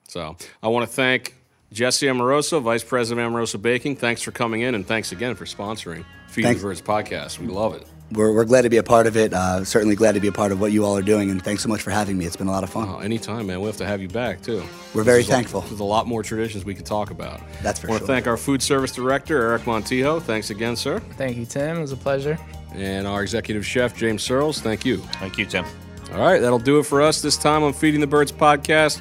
So 0.09 0.37
I 0.62 0.68
want 0.68 0.88
to 0.88 0.94
thank 0.94 1.35
Jesse 1.72 2.09
Amoroso, 2.09 2.61
Vice 2.61 2.85
President 2.85 3.25
of 3.25 3.31
Amoroso 3.31 3.59
Baking. 3.59 3.96
Thanks 3.96 4.22
for 4.22 4.31
coming 4.31 4.61
in, 4.61 4.75
and 4.75 4.87
thanks 4.87 5.11
again 5.11 5.35
for 5.35 5.46
sponsoring 5.46 6.05
Feed 6.29 6.42
Thanks. 6.42 6.61
the 6.61 6.66
Birds 6.66 6.83
podcast. 6.83 7.38
We 7.38 7.46
love 7.46 7.75
it. 7.75 7.87
We're, 8.12 8.33
we're 8.35 8.44
glad 8.44 8.62
to 8.62 8.70
be 8.70 8.77
a 8.77 8.83
part 8.83 9.07
of 9.07 9.16
it. 9.16 9.33
Uh, 9.33 9.64
certainly 9.64 9.94
glad 9.96 10.12
to 10.14 10.20
be 10.20 10.29
a 10.29 10.33
part 10.33 10.53
of 10.53 10.61
what 10.61 10.70
you 10.72 10.85
all 10.85 10.96
are 10.96 11.03
doing. 11.03 11.31
And 11.31 11.42
thanks 11.42 11.62
so 11.62 11.68
much 11.68 11.81
for 11.83 11.90
having 11.90 12.18
me. 12.18 12.27
It's 12.27 12.37
been 12.37 12.46
a 12.46 12.51
lot 12.51 12.62
of 12.64 12.70
fun. 12.70 12.88
Oh, 12.88 12.98
anytime, 12.98 13.46
man. 13.46 13.61
We'll 13.61 13.70
have 13.70 13.79
to 13.79 13.87
have 13.87 14.03
you 14.03 14.09
back, 14.09 14.42
too. 14.42 14.62
We're 14.94 15.03
very 15.03 15.18
There's 15.18 15.29
a- 15.29 15.33
thankful. 15.33 15.61
There's 15.62 15.81
a 15.81 15.85
lot 15.85 16.07
more 16.07 16.22
traditions 16.22 16.64
we 16.64 16.75
could 16.75 16.87
talk 16.87 17.11
about. 17.11 17.40
That's 17.62 17.81
for 17.81 17.87
I 17.88 17.90
want 17.90 18.01
sure. 18.01 18.07
to 18.09 18.12
thank 18.12 18.27
our 18.27 18.37
food 18.37 18.62
service 18.62 18.92
director, 18.92 19.40
Eric 19.42 19.62
Montijo. 19.62 20.20
Thanks 20.22 20.51
again, 20.51 20.77
sir. 20.77 21.01
Thank 21.16 21.37
you, 21.37 21.46
Tim. 21.46 21.79
It 21.79 21.81
was 21.81 21.92
a 21.92 21.96
pleasure. 21.96 22.38
And 22.75 23.07
our 23.07 23.22
executive 23.22 23.64
chef, 23.66 23.96
James 23.96 24.22
Searles. 24.22 24.61
Thank 24.61 24.85
you. 24.85 24.98
Thank 25.18 25.38
you, 25.38 25.46
Tim. 25.46 25.64
All 26.12 26.20
right, 26.20 26.40
that'll 26.40 26.59
do 26.59 26.79
it 26.79 26.85
for 26.85 27.01
us 27.01 27.22
this 27.22 27.38
time 27.38 27.62
on 27.62 27.72
Feeding 27.72 28.01
the 28.01 28.07
Birds 28.07 28.31
podcast, 28.33 29.01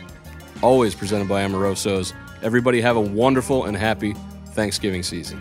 always 0.62 0.96
presented 0.96 1.28
by 1.28 1.42
Amoroso's. 1.44 2.14
Everybody 2.42 2.80
have 2.80 2.96
a 2.96 3.02
wonderful 3.02 3.66
and 3.66 3.76
happy 3.76 4.16
Thanksgiving 4.54 5.04
season. 5.04 5.40